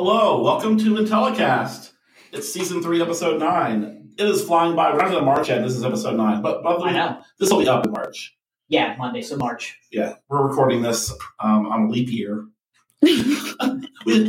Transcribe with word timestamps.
Hello, 0.00 0.40
welcome 0.40 0.78
to 0.78 0.94
Intellicast. 0.94 1.90
It's 2.30 2.52
season 2.52 2.80
three, 2.80 3.02
episode 3.02 3.40
nine. 3.40 4.12
It 4.16 4.28
is 4.28 4.44
flying 4.44 4.76
by. 4.76 4.92
We're 4.92 4.98
not 4.98 5.10
going 5.10 5.18
to 5.18 5.24
March 5.24 5.48
yet. 5.48 5.60
This 5.60 5.74
is 5.74 5.84
episode 5.84 6.16
nine, 6.16 6.40
but, 6.40 6.62
but 6.62 6.80
I 6.82 6.92
know. 6.92 7.20
this 7.40 7.50
will 7.50 7.58
be 7.58 7.68
up 7.68 7.84
in 7.84 7.90
March. 7.90 8.38
Yeah, 8.68 8.94
Monday, 8.96 9.22
so 9.22 9.36
March. 9.36 9.76
Yeah, 9.90 10.14
we're 10.28 10.46
recording 10.46 10.82
this 10.82 11.12
um, 11.40 11.66
on 11.66 11.86
a 11.86 11.88
leap 11.88 12.12
year. 12.12 12.46
we, 13.02 13.22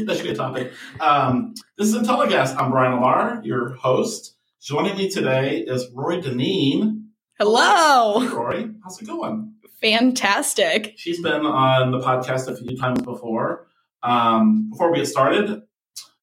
that 0.05 0.15
should 0.17 0.23
be 0.23 0.31
a 0.31 0.35
topic. 0.35 0.71
Um, 0.99 1.53
this 1.77 1.89
is 1.89 1.95
Intellicast. 1.95 2.57
I'm 2.57 2.71
Brian 2.71 2.95
Lamar, 2.95 3.39
your 3.43 3.75
host. 3.75 4.37
Joining 4.59 4.97
me 4.97 5.07
today 5.07 5.59
is 5.59 5.87
Rory 5.93 6.19
Deneen. 6.19 7.03
Hey, 7.37 7.45
Hello. 7.45 8.27
Roy, 8.27 8.69
how's 8.83 8.99
it 8.99 9.05
going? 9.05 9.53
Fantastic. 9.81 10.95
She's 10.97 11.21
been 11.21 11.45
on 11.45 11.91
the 11.91 11.99
podcast 11.99 12.47
a 12.47 12.57
few 12.57 12.75
times 12.75 13.03
before. 13.03 13.68
Um, 14.03 14.69
before 14.71 14.91
we 14.91 14.99
get 14.99 15.07
started, 15.07 15.61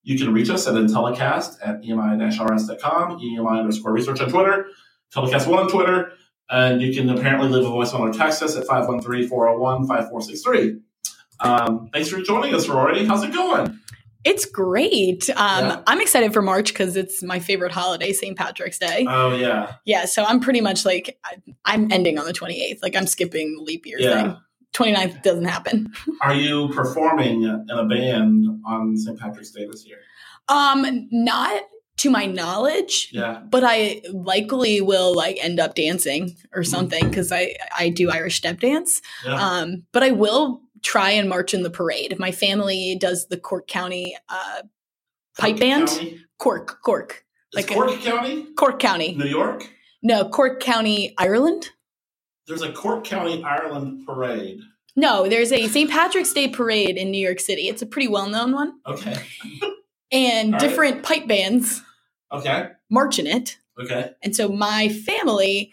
you 0.02 0.18
can 0.18 0.32
reach 0.32 0.48
us 0.50 0.66
at 0.68 0.74
Intellicast 0.74 1.56
at 1.64 1.82
emi-rs.com, 1.82 3.18
EMI 3.18 3.60
underscore 3.60 3.92
research 3.92 4.20
on 4.20 4.28
Twitter, 4.30 4.66
Intellicast1 5.14 5.58
on 5.58 5.68
Twitter, 5.68 6.12
and 6.48 6.80
you 6.80 6.94
can 6.94 7.10
apparently 7.10 7.48
leave 7.48 7.66
a 7.66 7.70
voicemail 7.70 8.00
or 8.00 8.12
text 8.12 8.42
us 8.42 8.56
at 8.56 8.66
513-401-5463. 8.66 10.80
Um, 11.40 11.90
thanks 11.92 12.08
for 12.08 12.20
joining 12.22 12.54
us, 12.54 12.68
Rory. 12.68 13.04
How's 13.04 13.22
it 13.22 13.32
going? 13.32 13.78
It's 14.24 14.45
great. 14.45 15.28
Um, 15.30 15.36
Yeah. 15.66 15.82
I'm 15.86 16.00
excited 16.00 16.32
for 16.32 16.42
March 16.42 16.72
because 16.72 16.96
it's 16.96 17.22
my 17.22 17.38
favorite 17.38 17.72
holiday, 17.72 18.12
St. 18.12 18.36
Patrick's 18.36 18.78
Day. 18.78 19.06
Oh, 19.08 19.36
yeah. 19.36 19.74
yeah, 19.84 20.04
so 20.04 20.24
I'm 20.24 20.40
pretty 20.40 20.60
much 20.60 20.84
like, 20.84 21.18
I'm 21.64 21.92
ending 21.92 22.18
on 22.18 22.24
the 22.24 22.32
28th. 22.32 22.82
Like, 22.82 22.96
I'm 22.96 23.06
skipping 23.06 23.54
the 23.56 23.62
leap 23.62 23.86
year 23.86 23.98
Yeah. 24.01 24.23
thing. 24.23 24.36
29th 24.74 25.22
doesn't 25.22 25.45
happen. 25.46 25.92
Are 26.20 26.34
you 26.34 26.68
performing 26.68 27.42
in 27.45 27.66
a 27.70 27.84
band 27.86 28.45
on 28.66 28.96
St. 28.96 29.18
Patrick's 29.18 29.50
Day 29.50 29.66
this 29.66 29.86
year? 29.86 29.98
Um, 30.48 31.08
not 31.10 31.62
to 31.98 32.10
my 32.10 32.26
knowledge, 32.26 33.08
Yeah. 33.10 33.40
but 33.48 33.64
I 33.64 34.02
likely 34.12 34.80
will 34.82 35.14
like 35.14 35.38
end 35.40 35.58
up 35.58 35.74
dancing 35.74 36.36
or 36.54 36.62
something 36.62 37.08
because 37.08 37.32
I 37.32 37.54
I 37.76 37.88
do 37.88 38.10
Irish 38.10 38.36
step 38.36 38.60
dance. 38.60 39.00
Yeah. 39.24 39.34
Um, 39.34 39.86
but 39.92 40.02
I 40.02 40.10
will 40.10 40.60
try 40.82 41.10
and 41.10 41.26
march 41.28 41.54
in 41.54 41.62
the 41.62 41.70
parade. 41.70 42.18
My 42.18 42.32
family 42.32 42.96
does 43.01 43.28
the 43.28 43.38
Cork 43.38 43.66
County 43.66 44.14
uh, 44.28 44.62
pipe 45.38 45.58
band. 45.58 45.88
County? 45.88 46.20
Cork, 46.38 46.80
Cork, 46.84 47.24
Is 47.54 47.56
like 47.56 47.70
a- 47.70 47.74
Cork 47.74 47.98
County? 48.02 48.46
Cork 48.56 48.78
County. 48.78 49.14
New 49.16 49.24
York? 49.24 49.66
No, 50.02 50.28
Cork 50.28 50.60
County, 50.60 51.14
Ireland. 51.16 51.70
There's 52.46 52.62
a 52.62 52.72
Cork 52.72 53.04
County, 53.04 53.42
Ireland 53.42 54.06
parade. 54.06 54.60
No, 54.94 55.28
there's 55.28 55.52
a 55.52 55.66
St. 55.68 55.90
Patrick's 55.90 56.32
Day 56.32 56.48
parade 56.48 56.96
in 56.96 57.10
New 57.10 57.18
York 57.24 57.40
City. 57.40 57.62
It's 57.68 57.82
a 57.82 57.86
pretty 57.86 58.08
well 58.08 58.28
known 58.28 58.52
one. 58.52 58.74
Okay. 58.86 59.16
And 60.12 60.54
All 60.54 60.60
right. 60.60 60.68
different 60.68 61.02
pipe 61.02 61.26
bands 61.26 61.82
Okay. 62.32 62.68
march 62.90 63.18
in 63.18 63.26
it. 63.26 63.58
Okay. 63.78 64.12
And 64.22 64.34
so 64.34 64.48
my 64.48 64.88
family 64.88 65.72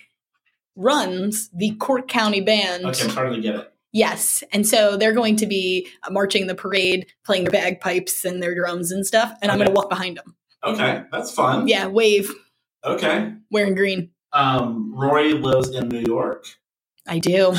runs 0.75 1.49
the 1.53 1.71
Cork 1.75 2.07
County 2.07 2.41
Band. 2.41 2.85
Okay, 2.85 3.03
I'm 3.03 3.09
starting 3.11 3.35
to 3.35 3.41
get 3.41 3.55
it. 3.55 3.73
Yes. 3.91 4.43
And 4.51 4.67
so 4.67 4.97
they're 4.97 5.13
going 5.13 5.35
to 5.37 5.45
be 5.45 5.87
marching 6.09 6.47
the 6.47 6.55
parade, 6.55 7.05
playing 7.25 7.43
their 7.45 7.51
bagpipes 7.51 8.25
and 8.25 8.41
their 8.41 8.55
drums 8.55 8.91
and 8.91 9.05
stuff. 9.05 9.37
And 9.41 9.51
I'm 9.51 9.57
going 9.59 9.67
to 9.69 9.73
walk 9.73 9.87
behind 9.89 10.17
them. 10.17 10.35
Okay, 10.63 11.03
that's 11.11 11.31
fun. 11.31 11.67
Yeah, 11.67 11.87
wave, 11.87 12.31
Okay. 12.83 13.33
wearing 13.51 13.75
green. 13.75 14.09
Um, 14.31 14.93
Rory 14.95 15.33
lives 15.33 15.69
in 15.69 15.89
New 15.89 15.99
York, 16.07 16.45
I 17.07 17.19
do. 17.19 17.53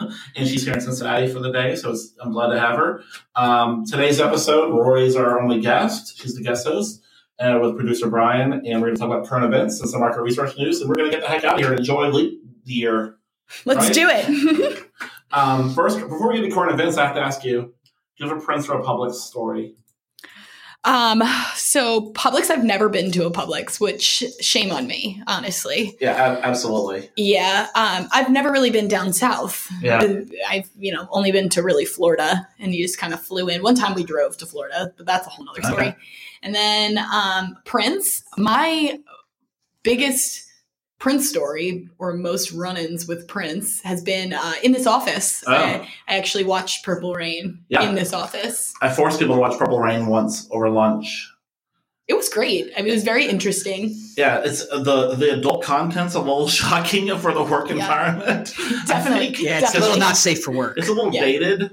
and 0.36 0.46
she's 0.48 0.64
here 0.64 0.74
in 0.74 0.80
Cincinnati 0.80 1.28
for 1.32 1.38
the 1.40 1.50
day, 1.50 1.76
so 1.76 1.90
it's, 1.92 2.14
I'm 2.20 2.32
glad 2.32 2.48
to 2.48 2.60
have 2.60 2.76
her. 2.76 3.02
Um, 3.36 3.84
today's 3.86 4.20
episode, 4.20 4.72
Rory's 4.74 5.16
our 5.16 5.40
only 5.40 5.60
guest. 5.60 6.20
She's 6.20 6.34
the 6.34 6.42
guest 6.42 6.66
host 6.66 7.02
uh, 7.38 7.58
with 7.62 7.76
producer 7.76 8.08
Brian, 8.08 8.52
and 8.52 8.80
we're 8.80 8.88
going 8.88 8.94
to 8.94 9.00
talk 9.00 9.08
about 9.10 9.26
current 9.26 9.44
events 9.46 9.80
and 9.80 9.88
some 9.88 10.00
market 10.00 10.20
research 10.22 10.56
news, 10.58 10.80
and 10.80 10.88
we're 10.88 10.94
going 10.96 11.10
to 11.10 11.16
get 11.16 11.22
the 11.22 11.28
heck 11.28 11.44
out 11.44 11.54
of 11.54 11.60
here 11.60 11.70
and 11.70 11.78
enjoy 11.78 12.08
leap 12.08 12.42
year. 12.64 13.16
Let's 13.64 13.86
Right. 13.86 13.94
do 13.94 14.08
it. 14.10 14.88
Um, 15.34 15.72
first, 15.72 15.98
before 15.98 16.28
we 16.30 16.42
get 16.42 16.46
to 16.46 16.54
current 16.54 16.74
events, 16.74 16.98
I 16.98 17.06
have 17.06 17.14
to 17.14 17.22
ask 17.22 17.42
you, 17.42 17.62
do 17.62 17.72
you 18.24 18.28
have 18.28 18.36
a 18.36 18.40
Prince 18.42 18.66
Publix 18.66 19.14
story? 19.14 19.76
Um, 20.84 21.22
so 21.54 22.12
Publix, 22.12 22.50
I've 22.50 22.64
never 22.64 22.88
been 22.88 23.12
to 23.12 23.26
a 23.26 23.30
Publix, 23.30 23.78
which 23.78 24.24
shame 24.40 24.72
on 24.72 24.86
me, 24.86 25.22
honestly. 25.26 25.96
Yeah, 26.00 26.40
absolutely. 26.42 27.10
Yeah. 27.16 27.68
Um, 27.74 28.08
I've 28.12 28.30
never 28.30 28.50
really 28.50 28.70
been 28.70 28.88
down 28.88 29.12
south. 29.12 29.70
Yeah. 29.80 30.02
I've, 30.48 30.68
you 30.76 30.92
know, 30.92 31.06
only 31.10 31.30
been 31.30 31.48
to 31.50 31.62
really 31.62 31.84
Florida 31.84 32.48
and 32.58 32.74
you 32.74 32.84
just 32.84 32.98
kind 32.98 33.14
of 33.14 33.22
flew 33.22 33.48
in. 33.48 33.62
One 33.62 33.76
time 33.76 33.94
we 33.94 34.02
drove 34.02 34.36
to 34.38 34.46
Florida, 34.46 34.92
but 34.96 35.06
that's 35.06 35.26
a 35.26 35.30
whole 35.30 35.44
nother 35.44 35.62
story. 35.62 35.88
Okay. 35.88 35.96
And 36.42 36.54
then 36.54 36.98
um 36.98 37.56
Prince, 37.64 38.24
my 38.36 38.98
biggest 39.84 40.48
Prince 41.02 41.28
story 41.28 41.88
or 41.98 42.12
most 42.14 42.52
run-ins 42.52 43.08
with 43.08 43.26
Prince 43.26 43.80
has 43.82 44.00
been 44.00 44.32
uh, 44.32 44.52
in 44.62 44.70
this 44.70 44.86
office. 44.86 45.42
Oh. 45.48 45.52
I, 45.52 45.88
I 46.06 46.16
actually 46.16 46.44
watched 46.44 46.84
Purple 46.84 47.12
Rain 47.12 47.58
Yeah. 47.68 47.82
in 47.88 47.96
this 47.96 48.12
office. 48.12 48.72
I 48.80 48.88
forced 48.88 49.18
people 49.18 49.34
to 49.34 49.40
watch 49.40 49.58
Purple 49.58 49.80
Rain 49.80 50.06
once 50.06 50.46
over 50.52 50.70
lunch. 50.70 51.28
It 52.06 52.14
was 52.14 52.28
great. 52.28 52.70
I 52.76 52.82
mean, 52.82 52.90
it 52.90 52.94
was 52.94 53.02
very 53.02 53.26
interesting. 53.26 53.96
Yeah, 54.16 54.42
it's 54.44 54.64
the 54.68 55.16
the 55.16 55.32
adult 55.38 55.64
content's 55.64 56.14
a 56.14 56.20
little 56.20 56.46
shocking 56.60 57.08
for 57.18 57.32
the 57.34 57.42
work 57.42 57.66
Yeah. 57.68 57.74
environment. 57.74 58.54
I 58.60 58.84
Definitely. 58.86 59.26
think 59.26 59.40
Yeah, 59.42 59.58
it's 59.58 59.74
a 59.74 59.80
little 59.80 59.98
not 59.98 60.16
safe 60.16 60.40
for 60.44 60.52
work. 60.52 60.78
it's 60.78 60.88
a 60.88 60.92
little 60.92 61.12
Yeah. 61.12 61.24
dated. 61.24 61.70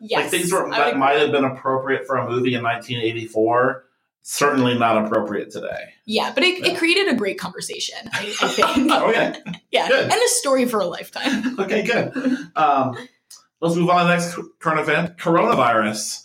Yes. 0.00 0.20
Like 0.22 0.30
things 0.30 0.52
were, 0.52 0.70
that 0.70 0.88
agree. 0.90 1.00
might 1.00 1.18
have 1.18 1.32
been 1.32 1.44
appropriate 1.44 2.06
for 2.06 2.16
a 2.18 2.30
movie 2.30 2.54
in 2.54 2.62
1984. 2.62 3.86
Certainly 4.22 4.78
not 4.78 5.06
appropriate 5.06 5.50
today. 5.50 5.94
Yeah, 6.04 6.32
but 6.34 6.42
it, 6.44 6.58
Yeah. 6.60 6.72
it 6.72 6.78
created 6.78 7.08
a 7.08 7.14
great 7.14 7.38
conversation, 7.38 7.96
I, 8.12 8.34
I 8.42 8.48
think. 8.74 8.92
okay, 8.92 9.36
yeah. 9.70 9.88
good. 9.88 10.04
And 10.04 10.12
a 10.12 10.28
story 10.28 10.66
for 10.66 10.80
a 10.80 10.84
lifetime. 10.86 11.58
okay, 11.60 11.82
good. 11.82 12.12
Um, 12.54 12.96
let's 13.60 13.74
move 13.74 13.88
on 13.88 14.02
to 14.02 14.08
the 14.08 14.14
next 14.16 14.38
current 14.58 14.80
event: 14.80 15.16
coronavirus. 15.16 16.24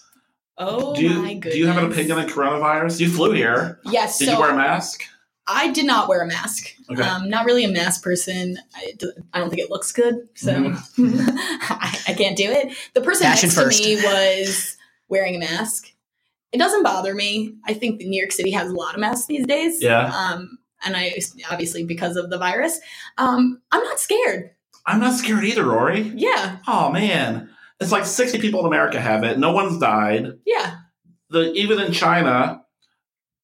Oh 0.57 0.93
do 0.95 1.01
you 1.01 1.21
my 1.21 1.33
goodness. 1.33 1.53
do 1.53 1.59
you 1.59 1.67
have 1.67 1.77
an 1.83 1.91
opinion 1.91 2.19
on 2.19 2.27
coronavirus? 2.27 2.99
You 2.99 3.09
flew 3.09 3.31
here. 3.31 3.79
Yes. 3.85 4.19
Did 4.19 4.25
so 4.27 4.33
you 4.33 4.39
wear 4.39 4.51
a 4.51 4.55
mask? 4.55 5.01
I 5.47 5.71
did 5.71 5.85
not 5.85 6.07
wear 6.07 6.21
a 6.21 6.27
mask. 6.27 6.67
Okay. 6.91 7.01
Um, 7.01 7.29
not 7.29 7.45
really 7.45 7.63
a 7.65 7.69
mask 7.69 8.03
person. 8.03 8.57
I, 8.75 8.93
do- 8.97 9.11
I 9.33 9.39
don't 9.39 9.49
think 9.49 9.61
it 9.61 9.69
looks 9.69 9.91
good, 9.91 10.27
so 10.35 10.53
Mm-hmm. 10.53 11.27
I, 11.73 11.99
I 12.09 12.13
can't 12.13 12.37
do 12.37 12.49
it. 12.51 12.73
The 12.93 13.01
person 13.01 13.25
Fashion 13.27 13.47
next 13.47 13.55
first. 13.59 13.83
to 13.83 13.95
me 13.95 14.03
was 14.03 14.77
wearing 15.09 15.35
a 15.35 15.39
mask. 15.39 15.87
It 16.53 16.57
doesn't 16.59 16.83
bother 16.83 17.13
me. 17.15 17.55
I 17.65 17.73
think 17.73 17.99
New 18.01 18.19
York 18.19 18.31
City 18.31 18.51
has 18.51 18.69
a 18.69 18.73
lot 18.75 18.93
of 18.93 18.99
masks 19.01 19.25
these 19.25 19.45
days. 19.45 19.81
Yeah. 19.81 20.05
Um, 20.15 20.57
and 20.85 20.95
I 20.95 21.13
obviously 21.51 21.83
because 21.83 22.15
of 22.15 22.29
the 22.29 22.37
virus, 22.37 22.79
um, 23.17 23.61
I'm 23.71 23.83
not 23.83 23.99
scared. 23.99 24.51
I'm 24.85 24.99
not 24.99 25.13
scared 25.15 25.45
either, 25.45 25.63
Rory. 25.65 26.11
Yeah, 26.15 26.57
Oh 26.67 26.91
man, 26.91 27.49
it's 27.79 27.91
like 27.91 28.05
60 28.05 28.39
people 28.39 28.59
in 28.59 28.65
America 28.65 28.99
have 28.99 29.23
it. 29.23 29.39
No 29.39 29.51
one's 29.51 29.79
died. 29.79 30.33
yeah, 30.45 30.75
the 31.29 31.51
even 31.53 31.79
in 31.79 31.91
China, 31.93 32.63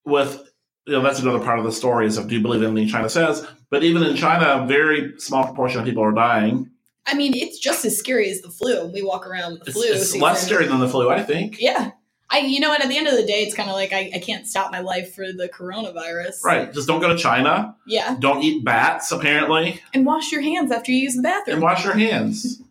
with 0.05 0.43
you 0.85 0.93
know 0.93 1.01
that's 1.01 1.19
another 1.19 1.39
part 1.39 1.59
of 1.59 1.65
the 1.65 1.71
story 1.71 2.05
is 2.07 2.17
of 2.17 2.27
do 2.27 2.35
you 2.35 2.41
believe 2.41 2.61
anything 2.61 2.87
China 2.89 3.09
says? 3.09 3.47
But 3.69 3.83
even 3.83 4.03
in 4.03 4.15
China, 4.17 4.63
a 4.63 4.67
very 4.67 5.13
small 5.19 5.45
proportion 5.45 5.79
of 5.79 5.85
people 5.85 6.03
are 6.03 6.11
dying. 6.11 6.69
I 7.05 7.13
mean, 7.15 7.33
it's 7.35 7.57
just 7.57 7.85
as 7.85 7.97
scary 7.97 8.29
as 8.29 8.41
the 8.41 8.49
flu. 8.49 8.91
We 8.91 9.01
walk 9.01 9.25
around 9.25 9.53
with 9.53 9.61
the 9.63 9.69
It's, 9.71 9.79
flu. 9.79 9.87
it's 9.87 10.15
less 10.17 10.45
scary 10.45 10.67
than 10.67 10.79
the 10.79 10.89
flu, 10.89 11.09
I 11.09 11.23
think. 11.23 11.57
Yeah. 11.59 11.91
I, 12.31 12.39
you 12.39 12.59
know 12.59 12.69
what? 12.69 12.81
At 12.81 12.89
the 12.89 12.97
end 12.97 13.07
of 13.07 13.15
the 13.15 13.25
day, 13.25 13.41
it's 13.43 13.55
kind 13.55 13.69
of 13.69 13.75
like 13.75 13.91
I, 13.91 14.11
I 14.13 14.19
can't 14.19 14.47
stop 14.47 14.71
my 14.71 14.79
life 14.81 15.15
for 15.15 15.31
the 15.33 15.49
coronavirus. 15.49 16.43
Right. 16.43 16.71
Just 16.71 16.87
don't 16.87 17.01
go 17.01 17.07
to 17.09 17.17
China. 17.17 17.75
Yeah. 17.87 18.17
Don't 18.19 18.43
eat 18.43 18.63
bats, 18.63 19.11
apparently, 19.11 19.81
And 19.93 20.05
wash 20.05 20.31
your 20.31 20.41
hands 20.41 20.71
after 20.71 20.91
you 20.91 20.99
use 20.99 21.15
the 21.15 21.23
bathroom. 21.23 21.55
and 21.55 21.63
wash 21.63 21.83
your 21.83 21.95
hands. 21.95 22.61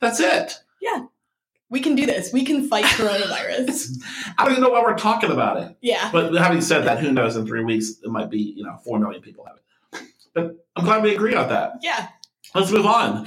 That's 0.00 0.20
it. 0.20 0.58
Yeah. 0.82 1.06
We 1.70 1.80
can 1.80 1.94
do 1.94 2.06
this. 2.06 2.32
We 2.32 2.44
can 2.44 2.68
fight 2.68 2.84
coronavirus. 2.84 3.98
I 4.38 4.44
don't 4.44 4.52
even 4.52 4.62
know 4.62 4.70
why 4.70 4.82
we're 4.82 4.96
talking 4.96 5.30
about 5.30 5.56
it. 5.62 5.76
Yeah. 5.80 6.10
But 6.12 6.34
having 6.34 6.60
said 6.60 6.84
that, 6.84 6.98
who 6.98 7.12
knows? 7.12 7.36
In 7.36 7.46
three 7.46 7.64
weeks, 7.64 7.92
it 8.02 8.10
might 8.10 8.30
be 8.30 8.38
you 8.56 8.64
know 8.64 8.76
four 8.84 8.98
million 8.98 9.20
people 9.22 9.46
have 9.46 9.56
it. 9.56 10.08
But 10.34 10.66
I'm 10.76 10.84
glad 10.84 11.02
we 11.02 11.14
agree 11.14 11.34
on 11.34 11.48
that. 11.48 11.74
Yeah. 11.82 12.08
Let's 12.54 12.70
move 12.70 12.86
on. 12.86 13.26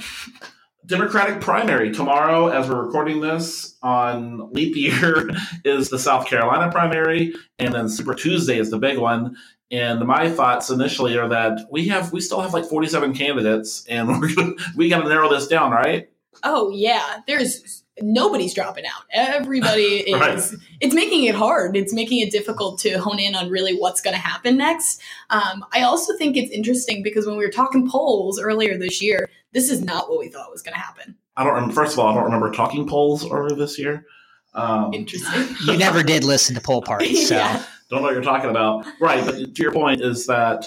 Democratic 0.84 1.40
primary 1.40 1.92
tomorrow, 1.92 2.48
as 2.48 2.68
we're 2.68 2.84
recording 2.84 3.20
this 3.20 3.76
on 3.82 4.52
leap 4.52 4.74
year, 4.74 5.30
is 5.64 5.90
the 5.90 5.98
South 5.98 6.26
Carolina 6.26 6.72
primary, 6.72 7.34
and 7.58 7.72
then 7.72 7.88
Super 7.88 8.14
Tuesday 8.14 8.58
is 8.58 8.70
the 8.70 8.78
big 8.78 8.98
one. 8.98 9.36
And 9.70 10.00
my 10.06 10.28
thoughts 10.28 10.70
initially 10.70 11.16
are 11.16 11.28
that 11.28 11.66
we 11.70 11.88
have 11.88 12.12
we 12.12 12.20
still 12.20 12.40
have 12.40 12.52
like 12.52 12.64
47 12.64 13.14
candidates, 13.14 13.86
and 13.86 14.08
we're 14.20 14.34
gonna, 14.34 14.54
we 14.76 14.88
got 14.88 15.02
to 15.02 15.08
narrow 15.08 15.30
this 15.30 15.46
down, 15.46 15.70
right? 15.70 16.10
Oh, 16.42 16.70
yeah. 16.70 17.18
There's 17.26 17.82
nobody's 18.00 18.54
dropping 18.54 18.84
out. 18.86 19.04
Everybody 19.12 19.82
is. 20.10 20.20
Right. 20.20 20.60
It's 20.80 20.94
making 20.94 21.24
it 21.24 21.34
hard. 21.34 21.76
It's 21.76 21.92
making 21.92 22.20
it 22.20 22.32
difficult 22.32 22.78
to 22.80 22.98
hone 22.98 23.18
in 23.18 23.34
on 23.34 23.50
really 23.50 23.74
what's 23.74 24.00
going 24.00 24.14
to 24.14 24.20
happen 24.20 24.56
next. 24.56 25.00
Um, 25.30 25.64
I 25.72 25.82
also 25.82 26.16
think 26.16 26.36
it's 26.36 26.50
interesting 26.50 27.02
because 27.02 27.26
when 27.26 27.36
we 27.36 27.44
were 27.44 27.50
talking 27.50 27.88
polls 27.88 28.40
earlier 28.40 28.76
this 28.78 29.02
year, 29.02 29.28
this 29.52 29.70
is 29.70 29.82
not 29.82 30.08
what 30.10 30.18
we 30.18 30.28
thought 30.28 30.50
was 30.50 30.62
going 30.62 30.74
to 30.74 30.80
happen. 30.80 31.16
I 31.36 31.44
don't 31.44 31.54
remember. 31.54 31.74
First 31.74 31.94
of 31.94 31.98
all, 31.98 32.08
I 32.08 32.14
don't 32.14 32.24
remember 32.24 32.50
talking 32.52 32.86
polls 32.88 33.28
earlier 33.30 33.56
this 33.56 33.78
year. 33.78 34.06
Um, 34.54 34.92
Interesting. 34.92 35.56
You 35.72 35.78
never 35.78 36.02
did 36.02 36.24
listen 36.24 36.54
to 36.54 36.60
poll 36.60 36.82
parties, 36.82 37.28
so 37.28 37.36
Yeah. 37.36 37.62
don't 37.90 38.00
know 38.00 38.06
what 38.08 38.14
you're 38.14 38.22
talking 38.22 38.50
about. 38.50 38.84
Right, 39.00 39.24
but 39.24 39.54
to 39.54 39.62
your 39.62 39.72
point 39.72 40.02
is 40.02 40.26
that 40.26 40.66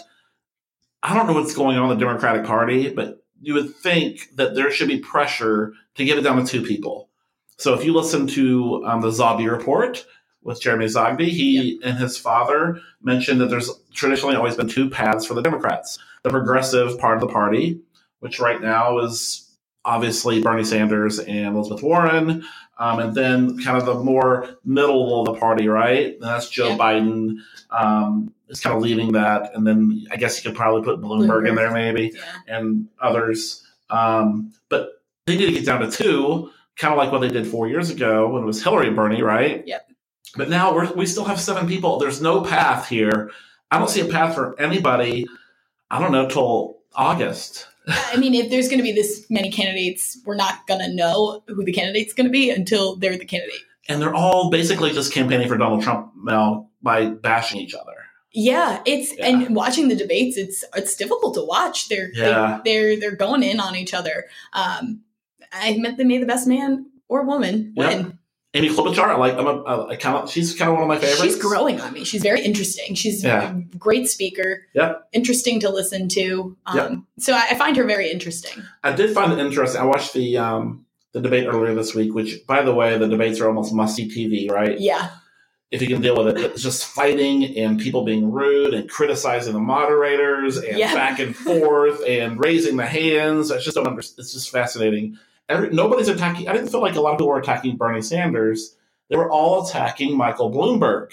I 1.03 1.13
don't 1.13 1.27
know 1.27 1.33
what's 1.33 1.53
going 1.53 1.77
on 1.77 1.91
in 1.91 1.97
the 1.99 2.03
Democratic 2.05 2.45
Party, 2.45 2.89
but 2.89 3.23
you 3.41 3.53
would 3.53 3.75
think 3.75 4.35
that 4.35 4.55
there 4.55 4.71
should 4.71 4.87
be 4.87 4.97
pressure 4.99 5.73
to 5.95 6.05
get 6.05 6.17
it 6.17 6.21
down 6.21 6.43
to 6.43 6.45
two 6.45 6.63
people. 6.65 7.09
So 7.57 7.73
if 7.75 7.85
you 7.85 7.93
listen 7.93 8.25
to 8.27 8.83
um, 8.85 9.01
the 9.01 9.09
Zogby 9.09 9.49
report 9.49 10.03
with 10.41 10.59
Jeremy 10.61 10.85
Zogby, 10.87 11.27
he 11.27 11.79
and 11.83 11.97
his 11.97 12.17
father 12.17 12.79
mentioned 13.03 13.39
that 13.41 13.49
there's 13.51 13.69
traditionally 13.93 14.35
always 14.35 14.55
been 14.55 14.67
two 14.67 14.89
paths 14.89 15.25
for 15.27 15.35
the 15.35 15.41
Democrats: 15.43 15.99
the 16.23 16.31
progressive 16.31 16.97
part 16.97 17.15
of 17.15 17.21
the 17.21 17.27
party, 17.31 17.79
which 18.19 18.39
right 18.39 18.61
now 18.61 18.99
is 18.99 19.41
obviously 19.83 20.41
Bernie 20.41 20.63
Sanders 20.63 21.19
and 21.19 21.55
Elizabeth 21.55 21.83
Warren, 21.83 22.43
um, 22.79 22.99
and 22.99 23.13
then 23.15 23.57
kind 23.63 23.77
of 23.77 23.85
the 23.85 23.95
more 23.95 24.57
middle 24.65 25.21
of 25.21 25.25
the 25.33 25.39
party, 25.39 25.67
right? 25.67 26.13
And 26.13 26.21
that's 26.23 26.49
Joe 26.49 26.69
Yeah. 26.69 26.77
Biden 26.77 27.37
um, 27.69 28.33
is 28.49 28.59
kind 28.59 28.75
of 28.75 28.81
leading 28.81 29.11
that, 29.13 29.51
and 29.55 29.65
then 29.65 30.05
I 30.11 30.15
guess 30.17 30.43
you 30.43 30.49
could 30.49 30.57
probably 30.57 30.81
put 30.83 31.01
Bloomberg, 31.01 31.47
in 31.47 31.55
there, 31.55 31.71
maybe, 31.71 32.11
Yeah. 32.15 32.57
and 32.57 32.87
others. 32.99 33.63
Um, 33.89 34.53
but 34.69 35.01
they 35.27 35.37
need 35.37 35.45
to 35.47 35.51
get 35.53 35.65
down 35.65 35.81
to 35.81 35.91
two, 35.91 36.51
kind 36.77 36.91
of 36.91 36.97
like 36.97 37.11
what 37.11 37.21
they 37.21 37.29
did 37.29 37.47
four 37.47 37.67
years 37.67 37.89
ago 37.89 38.27
when 38.29 38.41
it 38.43 38.45
was 38.45 38.63
Hillary 38.63 38.87
and 38.87 38.95
Bernie, 38.95 39.21
right? 39.21 39.63
Yep. 39.65 39.89
But 40.35 40.49
now 40.49 40.73
we're, 40.73 40.91
we 40.93 41.05
still 41.05 41.23
have 41.25 41.39
seven 41.39 41.67
people. 41.67 41.97
There's 41.99 42.21
no 42.21 42.41
path 42.41 42.89
here. 42.89 43.31
I 43.71 43.77
don't 43.79 43.89
see 43.89 44.01
a 44.01 44.05
path 44.11 44.35
for 44.35 44.59
anybody. 44.59 45.25
I 45.89 45.99
don't 45.99 46.11
know 46.11 46.27
till 46.27 46.79
August. 46.93 47.67
I 47.87 48.17
mean, 48.17 48.33
if 48.33 48.49
there's 48.49 48.67
going 48.67 48.77
to 48.79 48.83
be 48.83 48.91
this 48.91 49.25
many 49.29 49.51
candidates, 49.51 50.17
we're 50.25 50.35
not 50.35 50.65
going 50.67 50.79
to 50.81 50.93
know 50.93 51.43
who 51.47 51.63
the 51.63 51.71
candidate's 51.73 52.13
going 52.13 52.25
to 52.27 52.31
be 52.31 52.49
until 52.49 52.95
they're 52.95 53.17
the 53.17 53.25
candidate. 53.25 53.61
and 53.87 54.01
they're 54.01 54.15
all 54.15 54.49
basically 54.49 54.91
just 54.91 55.13
campaigning 55.13 55.47
for 55.47 55.57
Donald 55.57 55.83
Trump 55.83 56.11
now 56.23 56.69
by 56.81 57.05
bashing 57.07 57.59
each 57.61 57.73
other. 57.75 57.93
Yeah, 58.33 58.81
it's 58.85 59.15
Yeah. 59.17 59.27
and 59.27 59.55
watching 59.55 59.87
the 59.87 59.95
debates, 59.95 60.35
it's 60.37 60.63
it's 60.75 60.95
difficult 60.95 61.35
to 61.35 61.43
watch. 61.43 61.87
They're 61.87 62.09
Yeah. 62.13 62.59
they, 62.65 62.77
are 62.77 62.99
they're 62.99 63.15
going 63.15 63.43
in 63.43 63.59
on 63.59 63.75
each 63.75 63.93
other. 63.93 64.25
Um, 64.53 65.01
I 65.53 65.77
meant 65.77 65.97
they 65.97 66.03
made 66.03 66.21
the 66.21 66.25
best 66.25 66.47
man 66.47 66.87
or 67.07 67.23
woman 67.23 67.73
Yep. 67.77 67.87
win. 67.89 68.19
Amy 68.55 68.69
Klobuchar, 68.69 69.03
I 69.09 69.15
like, 69.17 69.33
I'm 69.35 69.45
a, 69.47 69.87
I 69.87 69.95
kind 69.97 70.15
of, 70.15 70.31
she's 70.31 70.55
kind 70.55 70.69
of 70.69 70.75
one 70.75 70.83
of 70.83 70.87
my 70.87 70.97
favorites. 70.97 71.21
She's 71.21 71.35
growing 71.37 71.81
on 71.81 71.91
me. 71.93 72.05
She's 72.05 72.23
very 72.23 72.41
interesting. 72.41 72.95
She's 72.95 73.23
Yeah. 73.23 73.51
a 73.51 73.53
great 73.77 74.07
speaker. 74.07 74.61
Yep. 74.73 75.09
Interesting 75.13 75.59
to 75.59 75.69
listen 75.69 76.07
to. 76.09 76.55
Um, 76.65 76.77
Yep. 76.77 76.91
So 77.19 77.33
I, 77.33 77.47
I 77.51 77.55
find 77.55 77.75
her 77.75 77.83
very 77.83 78.09
interesting. 78.09 78.63
I 78.83 78.93
did 78.93 79.13
find 79.13 79.33
it 79.33 79.39
interesting. 79.39 79.81
I 79.81 79.85
watched 79.85 80.13
the 80.13 80.37
um, 80.37 80.85
the 81.11 81.21
debate 81.21 81.47
earlier 81.47 81.75
this 81.75 81.93
week, 81.93 82.13
which, 82.13 82.45
by 82.47 82.61
the 82.61 82.73
way, 82.73 82.97
the 82.97 83.07
debates 83.07 83.39
are 83.41 83.47
almost 83.47 83.73
musty 83.73 84.09
TV, 84.09 84.49
right? 84.51 84.79
Yeah. 84.79 85.11
If 85.71 85.81
you 85.81 85.87
can 85.87 86.01
deal 86.01 86.15
with 86.15 86.37
it, 86.37 86.43
it's 86.51 86.61
just 86.61 86.85
fighting 86.85 87.57
and 87.57 87.77
people 87.79 88.05
being 88.05 88.31
rude 88.31 88.73
and 88.73 88.89
criticizing 88.89 89.51
the 89.53 89.59
moderators 89.59 90.57
and 90.57 90.77
Yeah. 90.77 90.93
back 90.93 91.19
and 91.19 91.35
forth 91.35 92.01
and 92.07 92.39
raising 92.39 92.77
the 92.77 92.85
hands. 92.85 93.51
I 93.51 93.59
just 93.59 93.75
don't 93.75 93.87
understand. 93.87 94.19
It's 94.19 94.31
just 94.33 94.49
fascinating. 94.49 95.17
Every, 95.47 95.69
nobody's 95.69 96.07
attacking. 96.07 96.47
I 96.47 96.53
didn't 96.53 96.69
feel 96.69 96.81
like 96.81 96.95
a 96.95 97.01
lot 97.01 97.13
of 97.13 97.17
people 97.17 97.29
were 97.29 97.39
attacking 97.39 97.77
Bernie 97.77 98.01
Sanders. 98.01 98.75
They 99.09 99.15
were 99.15 99.29
all 99.29 99.67
attacking 99.67 100.17
Michael 100.17 100.51
Bloomberg. 100.51 101.11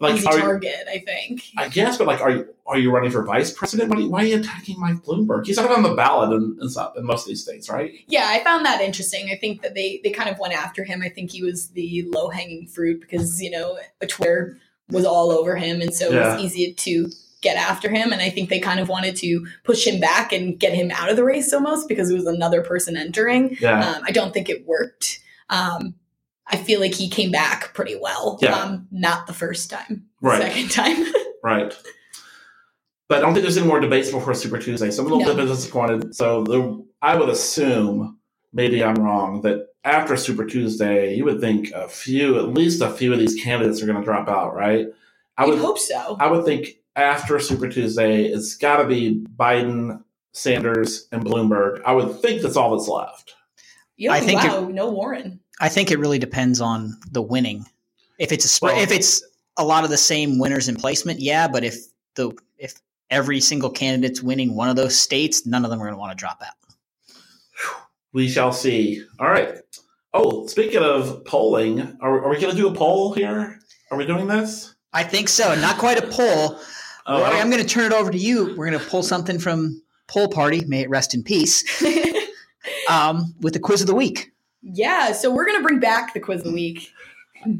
Like, 0.00 0.16
Easy 0.16 0.26
are 0.26 0.34
you- 0.34 0.40
target, 0.40 0.86
I 0.90 0.98
think. 0.98 1.44
I 1.56 1.68
guess, 1.68 1.96
but 1.96 2.06
like, 2.06 2.20
are 2.20 2.30
you 2.30 2.48
are 2.66 2.78
you 2.78 2.90
running 2.90 3.10
for 3.10 3.22
vice 3.22 3.52
president? 3.52 3.90
Why 3.90 3.96
are 3.96 4.00
you, 4.00 4.10
why 4.10 4.22
are 4.22 4.26
you 4.26 4.36
attacking 4.36 4.80
Mike 4.80 5.04
Bloomberg? 5.04 5.46
He's 5.46 5.56
not 5.56 5.70
on 5.70 5.82
the 5.82 5.94
ballot 5.94 6.32
in, 6.32 6.58
in, 6.60 6.68
in 6.96 7.04
most 7.06 7.22
of 7.22 7.28
these 7.28 7.42
states, 7.42 7.68
right? 7.70 7.92
Yeah, 8.06 8.26
I 8.26 8.42
found 8.42 8.64
that 8.66 8.80
interesting. 8.80 9.30
I 9.30 9.36
think 9.36 9.62
that 9.62 9.74
they 9.74 10.00
they 10.02 10.10
kind 10.10 10.28
of 10.28 10.38
went 10.38 10.54
after 10.54 10.84
him. 10.84 11.02
I 11.02 11.08
think 11.08 11.30
he 11.30 11.42
was 11.42 11.68
the 11.68 12.04
low 12.08 12.28
hanging 12.30 12.66
fruit 12.66 13.00
because 13.00 13.40
you 13.40 13.50
know 13.50 13.78
Twitter 14.08 14.58
was 14.90 15.04
all 15.04 15.30
over 15.30 15.56
him, 15.56 15.80
and 15.80 15.94
so 15.94 16.10
it 16.10 16.14
was 16.20 16.42
easy 16.42 16.72
to 16.72 17.10
get 17.44 17.56
after 17.56 17.88
him. 17.88 18.12
And 18.12 18.20
I 18.20 18.30
think 18.30 18.48
they 18.50 18.58
kind 18.58 18.80
of 18.80 18.88
wanted 18.88 19.14
to 19.18 19.46
push 19.62 19.86
him 19.86 20.00
back 20.00 20.32
and 20.32 20.58
get 20.58 20.72
him 20.74 20.90
out 20.90 21.08
of 21.10 21.14
the 21.14 21.22
race 21.22 21.52
almost 21.52 21.88
because 21.88 22.10
it 22.10 22.14
was 22.14 22.26
another 22.26 22.62
person 22.62 22.96
entering. 22.96 23.56
Yeah. 23.60 23.78
Um, 23.96 24.02
I 24.04 24.10
don't 24.10 24.34
think 24.34 24.48
it 24.50 24.66
worked. 24.66 25.20
Um, 25.50 25.94
I 26.48 26.56
feel 26.56 26.80
like 26.80 26.94
he 26.94 27.08
came 27.08 27.30
back 27.30 27.72
pretty 27.74 27.96
well. 27.96 28.38
Yeah. 28.42 28.54
Um, 28.58 28.88
not 28.90 29.26
the 29.28 29.32
first 29.32 29.70
time, 29.70 30.06
Right. 30.20 30.42
second 30.42 30.70
time. 30.72 31.06
Right. 31.44 31.76
But 33.06 33.18
I 33.18 33.20
don't 33.20 33.34
think 33.34 33.42
there's 33.42 33.58
any 33.58 33.66
more 33.66 33.80
debates 33.80 34.10
before 34.10 34.32
Super 34.32 34.58
Tuesday. 34.58 34.90
So 34.90 35.02
I'm 35.04 35.12
a 35.12 35.14
little 35.14 35.34
No. 35.34 35.42
bit 35.42 35.46
disappointed. 35.52 36.16
So 36.16 36.42
the, 36.44 36.82
I 37.02 37.16
would 37.16 37.28
assume, 37.28 38.18
maybe 38.54 38.82
I'm 38.82 38.94
wrong, 38.94 39.42
that 39.42 39.66
after 39.84 40.16
Super 40.16 40.46
Tuesday, 40.46 41.14
you 41.14 41.24
would 41.26 41.40
think 41.42 41.70
a 41.72 41.86
few, 41.86 42.38
at 42.38 42.48
least 42.48 42.80
a 42.80 42.88
few 42.90 43.12
of 43.12 43.18
these 43.18 43.34
candidates 43.34 43.82
are 43.82 43.86
going 43.86 43.98
to 43.98 44.04
drop 44.04 44.26
out, 44.26 44.54
right? 44.54 44.86
I 45.36 45.42
I 45.42 45.46
would 45.46 45.58
hope 45.58 45.78
so. 45.78 46.16
I 46.18 46.28
would 46.30 46.46
think 46.46 46.68
after 46.96 47.38
Super 47.38 47.68
Tuesday, 47.68 48.24
it's 48.24 48.56
got 48.56 48.78
to 48.78 48.86
be 48.86 49.24
Biden, 49.36 50.02
Sanders, 50.32 51.08
and 51.12 51.24
Bloomberg. 51.24 51.82
I 51.84 51.92
would 51.92 52.20
think 52.20 52.42
that's 52.42 52.56
all 52.56 52.76
that's 52.76 52.88
left. 52.88 53.34
Yo, 53.96 54.12
I 54.12 54.20
think 54.20 54.42
wow, 54.42 54.68
no 54.68 54.90
Warren. 54.90 55.40
I 55.60 55.68
think 55.68 55.90
it 55.90 55.98
really 55.98 56.18
depends 56.18 56.60
on 56.60 56.98
the 57.12 57.22
winning. 57.22 57.66
If 58.18 58.32
it's 58.32 58.44
a 58.44 58.48
spread, 58.48 58.74
Well- 58.74 58.82
if 58.82 58.90
it's 58.90 59.22
a 59.56 59.64
lot 59.64 59.84
of 59.84 59.90
the 59.90 59.96
same 59.96 60.38
winners 60.38 60.68
in 60.68 60.76
placement, 60.76 61.20
yeah. 61.20 61.46
But 61.46 61.64
if 61.64 61.76
the 62.16 62.32
if 62.58 62.74
every 63.10 63.40
single 63.40 63.70
candidate's 63.70 64.22
winning 64.22 64.56
one 64.56 64.68
of 64.68 64.76
those 64.76 64.98
states, 64.98 65.46
none 65.46 65.64
of 65.64 65.70
them 65.70 65.80
are 65.80 65.84
going 65.84 65.94
to 65.94 65.98
want 65.98 66.10
to 66.16 66.20
drop 66.20 66.42
out. 66.44 66.54
We 68.12 68.28
shall 68.28 68.52
see. 68.52 69.04
All 69.18 69.28
right. 69.28 69.58
Oh, 70.12 70.46
speaking 70.46 70.82
of 70.82 71.24
polling, 71.24 71.96
are, 72.00 72.24
are 72.24 72.30
we 72.30 72.40
going 72.40 72.54
to 72.54 72.56
do 72.60 72.68
a 72.68 72.74
poll 72.74 73.12
here? 73.12 73.58
Are 73.90 73.98
we 73.98 74.06
doing 74.06 74.28
this? 74.28 74.74
I 74.92 75.02
think 75.02 75.28
so. 75.28 75.54
Not 75.56 75.78
quite 75.78 75.98
a 75.98 76.06
poll. 76.06 76.60
Oh, 77.06 77.20
Rory, 77.20 77.36
I 77.36 77.40
I'm 77.40 77.50
going 77.50 77.62
to 77.62 77.68
turn 77.68 77.84
it 77.84 77.92
over 77.92 78.10
to 78.10 78.18
you. 78.18 78.54
We're 78.56 78.68
going 78.70 78.78
to 78.78 78.86
pull 78.86 79.02
something 79.02 79.38
from 79.38 79.82
Poll 80.06 80.28
Party. 80.28 80.64
May 80.66 80.80
it 80.82 80.90
rest 80.90 81.14
in 81.14 81.22
peace. 81.22 81.64
Um, 82.88 83.34
with 83.40 83.52
the 83.52 83.60
quiz 83.60 83.80
of 83.82 83.86
the 83.86 83.94
week. 83.94 84.32
yeah, 84.62 85.12
so 85.12 85.30
we're 85.30 85.44
gonna 85.46 85.62
bring 85.62 85.80
back 85.80 86.12
the 86.14 86.20
quiz 86.20 86.40
of 86.40 86.46
the 86.46 86.52
week. 86.52 86.90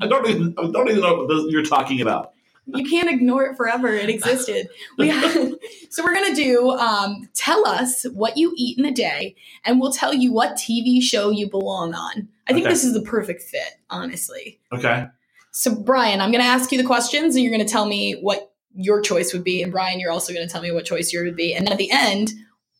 I 0.01 0.07
don't 0.07 0.27
even 0.27 0.55
I 0.59 0.71
don't 0.71 0.89
even 0.89 1.01
know 1.03 1.15
what 1.17 1.29
this- 1.29 1.45
you're 1.53 1.63
talking 1.65 2.01
about. 2.01 2.33
You 2.67 2.89
can't 2.89 3.11
ignore 3.11 3.45
it 3.45 3.57
forever. 3.57 3.89
It 3.89 4.09
existed. 4.09 4.69
We 4.97 5.11
so 5.91 6.03
we're 6.03 6.15
gonna 6.15 6.35
do 6.35 6.71
um, 6.71 7.29
tell 7.35 7.67
us 7.67 8.05
what 8.15 8.39
you 8.39 8.55
eat 8.57 8.79
in 8.79 8.85
a 8.87 8.93
day, 8.93 9.35
and 9.65 9.79
we'll 9.81 9.93
tell 9.93 10.15
you 10.15 10.33
what 10.33 10.53
TV 10.57 11.03
show 11.03 11.29
you 11.31 11.49
belong 11.51 11.93
on. 11.95 12.29
I 12.47 12.53
think 12.55 12.65
Okay. 12.65 12.73
this 12.73 12.85
is 12.85 12.95
the 12.95 13.03
perfect 13.03 13.43
fit, 13.43 13.75
honestly. 13.91 14.59
Okay. 14.73 15.07
So 15.53 15.75
Brian, 15.75 16.21
I'm 16.23 16.33
gonna 16.33 16.45
ask 16.45 16.73
you 16.73 16.79
the 16.79 16.85
questions, 16.87 17.35
and 17.35 17.43
you're 17.45 17.53
gonna 17.53 17.65
tell 17.69 17.85
me 17.87 18.13
what 18.23 18.53
your 18.75 19.01
choice 19.01 19.33
would 19.33 19.45
be, 19.45 19.63
and 19.63 19.73
Brian, 19.73 20.01
you're 20.01 20.11
also 20.13 20.33
gonna 20.33 20.49
tell 20.49 20.63
me 20.63 20.73
what 20.73 20.85
choice 20.85 21.13
yours 21.13 21.27
would 21.27 21.37
be, 21.37 21.55
and 21.55 21.67
then 21.67 21.73
at 21.73 21.79
the 21.79 21.91
end, 21.91 22.33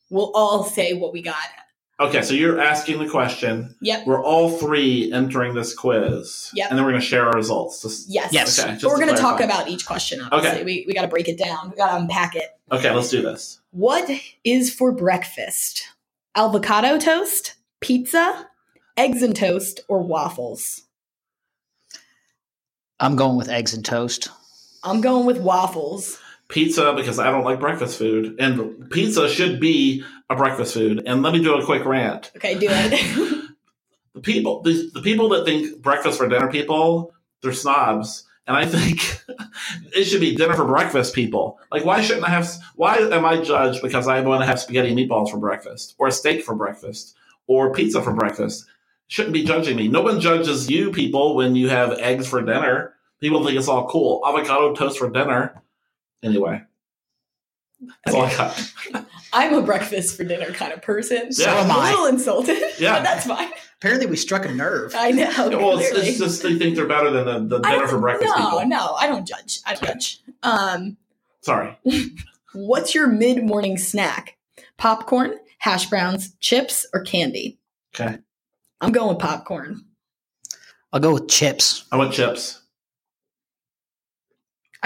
we'll 0.09 0.31
all 0.33 0.63
say 0.63 0.93
what 0.93 1.13
we 1.13 1.21
got. 1.21 1.35
Okay. 1.99 2.21
So 2.23 2.33
you're 2.33 2.59
asking 2.59 2.99
the 2.99 3.07
question. 3.07 3.73
Yep. 3.81 4.05
We're 4.05 4.21
all 4.21 4.49
three 4.49 5.11
entering 5.13 5.53
this 5.55 5.73
quiz. 5.73 6.51
Yep. 6.53 6.69
And 6.69 6.77
then 6.77 6.85
we're 6.85 6.91
going 6.91 7.01
to 7.01 7.07
share 7.07 7.25
our 7.25 7.33
results. 7.33 7.81
Just- 7.81 8.09
Yes. 8.09 8.33
Yes. 8.33 8.59
Okay. 8.59 8.73
just 8.73 8.83
we're 8.83 8.99
going 8.99 9.15
to 9.15 9.21
talk 9.21 9.39
about 9.39 9.69
each 9.69 9.85
question, 9.85 10.19
obviously. 10.21 10.49
Okay. 10.57 10.63
We, 10.65 10.83
we 10.87 10.93
got 10.93 11.03
to 11.03 11.07
break 11.07 11.29
it 11.29 11.37
down. 11.37 11.69
We 11.69 11.77
got 11.77 11.91
to 11.91 11.95
unpack 11.95 12.35
it. 12.35 12.49
Okay. 12.69 12.91
Let's 12.91 13.09
do 13.09 13.21
this. 13.21 13.61
What 13.71 14.09
is 14.43 14.73
for 14.73 14.91
breakfast? 14.91 15.87
Avocado 16.35 16.97
toast, 16.99 17.55
pizza, 17.79 18.49
eggs 18.97 19.23
and 19.23 19.33
toast, 19.33 19.79
or 19.87 20.03
waffles? 20.03 20.81
I'm 22.99 23.15
going 23.15 23.37
with 23.37 23.47
eggs 23.47 23.73
and 23.73 23.85
toast. 23.85 24.27
I'm 24.85 25.01
going 25.01 25.25
with 25.25 25.39
waffles. 25.39 26.19
Pizza 26.47 26.93
because 26.95 27.17
I 27.17 27.31
don't 27.31 27.43
like 27.43 27.59
breakfast 27.59 27.97
food, 27.97 28.35
and 28.39 28.89
pizza 28.91 29.27
should 29.27 29.59
be 29.59 30.03
a 30.29 30.35
breakfast 30.35 30.75
food. 30.75 31.01
And 31.07 31.23
let 31.23 31.33
me 31.33 31.41
do 31.41 31.55
a 31.55 31.65
quick 31.65 31.83
rant. 31.85 32.31
Okay, 32.35 32.57
do 32.57 32.67
it. 32.69 33.41
The 34.15 34.21
people, 34.21 34.61
the, 34.61 34.89
the 34.93 35.01
people 35.01 35.27
that 35.29 35.43
think 35.43 35.81
breakfast 35.81 36.17
for 36.17 36.29
dinner 36.29 36.49
people, 36.49 37.13
they're 37.41 37.51
snobs. 37.51 38.25
And 38.47 38.55
I 38.55 38.65
think 38.65 39.21
it 39.93 40.05
should 40.05 40.21
be 40.21 40.37
dinner 40.37 40.53
for 40.53 40.63
breakfast 40.63 41.13
people. 41.13 41.59
Like, 41.69 41.83
why 41.83 42.01
shouldn't 42.01 42.25
I 42.25 42.29
have? 42.29 42.49
Why 42.75 42.95
am 42.95 43.25
I 43.25 43.41
judged 43.41 43.81
because 43.81 44.07
I 44.07 44.21
want 44.21 44.41
to 44.41 44.47
have 44.47 44.61
spaghetti 44.61 44.89
and 44.89 44.97
meatballs 44.97 45.31
for 45.31 45.37
breakfast, 45.37 45.95
or 45.97 46.07
a 46.07 46.13
steak 46.13 46.43
for 46.43 46.55
breakfast, 46.55 47.13
or 47.47 47.73
pizza 47.73 48.01
for 48.01 48.13
breakfast? 48.13 48.65
Shouldn't 49.07 49.33
be 49.33 49.43
judging 49.43 49.75
me. 49.75 49.89
No 49.89 50.01
one 50.01 50.21
judges 50.21 50.69
you 50.69 50.91
people 50.91 51.35
when 51.35 51.55
you 51.55 51.67
have 51.67 51.99
eggs 51.99 52.25
for 52.25 52.41
dinner. 52.41 52.94
People 53.21 53.43
think 53.43 53.57
it's 53.57 53.67
all 53.67 53.87
cool. 53.87 54.21
Avocado 54.25 54.73
toast 54.73 54.99
for 54.99 55.09
dinner. 55.09 55.61
Anyway, 56.23 56.61
that's 58.05 58.15
all 58.15 58.23
I 58.23 58.35
got. 58.35 58.73
I'm 59.33 59.53
a 59.53 59.61
breakfast 59.61 60.17
for 60.17 60.23
dinner 60.23 60.51
kind 60.51 60.73
of 60.73 60.81
person. 60.81 61.31
So 61.31 61.49
I'm 61.49 61.69
am 61.69 61.71
I. 61.71 61.87
a 61.87 61.91
little 61.91 62.05
insulted, 62.07 62.57
Yeah. 62.79 62.95
but 62.95 63.03
that's 63.03 63.25
fine. 63.25 63.49
Apparently, 63.77 64.07
we 64.07 64.15
struck 64.15 64.45
a 64.45 64.53
nerve. 64.53 64.93
I 64.95 65.11
know. 65.11 65.29
well, 65.49 65.77
it's, 65.77 65.91
it's 65.91 66.17
just 66.17 66.41
they 66.43 66.57
think 66.57 66.75
they're 66.75 66.87
better 66.87 67.11
than 67.11 67.47
the, 67.47 67.57
the 67.57 67.59
dinner 67.59 67.87
for 67.87 67.99
breakfast 67.99 68.33
no, 68.35 68.43
people. 68.51 68.67
no, 68.67 68.93
I 68.95 69.07
don't 69.07 69.27
judge. 69.27 69.59
I 69.65 69.75
don't 69.75 69.87
judge. 69.87 70.21
Um, 70.43 70.97
Sorry. 71.41 71.77
what's 72.53 72.95
your 72.95 73.07
mid 73.07 73.43
morning 73.43 73.77
snack? 73.77 74.37
Popcorn, 74.77 75.35
hash 75.59 75.87
browns, 75.89 76.35
chips, 76.39 76.85
or 76.93 77.01
candy? 77.01 77.59
Okay. 77.93 78.17
I'm 78.81 78.91
going 78.91 79.09
with 79.09 79.19
popcorn. 79.19 79.85
I'll 80.91 80.99
go 80.99 81.13
with 81.13 81.27
chips. 81.27 81.85
I 81.91 81.97
went 81.97 82.13
chips. 82.13 82.61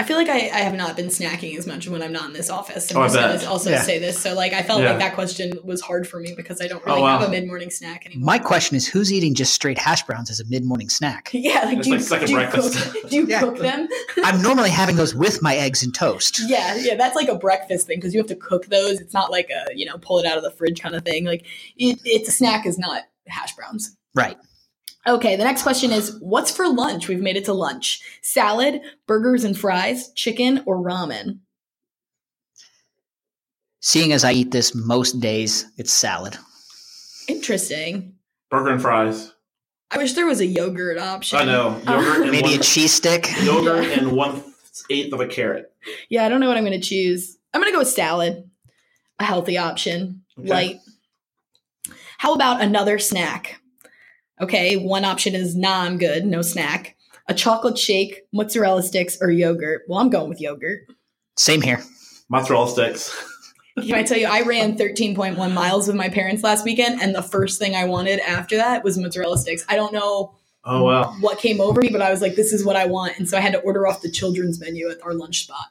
I 0.00 0.02
feel 0.02 0.16
like 0.16 0.30
I, 0.30 0.38
I 0.48 0.60
have 0.62 0.74
not 0.74 0.96
been 0.96 1.08
snacking 1.08 1.58
as 1.58 1.66
much 1.66 1.86
when 1.86 2.02
I'm 2.02 2.10
not 2.10 2.24
in 2.24 2.32
this 2.32 2.48
office. 2.48 2.90
I'm 2.90 2.96
Oh, 2.96 3.02
I 3.02 3.08
just 3.08 3.16
gonna 3.44 3.50
also 3.52 3.68
Yeah. 3.68 3.82
say 3.82 3.98
this. 3.98 4.18
So 4.18 4.32
like 4.32 4.54
I 4.54 4.62
felt 4.62 4.80
Yeah. 4.80 4.90
like 4.92 4.98
that 5.00 5.14
question 5.14 5.52
was 5.62 5.82
hard 5.82 6.08
for 6.08 6.18
me 6.18 6.32
because 6.34 6.62
I 6.62 6.68
don't 6.68 6.82
Oh, 6.86 6.90
really 6.92 7.02
wow. 7.02 7.18
have 7.18 7.28
a 7.28 7.30
mid 7.30 7.46
morning 7.46 7.68
snack 7.70 8.06
anymore. 8.06 8.24
My 8.24 8.38
question 8.38 8.78
is, 8.78 8.86
who's 8.88 9.12
eating 9.12 9.34
just 9.34 9.52
straight 9.52 9.76
hash 9.76 10.02
browns 10.04 10.30
as 10.30 10.40
a 10.40 10.46
mid 10.46 10.64
morning 10.64 10.88
snack? 10.88 11.28
yeah, 11.34 11.66
like 11.66 11.76
It's 11.78 11.84
do 11.86 11.90
you, 11.90 11.96
like 11.98 12.04
second 12.06 12.26
do 12.28 12.32
you 12.32 12.38
breakfast. 12.38 12.92
cook 12.92 13.10
do 13.10 13.16
you 13.16 13.26
Yeah. 13.26 13.40
cook 13.40 13.58
them? 13.58 13.88
I'm 14.24 14.40
normally 14.40 14.70
having 14.70 14.96
those 14.96 15.14
with 15.14 15.42
my 15.42 15.54
eggs 15.54 15.82
and 15.82 15.94
toast. 15.94 16.40
Yeah, 16.48 16.76
yeah, 16.76 16.94
that's 16.94 17.14
like 17.14 17.28
a 17.28 17.34
breakfast 17.36 17.86
thing 17.86 17.98
because 17.98 18.14
you 18.14 18.20
have 18.20 18.28
to 18.28 18.36
cook 18.36 18.66
those. 18.68 19.00
It's 19.02 19.12
not 19.12 19.30
like 19.30 19.50
a 19.50 19.66
you 19.76 19.84
know 19.84 19.98
pull 19.98 20.18
it 20.18 20.24
out 20.24 20.38
of 20.38 20.44
the 20.44 20.50
fridge 20.50 20.80
kind 20.80 20.94
of 20.94 21.04
thing. 21.04 21.26
Like 21.26 21.44
it, 21.76 21.98
it's 22.06 22.26
a 22.30 22.32
snack 22.32 22.64
is 22.64 22.78
not 22.78 23.02
hash 23.26 23.54
browns. 23.54 23.94
Right. 24.14 24.38
Okay, 25.06 25.36
the 25.36 25.44
next 25.44 25.62
question 25.62 25.92
is 25.92 26.16
what's 26.20 26.50
for 26.54 26.68
lunch? 26.68 27.08
We've 27.08 27.20
made 27.20 27.36
it 27.36 27.46
to 27.46 27.52
lunch. 27.54 28.00
Salad, 28.22 28.82
burgers 29.06 29.44
and 29.44 29.56
fries, 29.58 30.12
chicken, 30.12 30.62
or 30.66 30.76
ramen? 30.76 31.38
Seeing 33.80 34.12
as 34.12 34.24
I 34.24 34.32
eat 34.32 34.50
this 34.50 34.74
most 34.74 35.20
days, 35.20 35.66
it's 35.78 35.92
salad. 35.92 36.36
Interesting. 37.28 38.14
Burger 38.50 38.70
and 38.72 38.82
fries. 38.82 39.32
I 39.90 39.96
wish 39.98 40.12
there 40.12 40.26
was 40.26 40.40
a 40.40 40.46
yogurt 40.46 40.98
option. 40.98 41.38
I 41.38 41.44
know. 41.44 41.80
Yogurt 41.88 42.22
and 42.22 42.30
Maybe 42.30 42.48
a 42.50 42.56
one, 42.58 42.60
cheese 42.62 42.92
stick. 42.92 43.26
yogurt 43.42 43.86
and 43.86 44.12
one 44.12 44.42
eighth 44.90 45.12
of 45.12 45.20
a 45.20 45.26
carrot. 45.26 45.72
Yeah, 46.10 46.24
I 46.24 46.28
don't 46.28 46.40
know 46.40 46.46
what 46.48 46.56
I'm 46.56 46.64
going 46.64 46.80
to 46.80 46.86
choose. 46.86 47.38
I'm 47.52 47.60
going 47.60 47.72
to 47.72 47.74
go 47.74 47.80
with 47.80 47.88
salad, 47.88 48.48
a 49.18 49.24
healthy 49.24 49.56
option, 49.58 50.22
Okay. 50.38 50.48
light. 50.48 50.76
How 52.18 52.34
about 52.34 52.60
another 52.60 52.98
snack? 53.00 53.60
Okay, 54.40 54.76
one 54.76 55.04
option 55.04 55.34
is 55.34 55.54
nah, 55.56 55.82
I'm 55.82 55.98
good, 55.98 56.24
no 56.24 56.42
snack. 56.42 56.96
A 57.28 57.34
chocolate 57.34 57.78
shake, 57.78 58.22
mozzarella 58.32 58.82
sticks, 58.82 59.18
or 59.20 59.30
yogurt. 59.30 59.82
Well, 59.86 59.98
I'm 60.00 60.10
going 60.10 60.28
with 60.28 60.40
yogurt. 60.40 60.80
Same 61.36 61.62
here. 61.62 61.80
Mozzarella 62.28 62.68
sticks. 62.68 63.14
Can 63.80 63.94
I 63.94 64.02
tell 64.02 64.18
you, 64.18 64.26
I 64.26 64.42
ran 64.42 64.76
13.1 64.76 65.52
miles 65.54 65.86
with 65.86 65.96
my 65.96 66.08
parents 66.08 66.42
last 66.42 66.64
weekend, 66.64 67.00
and 67.00 67.14
the 67.14 67.22
first 67.22 67.58
thing 67.58 67.74
I 67.74 67.84
wanted 67.84 68.18
after 68.20 68.56
that 68.56 68.82
was 68.82 68.98
mozzarella 68.98 69.38
sticks. 69.38 69.64
I 69.68 69.76
don't 69.76 69.92
know 69.92 70.34
Oh 70.64 70.84
well. 70.84 71.16
what 71.20 71.38
came 71.38 71.60
over 71.60 71.80
me, 71.80 71.88
but 71.88 72.02
I 72.02 72.10
was 72.10 72.20
like, 72.20 72.34
this 72.34 72.52
is 72.52 72.64
what 72.64 72.76
I 72.76 72.84
want. 72.86 73.18
And 73.18 73.28
so 73.28 73.38
I 73.38 73.40
had 73.40 73.52
to 73.52 73.60
order 73.60 73.86
off 73.86 74.02
the 74.02 74.10
children's 74.10 74.60
menu 74.60 74.90
at 74.90 75.02
our 75.02 75.14
lunch 75.14 75.44
spot 75.44 75.66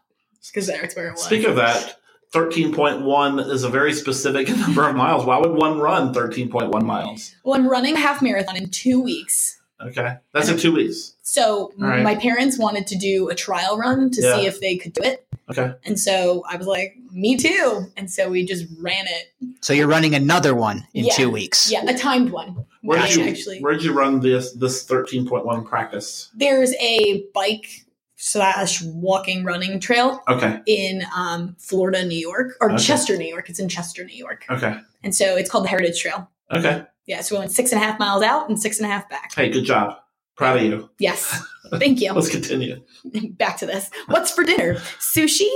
because 0.47 0.65
that's 0.67 0.95
where 0.95 1.09
it 1.09 1.11
was. 1.11 1.23
Speaking 1.23 1.49
of 1.51 1.57
that, 1.57 1.98
thirteen 2.31 2.73
point 2.73 3.01
one 3.01 3.39
is 3.39 3.63
a 3.63 3.69
very 3.69 3.93
specific 3.93 4.49
number 4.57 4.87
of 4.87 4.95
miles. 4.95 5.25
Why 5.25 5.37
would 5.37 5.51
one 5.51 5.79
run 5.79 6.13
thirteen 6.13 6.49
point 6.49 6.69
one 6.69 6.85
miles? 6.85 7.35
well, 7.43 7.59
I'm 7.59 7.67
running 7.67 7.95
a 7.95 7.99
half 7.99 8.21
marathon 8.21 8.55
in 8.57 8.69
two 8.69 9.01
weeks. 9.01 9.57
Okay, 9.81 10.17
that's 10.33 10.49
in 10.49 10.57
two 10.57 10.73
weeks. 10.73 11.15
So 11.21 11.71
right. 11.77 12.03
my 12.03 12.15
parents 12.15 12.59
wanted 12.59 12.87
to 12.87 12.97
do 12.97 13.29
a 13.29 13.35
trial 13.35 13.77
run 13.77 14.11
to 14.11 14.21
Yeah. 14.21 14.35
see 14.35 14.45
if 14.45 14.59
they 14.59 14.75
could 14.77 14.93
do 14.93 15.03
it. 15.03 15.25
Okay. 15.49 15.73
And 15.85 15.97
so 15.99 16.43
I 16.49 16.57
was 16.57 16.67
like, 16.67 16.95
me 17.11 17.37
too. 17.37 17.85
And 17.97 18.11
so 18.11 18.29
we 18.29 18.45
just 18.45 18.65
ran 18.79 19.05
it. 19.07 19.31
So 19.61 19.73
you're 19.73 19.87
running 19.87 20.13
another 20.13 20.53
one 20.53 20.85
in 20.93 21.05
Yeah. 21.05 21.13
two 21.13 21.29
weeks. 21.29 21.71
Yeah, 21.71 21.89
a 21.89 21.97
timed 21.97 22.31
one. 22.31 22.65
Where 22.81 22.99
Mine, 22.99 23.07
did 23.07 23.17
you 23.17 23.23
actually. 23.25 23.59
Where 23.61 23.73
did 23.73 23.83
you 23.83 23.93
run 23.93 24.19
this 24.19 24.51
this 24.53 24.83
thirteen 24.83 25.27
point 25.27 25.45
one 25.45 25.63
practice? 25.65 26.29
There's 26.35 26.73
a 26.75 27.23
bike 27.33 27.85
slash 28.21 28.81
walking 28.83 29.45
running 29.45 29.79
trail 29.79 30.21
Okay. 30.27 30.59
in 30.67 31.03
um, 31.15 31.55
Florida, 31.57 32.03
New 32.05 32.17
York, 32.19 32.57
or 32.59 32.71
Okay. 32.73 32.83
Chester, 32.83 33.15
New 33.15 33.25
York. 33.27 33.49
It's 33.49 33.59
in 33.59 33.69
Chester, 33.69 34.03
New 34.03 34.15
York. 34.15 34.45
Okay. 34.49 34.77
And 35.03 35.15
so 35.15 35.37
it's 35.37 35.49
called 35.49 35.63
the 35.63 35.69
Heritage 35.69 36.01
Trail. 36.01 36.29
Okay. 36.51 36.83
Yeah, 37.05 37.21
so 37.21 37.35
we 37.35 37.39
went 37.39 37.51
six 37.53 37.71
and 37.71 37.81
a 37.81 37.85
half 37.85 37.97
miles 37.97 38.21
out 38.21 38.49
and 38.49 38.59
six 38.59 38.77
and 38.77 38.85
a 38.85 38.89
half 38.91 39.09
back. 39.09 39.33
Hey, 39.33 39.49
good 39.49 39.63
job. 39.63 39.95
Proud 40.35 40.57
of 40.57 40.63
you. 40.63 40.89
Yes. 40.99 41.41
Thank 41.75 42.01
you. 42.01 42.11
Let's 42.11 42.29
continue. 42.29 42.81
back 43.37 43.57
to 43.57 43.65
this. 43.65 43.89
What's 44.07 44.31
for 44.31 44.43
dinner? 44.43 44.75
Sushi, 44.99 45.47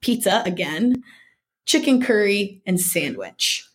pizza 0.00 0.42
again, 0.46 1.02
chicken 1.66 2.00
curry, 2.00 2.62
and 2.64 2.80
sandwich. 2.80 3.68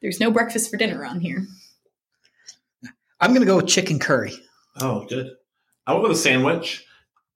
There's 0.00 0.20
no 0.20 0.30
breakfast 0.30 0.70
for 0.70 0.78
dinner 0.78 1.04
on 1.04 1.20
here. 1.20 1.46
I'm 3.20 3.30
going 3.30 3.40
to 3.40 3.46
go 3.46 3.56
with 3.56 3.66
chicken 3.68 3.98
curry. 3.98 4.32
Oh, 4.80 5.06
good. 5.06 5.30
I 5.86 5.92
went 5.92 6.02
with 6.08 6.12
a 6.12 6.20
sandwich. 6.20 6.83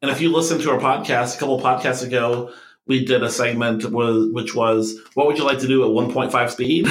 And 0.01 0.11
if 0.11 0.21
you 0.21 0.33
listen 0.33 0.61
to 0.61 0.71
our 0.71 0.79
podcast, 0.79 1.37
a 1.37 1.39
couple 1.39 1.57
of 1.57 1.63
podcasts 1.63 2.07
ago, 2.07 2.53
we 2.87 3.05
did 3.05 3.23
a 3.23 3.31
segment 3.31 3.85
with, 3.85 4.33
which 4.33 4.55
was, 4.55 4.99
What 5.15 5.27
would 5.27 5.39
you 5.39 5.45
like 5.45 5.59
to 5.61 5.67
do 5.67 5.85
at 5.85 5.91
1.5 5.91 6.51
speed? 6.51 6.87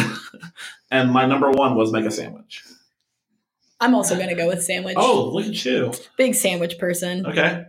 and 0.91 1.11
my 1.11 1.25
number 1.25 1.49
one 1.49 1.75
was 1.75 1.91
make 1.91 2.05
a 2.05 2.11
sandwich. 2.11 2.63
I'm 3.79 3.93
also 3.93 4.15
going 4.15 4.29
to 4.29 4.35
go 4.35 4.47
with 4.47 4.63
sandwich. 4.63 4.95
Oh, 4.97 5.29
look 5.33 5.45
at 5.45 5.65
you. 5.65 5.93
Big 6.17 6.35
sandwich 6.35 6.77
person. 6.79 7.25
Okay. 7.25 7.65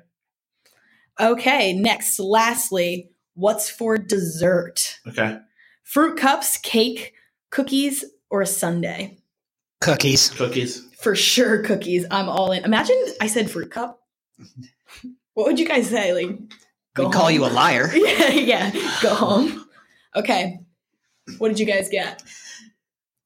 Okay, 1.20 1.72
next, 1.72 2.18
lastly, 2.20 3.10
what's 3.34 3.68
for 3.68 3.98
dessert? 3.98 4.98
Okay. 5.06 5.38
Fruit 5.82 6.16
cups, 6.16 6.58
cake, 6.58 7.14
cookies, 7.50 8.04
or 8.30 8.40
a 8.40 8.46
sundae? 8.46 9.16
Cookies. 9.80 10.30
Cookies. 10.30 10.86
For 11.00 11.14
sure, 11.14 11.62
cookies. 11.62 12.06
I'm 12.10 12.28
all 12.28 12.52
in. 12.52 12.64
Imagine 12.64 12.96
I 13.20 13.26
said 13.26 13.50
fruit 13.50 13.70
cup. 13.70 14.00
What 15.38 15.46
would 15.46 15.60
you 15.60 15.68
guys 15.68 15.88
say? 15.88 16.12
Like, 16.12 16.26
We 16.36 16.48
go 16.94 17.10
call 17.10 17.26
home? 17.26 17.32
you 17.32 17.44
a 17.44 17.46
liar. 17.46 17.88
yeah, 17.94 18.30
yeah. 18.30 18.72
Go 19.00 19.14
home. 19.14 19.64
Okay. 20.16 20.58
What 21.38 21.46
did 21.50 21.60
you 21.60 21.64
guys 21.64 21.88
get? 21.88 22.24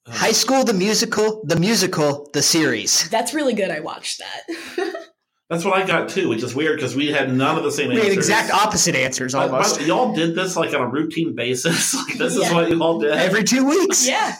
High 0.06 0.32
School, 0.32 0.62
the 0.62 0.74
musical, 0.74 1.42
the 1.46 1.56
musical, 1.58 2.28
the 2.34 2.42
series. 2.42 3.08
That's 3.08 3.32
really 3.32 3.54
good. 3.54 3.70
I 3.70 3.80
watched 3.80 4.20
that. 4.20 4.94
That's 5.48 5.64
what 5.64 5.72
I 5.72 5.86
got 5.86 6.10
too, 6.10 6.28
which 6.28 6.42
is 6.42 6.54
weird 6.54 6.76
because 6.76 6.94
we 6.94 7.06
had 7.10 7.32
none 7.32 7.56
of 7.56 7.64
the 7.64 7.72
same 7.72 7.88
We 7.88 7.94
answers. 7.96 8.08
had 8.10 8.18
exact 8.18 8.50
opposite 8.52 8.94
answers 8.94 9.32
But- 9.32 9.46
but 9.50 9.54
almost. 9.62 9.80
y'all 9.80 10.14
did 10.14 10.34
this 10.34 10.54
like 10.54 10.74
on 10.74 10.82
a 10.82 10.88
routine 10.88 11.34
basis. 11.34 11.94
like 12.08 12.18
this 12.18 12.36
is 12.36 12.52
what 12.52 12.68
you 12.68 12.82
all 12.82 12.98
did. 12.98 13.12
Every 13.12 13.42
two 13.42 13.64
weeks. 13.66 14.06
yeah. 14.06 14.36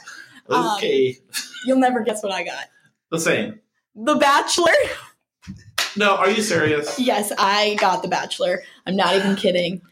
okay. 0.50 1.09
Um, 1.09 1.41
you'll 1.67 1.79
never 1.79 2.02
guess 2.02 2.23
what 2.23 2.33
I 2.33 2.45
got. 2.45 2.67
the 3.11 3.19
same. 3.19 3.61
The 3.95 4.17
Bachelor. 4.17 4.73
No, 5.97 6.17
are 6.17 6.31
you 6.31 6.43
serious? 6.43 6.99
Yes, 6.99 7.33
I 7.39 7.77
got 7.79 8.03
The 8.03 8.09
Bachelor. 8.09 8.63
I'm 8.87 8.97
not 8.97 9.15
even 9.15 9.37
kidding. 9.37 9.83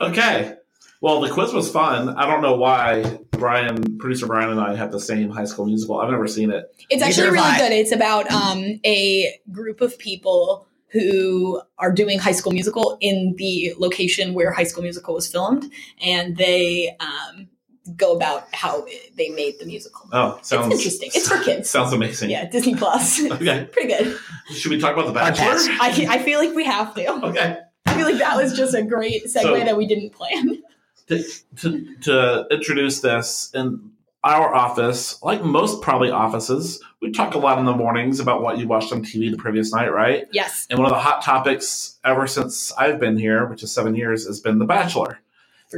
Okay. 0.00 0.54
Well, 1.00 1.20
the 1.20 1.30
quiz 1.30 1.52
was 1.52 1.70
fun. 1.70 2.08
I 2.08 2.26
don't 2.26 2.40
know 2.40 2.56
why 2.56 3.18
Brian, 3.32 3.98
producer 3.98 4.26
Brian, 4.26 4.50
and 4.50 4.60
I 4.60 4.74
have 4.74 4.90
the 4.90 5.00
same 5.00 5.30
High 5.30 5.44
School 5.44 5.66
Musical. 5.66 6.00
I've 6.00 6.10
never 6.10 6.26
seen 6.26 6.50
it. 6.50 6.74
It's 6.88 7.02
actually 7.02 7.28
really 7.28 7.40
I. 7.40 7.58
good. 7.58 7.72
It's 7.72 7.92
about 7.92 8.30
um, 8.30 8.80
a 8.86 9.38
group 9.52 9.82
of 9.82 9.98
people 9.98 10.66
who 10.88 11.60
are 11.78 11.92
doing 11.92 12.18
High 12.18 12.32
School 12.32 12.52
Musical 12.52 12.96
in 13.00 13.34
the 13.36 13.74
location 13.78 14.32
where 14.32 14.52
High 14.52 14.64
School 14.64 14.82
Musical 14.82 15.14
was 15.14 15.30
filmed, 15.30 15.70
and 16.00 16.36
they 16.38 16.96
um, 17.00 17.48
go 17.96 18.16
about 18.16 18.48
how 18.54 18.86
they 19.16 19.28
made 19.30 19.58
the 19.60 19.66
musical. 19.66 20.08
Oh, 20.12 20.38
sounds 20.42 20.72
interesting. 20.72 21.10
It's 21.14 21.28
for 21.28 21.42
kids. 21.42 21.68
Sounds 21.68 21.92
amazing. 21.92 22.30
Yeah, 22.30 22.48
Disney 22.48 22.74
Plus. 22.74 23.20
Okay. 23.30 23.68
Pretty 23.72 23.88
good. 23.88 24.18
Should 24.50 24.70
we 24.70 24.78
talk 24.80 24.94
about 24.94 25.06
the 25.06 25.12
Bachelor? 25.12 25.54
I, 25.80 26.06
I 26.08 26.18
feel 26.22 26.38
like 26.38 26.54
we 26.54 26.64
have 26.64 26.94
to. 26.94 27.26
Okay. 27.26 27.58
I 27.86 27.94
feel 27.94 28.06
like 28.06 28.18
that 28.18 28.36
was 28.36 28.56
just 28.56 28.74
a 28.74 28.82
great 28.82 29.24
segue 29.26 29.42
So- 29.42 29.54
that 29.58 29.76
we 29.76 29.86
didn't 29.86 30.10
plan. 30.10 30.62
To, 31.08 31.22
to, 31.56 31.96
to 32.00 32.46
introduce 32.50 33.00
this 33.00 33.50
in 33.54 33.90
our 34.24 34.54
office, 34.54 35.22
like 35.22 35.44
most 35.44 35.82
probably 35.82 36.10
offices, 36.10 36.82
we 37.02 37.12
talk 37.12 37.34
a 37.34 37.38
lot 37.38 37.58
in 37.58 37.66
the 37.66 37.74
mornings 37.76 38.20
about 38.20 38.40
what 38.40 38.56
you 38.56 38.66
watched 38.66 38.90
on 38.90 39.04
TV 39.04 39.30
the 39.30 39.36
previous 39.36 39.70
night, 39.74 39.92
right? 39.92 40.24
Yes, 40.32 40.66
And 40.70 40.78
one 40.78 40.86
of 40.86 40.92
the 40.96 40.98
hot 41.02 41.20
topics 41.20 41.98
ever 42.06 42.26
since 42.26 42.72
I've 42.78 42.98
been 42.98 43.18
here, 43.18 43.44
which 43.46 43.62
is 43.62 43.70
seven 43.70 43.94
years, 43.94 44.26
has 44.26 44.40
been 44.40 44.58
The 44.58 44.64
Bachelor. 44.64 45.18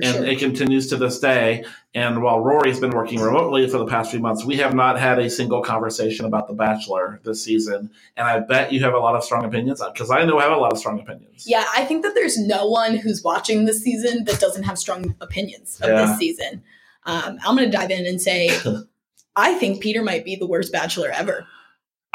For 0.02 0.06
and 0.06 0.16
sure. 0.16 0.24
it 0.26 0.38
continues 0.38 0.88
to 0.88 0.96
this 0.96 1.18
day. 1.18 1.64
And 1.94 2.22
while 2.22 2.40
Rory's 2.40 2.78
been 2.78 2.90
working 2.90 3.20
remotely 3.20 3.68
for 3.68 3.78
the 3.78 3.86
past 3.86 4.10
few 4.10 4.20
months, 4.20 4.44
we 4.44 4.56
have 4.58 4.74
not 4.74 4.98
had 4.98 5.18
a 5.18 5.30
single 5.30 5.62
conversation 5.62 6.26
about 6.26 6.46
The 6.48 6.54
Bachelor 6.54 7.20
this 7.24 7.42
season. 7.42 7.90
And 8.16 8.26
I 8.28 8.40
bet 8.40 8.72
you 8.72 8.80
have 8.84 8.92
a 8.94 8.98
lot 8.98 9.14
of 9.16 9.24
strong 9.24 9.44
opinions 9.44 9.82
because 9.92 10.10
I 10.10 10.24
know 10.24 10.38
I 10.38 10.42
have 10.42 10.52
a 10.52 10.56
lot 10.58 10.72
of 10.72 10.78
strong 10.78 11.00
opinions. 11.00 11.44
Yeah, 11.46 11.64
I 11.74 11.84
think 11.84 12.02
that 12.02 12.14
there's 12.14 12.36
no 12.38 12.68
one 12.68 12.96
who's 12.96 13.22
watching 13.24 13.64
this 13.64 13.82
season 13.82 14.24
that 14.24 14.38
doesn't 14.40 14.64
have 14.64 14.78
strong 14.78 15.14
opinions 15.20 15.80
of 15.80 15.88
Yeah. 15.88 16.06
this 16.06 16.18
season. 16.18 16.62
Um, 17.04 17.38
I'm 17.46 17.56
going 17.56 17.70
to 17.70 17.76
dive 17.76 17.90
in 17.90 18.04
and 18.04 18.20
say, 18.20 18.50
I 19.36 19.54
think 19.54 19.80
Peter 19.80 20.02
might 20.02 20.24
be 20.24 20.36
the 20.36 20.46
worst 20.46 20.72
bachelor 20.72 21.10
ever. 21.10 21.46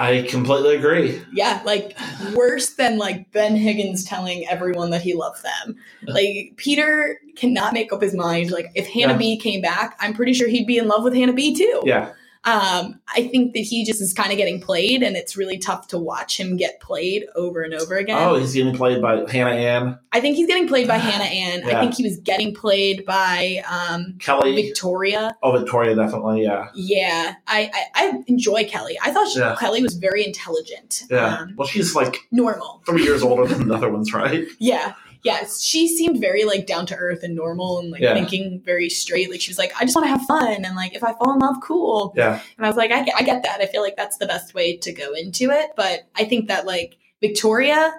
I 0.01 0.23
completely 0.23 0.75
agree. 0.75 1.21
Yeah, 1.31 1.61
like 1.63 1.95
worse 2.33 2.71
than 2.71 2.97
like 2.97 3.31
Ben 3.33 3.55
Higgins 3.55 4.03
telling 4.03 4.47
everyone 4.47 4.89
that 4.89 5.03
he 5.03 5.13
loved 5.13 5.43
them. 5.43 5.75
Like 6.07 6.53
Peter 6.57 7.19
cannot 7.35 7.73
make 7.73 7.93
up 7.93 8.01
his 8.01 8.15
mind. 8.15 8.49
Like 8.49 8.71
if 8.73 8.87
Hannah 8.87 9.13
Yeah. 9.13 9.19
B 9.19 9.37
came 9.37 9.61
back, 9.61 9.95
I'm 9.99 10.13
pretty 10.13 10.33
sure 10.33 10.47
he'd 10.47 10.65
be 10.65 10.79
in 10.79 10.87
love 10.87 11.03
with 11.03 11.13
Hannah 11.13 11.33
B 11.33 11.55
too. 11.55 11.83
Yeah. 11.85 12.13
Um, 12.43 12.99
I 13.15 13.27
think 13.27 13.53
that 13.53 13.59
he 13.59 13.85
just 13.85 14.01
is 14.01 14.13
kind 14.13 14.31
of 14.31 14.37
getting 14.37 14.59
played, 14.59 15.03
and 15.03 15.15
it's 15.15 15.37
really 15.37 15.57
tough 15.57 15.87
to 15.89 15.99
watch 15.99 16.39
him 16.39 16.57
get 16.57 16.79
played 16.79 17.25
over 17.35 17.61
and 17.61 17.73
over 17.73 17.95
again. 17.97 18.17
Oh, 18.17 18.35
he's 18.35 18.53
getting 18.53 18.75
played 18.75 19.01
by 19.01 19.29
Hannah 19.29 19.51
Ann, 19.51 19.99
I 20.13 20.19
think 20.19 20.35
he's 20.35 20.47
getting 20.47 20.67
played 20.67 20.87
by 20.87 20.97
Hannah 20.97 21.23
Ann. 21.23 21.61
Yeah. 21.65 21.77
I 21.77 21.81
think 21.81 21.95
he 21.95 22.03
was 22.03 22.17
getting 22.17 22.53
played 22.53 23.05
by 23.05 23.63
um, 23.69 24.15
Kelly. 24.19 24.55
Victoria. 24.55 25.35
oh, 25.41 25.57
Victoria, 25.57 25.95
definitely. 25.95 26.43
Yeah. 26.43 26.67
Yeah, 26.75 27.35
I, 27.47 27.71
I, 27.73 27.85
I 27.95 28.23
enjoy 28.27 28.65
Kelly. 28.65 28.97
I 29.01 29.11
thought 29.11 29.29
she, 29.29 29.39
Yeah. 29.39 29.55
Kelly 29.59 29.81
was 29.81 29.95
very 29.95 30.25
intelligent. 30.25 31.03
Yeah. 31.09 31.37
Um, 31.37 31.53
well, 31.55 31.67
she's 31.67 31.95
like 31.95 32.17
normal. 32.31 32.81
three 32.85 33.03
years 33.03 33.23
older 33.23 33.45
than 33.45 33.67
the 33.67 33.75
other 33.75 33.91
ones, 33.91 34.13
right? 34.13 34.45
Yeah. 34.59 34.93
Yeah. 35.23 35.45
She 35.59 35.87
seemed 35.87 36.19
very 36.19 36.43
like 36.45 36.65
down 36.65 36.85
to 36.87 36.95
earth 36.95 37.23
and 37.23 37.35
normal 37.35 37.79
and 37.79 37.91
like 37.91 38.01
Yeah. 38.01 38.13
thinking 38.13 38.61
very 38.65 38.89
straight. 38.89 39.29
Like 39.29 39.41
she 39.41 39.51
was 39.51 39.57
like, 39.57 39.71
I 39.79 39.85
just 39.85 39.95
want 39.95 40.05
to 40.05 40.09
have 40.09 40.21
fun. 40.25 40.65
And 40.65 40.75
like, 40.75 40.95
if 40.95 41.03
I 41.03 41.13
fall 41.13 41.33
in 41.33 41.39
love, 41.39 41.57
cool. 41.63 42.13
Yeah. 42.15 42.39
And 42.57 42.65
I 42.65 42.69
was 42.69 42.77
like, 42.77 42.91
I, 42.91 43.03
get- 43.03 43.15
I 43.15 43.21
get 43.23 43.43
that. 43.43 43.61
I 43.61 43.67
feel 43.67 43.81
like 43.81 43.95
that's 43.95 44.17
the 44.17 44.25
best 44.25 44.53
way 44.53 44.77
to 44.77 44.91
go 44.91 45.13
into 45.13 45.51
it. 45.51 45.71
But 45.75 46.01
I 46.15 46.23
think 46.25 46.47
that 46.47 46.65
like 46.65 46.97
Victoria, 47.21 47.93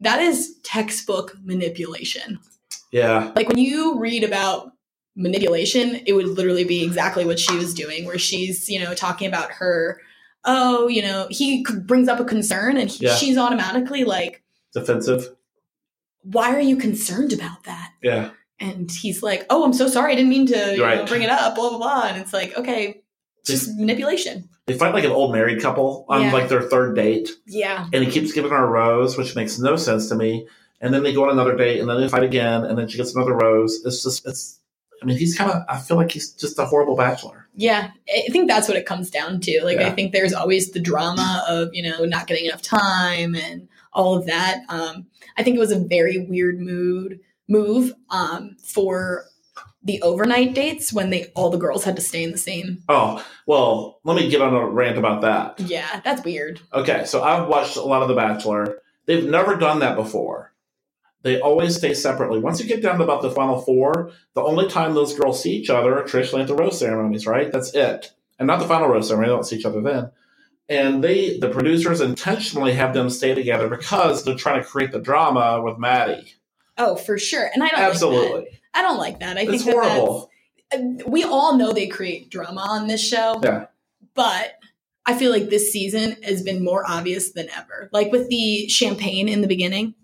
that 0.00 0.20
is 0.20 0.56
textbook 0.62 1.36
manipulation. 1.42 2.38
Yeah. 2.92 3.32
Like 3.34 3.48
when 3.48 3.58
you 3.58 3.98
read 3.98 4.22
about 4.24 4.72
manipulation, 5.16 6.00
it 6.06 6.12
would 6.12 6.28
literally 6.28 6.64
be 6.64 6.84
exactly 6.84 7.24
what 7.24 7.38
she 7.38 7.56
was 7.56 7.74
doing, 7.74 8.04
where 8.06 8.18
she's, 8.18 8.68
you 8.68 8.78
know, 8.80 8.94
talking 8.94 9.26
about 9.26 9.50
her, 9.52 10.00
oh, 10.44 10.86
you 10.86 11.02
know, 11.02 11.26
he 11.30 11.64
brings 11.84 12.08
up 12.08 12.20
a 12.20 12.24
concern 12.24 12.76
and 12.76 12.88
he, 12.88 13.06
Yeah. 13.06 13.14
she's 13.16 13.36
automatically 13.36 14.04
like, 14.04 14.42
Defensive. 14.72 15.34
Why 16.22 16.54
are 16.54 16.60
you 16.60 16.76
concerned 16.76 17.32
about 17.32 17.64
that? 17.64 17.92
Yeah. 18.02 18.30
And 18.60 18.90
he's 18.90 19.22
like, 19.22 19.46
oh, 19.50 19.64
I'm 19.64 19.72
so 19.72 19.86
sorry. 19.86 20.12
I 20.12 20.16
didn't 20.16 20.30
mean 20.30 20.46
to 20.46 20.72
you 20.72 20.78
know, 20.78 21.04
bring 21.06 21.22
it 21.22 21.30
up, 21.30 21.54
blah, 21.54 21.68
blah, 21.70 21.78
blah. 21.78 22.02
And 22.08 22.16
it's 22.20 22.32
like, 22.32 22.56
okay, 22.56 23.02
just 23.46 23.70
manipulation. 23.78 24.48
They 24.66 24.74
fight 24.74 24.92
like 24.92 25.04
an 25.04 25.12
old 25.12 25.32
married 25.32 25.62
couple 25.62 26.04
on 26.08 26.22
Yeah. 26.22 26.32
like 26.32 26.48
their 26.48 26.62
third 26.62 26.94
date, 26.96 27.30
Yeah. 27.46 27.86
and 27.92 28.04
he 28.04 28.10
keeps 28.10 28.32
giving 28.32 28.50
her 28.50 28.64
a 28.64 28.66
rose, 28.66 29.16
which 29.16 29.36
makes 29.36 29.58
no 29.58 29.76
sense 29.76 30.08
to 30.08 30.14
me. 30.16 30.46
And 30.80 30.92
then 30.92 31.02
they 31.02 31.12
go 31.14 31.24
on 31.24 31.30
another 31.30 31.56
date, 31.56 31.80
and 31.80 31.88
then 31.88 32.00
they 32.00 32.08
fight 32.08 32.22
again, 32.24 32.64
and 32.64 32.76
then 32.78 32.88
she 32.88 32.98
gets 32.98 33.14
another 33.14 33.34
rose. 33.34 33.80
It's 33.84 34.02
just, 34.02 34.26
it's. 34.26 34.60
I 35.02 35.06
mean, 35.06 35.16
he's 35.16 35.36
kind 35.36 35.50
of. 35.50 35.62
I 35.68 35.78
feel 35.78 35.96
like 35.96 36.10
he's 36.12 36.32
just 36.32 36.58
a 36.58 36.64
horrible 36.66 36.96
bachelor. 36.96 37.48
Yeah, 37.54 37.90
I 38.08 38.30
think 38.30 38.48
that's 38.48 38.68
what 38.68 38.76
it 38.76 38.86
comes 38.86 39.10
down 39.10 39.40
to. 39.40 39.60
Like, 39.64 39.78
Yeah. 39.78 39.88
I 39.88 39.90
think 39.90 40.12
there's 40.12 40.32
always 40.32 40.70
the 40.72 40.80
drama 40.80 41.44
of, 41.48 41.70
you 41.72 41.82
know, 41.82 42.04
not 42.04 42.26
getting 42.26 42.44
enough 42.46 42.62
time 42.62 43.34
and 43.34 43.68
all 43.92 44.16
of 44.16 44.26
that. 44.26 44.60
Um, 44.68 45.06
I 45.36 45.42
think 45.42 45.56
it 45.56 45.60
was 45.60 45.72
a 45.72 45.78
very 45.78 46.18
weird 46.18 46.58
mood 46.60 47.20
move 47.48 47.92
um, 48.10 48.56
for 48.62 49.24
the 49.82 50.02
overnight 50.02 50.54
dates 50.54 50.92
when 50.92 51.10
they 51.10 51.26
all 51.34 51.50
the 51.50 51.58
girls 51.58 51.84
had 51.84 51.96
to 51.96 52.02
stay 52.02 52.22
in 52.22 52.32
the 52.32 52.38
same. 52.38 52.82
Oh 52.88 53.24
well, 53.46 54.00
let 54.04 54.16
me 54.16 54.28
get 54.28 54.42
on 54.42 54.54
a 54.54 54.66
rant 54.66 54.98
about 54.98 55.22
that. 55.22 55.60
Yeah, 55.60 56.00
that's 56.04 56.24
weird. 56.24 56.60
Okay, 56.72 57.04
so 57.04 57.22
I've 57.22 57.48
watched 57.48 57.76
a 57.76 57.82
lot 57.82 58.02
of 58.02 58.08
The 58.08 58.14
Bachelor. 58.14 58.82
They've 59.06 59.24
never 59.24 59.56
done 59.56 59.78
that 59.80 59.96
before. 59.96 60.52
They 61.22 61.40
always 61.40 61.76
stay 61.76 61.94
separately. 61.94 62.38
Once 62.38 62.60
you 62.60 62.66
get 62.66 62.82
down 62.82 62.98
to 62.98 63.04
about 63.04 63.22
the 63.22 63.30
final 63.30 63.60
four, 63.60 64.12
the 64.34 64.42
only 64.42 64.68
time 64.68 64.94
those 64.94 65.18
girls 65.18 65.42
see 65.42 65.52
each 65.52 65.70
other 65.70 65.98
are 65.98 66.04
traditionally 66.04 66.42
at 66.42 66.48
the 66.48 66.54
rose 66.54 66.78
ceremonies, 66.78 67.26
right? 67.26 67.50
That's 67.50 67.74
it. 67.74 68.12
And 68.38 68.46
not 68.46 68.60
the 68.60 68.68
final 68.68 68.88
rose 68.88 69.08
ceremony, 69.08 69.28
they 69.28 69.34
don't 69.34 69.44
see 69.44 69.56
each 69.56 69.64
other 69.64 69.80
then. 69.80 70.10
And 70.68 71.02
they, 71.02 71.38
the 71.38 71.48
producers, 71.48 72.00
intentionally 72.00 72.72
have 72.72 72.92
them 72.92 73.08
stay 73.08 73.34
together 73.34 73.68
because 73.68 74.24
they're 74.24 74.36
trying 74.36 74.62
to 74.62 74.68
create 74.68 74.92
the 74.92 75.00
drama 75.00 75.62
with 75.62 75.78
Maddie. 75.78 76.34
Oh, 76.76 76.96
for 76.96 77.18
sure. 77.18 77.48
And 77.54 77.62
I 77.62 77.68
don't 77.68 77.78
Like 77.78 77.86
that. 77.86 77.90
Absolutely, 77.90 78.60
I 78.74 78.82
don't 78.82 78.98
like 78.98 79.20
that. 79.20 79.36
I 79.38 79.40
it's 79.42 79.50
think 79.50 79.64
that 79.64 79.72
horrible. 79.72 80.30
that's- 80.70 81.06
we 81.06 81.24
all 81.24 81.56
know 81.56 81.72
they 81.72 81.86
create 81.86 82.30
drama 82.30 82.60
on 82.60 82.86
this 82.88 83.02
show. 83.02 83.40
Yeah. 83.42 83.66
But 84.14 84.58
I 85.06 85.16
feel 85.16 85.30
like 85.32 85.48
this 85.48 85.72
season 85.72 86.16
has 86.22 86.42
been 86.42 86.62
more 86.62 86.84
obvious 86.86 87.32
than 87.32 87.48
ever. 87.56 87.88
Like 87.92 88.12
with 88.12 88.28
the 88.28 88.68
champagne 88.68 89.28
in 89.28 89.40
the 89.40 89.46
beginning, 89.48 89.94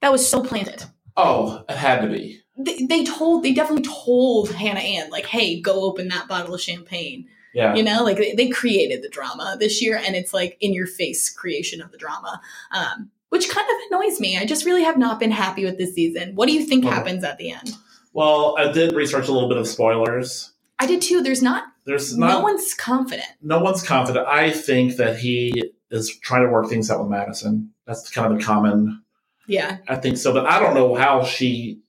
that 0.00 0.12
was 0.12 0.28
so 0.28 0.42
planted. 0.44 0.84
Oh, 1.16 1.64
it 1.68 1.76
had 1.76 2.02
to 2.02 2.08
be. 2.08 2.40
They, 2.56 2.86
they 2.86 3.04
told, 3.04 3.42
they 3.42 3.52
definitely 3.52 3.84
told 3.84 4.52
Hannah 4.52 4.78
Ann, 4.78 5.10
like, 5.10 5.26
hey, 5.26 5.60
go 5.60 5.82
open 5.82 6.08
that 6.08 6.28
bottle 6.28 6.54
of 6.54 6.60
champagne. 6.60 7.26
Yeah, 7.56 7.74
You 7.74 7.82
know, 7.82 8.04
like 8.04 8.18
they, 8.18 8.34
they 8.34 8.48
created 8.50 9.02
the 9.02 9.08
drama 9.08 9.56
this 9.58 9.80
year 9.82 9.96
and 10.04 10.14
it's 10.14 10.34
like 10.34 10.58
in 10.60 10.74
your 10.74 10.86
face 10.86 11.30
creation 11.30 11.80
of 11.80 11.90
the 11.90 11.96
drama. 11.98 12.40
Um, 12.70 13.10
which 13.30 13.48
kind 13.48 13.66
of 13.68 13.76
annoys 13.90 14.20
me. 14.20 14.36
I 14.38 14.44
just 14.44 14.64
really 14.66 14.82
have 14.84 14.96
not 14.98 15.18
been 15.18 15.30
happy 15.32 15.64
with 15.64 15.78
this 15.78 15.94
season. 15.94 16.34
What 16.36 16.46
do 16.48 16.52
you 16.52 16.64
think 16.66 16.84
Uh-huh. 16.84 16.94
happens 16.94 17.24
at 17.24 17.38
the 17.38 17.50
end? 17.50 17.72
Well, 18.12 18.54
I 18.58 18.70
did 18.70 18.94
research 18.94 19.28
a 19.28 19.32
little 19.32 19.48
bit 19.48 19.58
of 19.58 19.66
spoilers. 19.66 20.52
I 20.78 20.86
did 20.86 21.00
too. 21.02 21.22
There's 21.22 21.42
not, 21.42 21.64
There's 21.86 22.16
no 22.16 22.40
one's 22.40 22.72
confident. 22.74 23.26
no 23.42 23.58
one's 23.58 23.82
confident. 23.82 24.26
I 24.28 24.50
think 24.50 24.96
that 24.96 25.18
he 25.18 25.72
is 25.90 26.14
trying 26.18 26.42
to 26.44 26.50
work 26.50 26.68
things 26.68 26.90
out 26.90 27.00
with 27.00 27.08
Madison. 27.08 27.72
That's 27.86 28.08
kind 28.10 28.30
of 28.32 28.38
the 28.38 28.44
common. 28.44 29.02
Yeah. 29.48 29.78
I 29.88 29.96
think 29.96 30.18
so, 30.18 30.32
but 30.34 30.44
I 30.46 30.58
don't 30.60 30.74
know 30.74 30.94
how 30.94 31.24
she. 31.24 31.80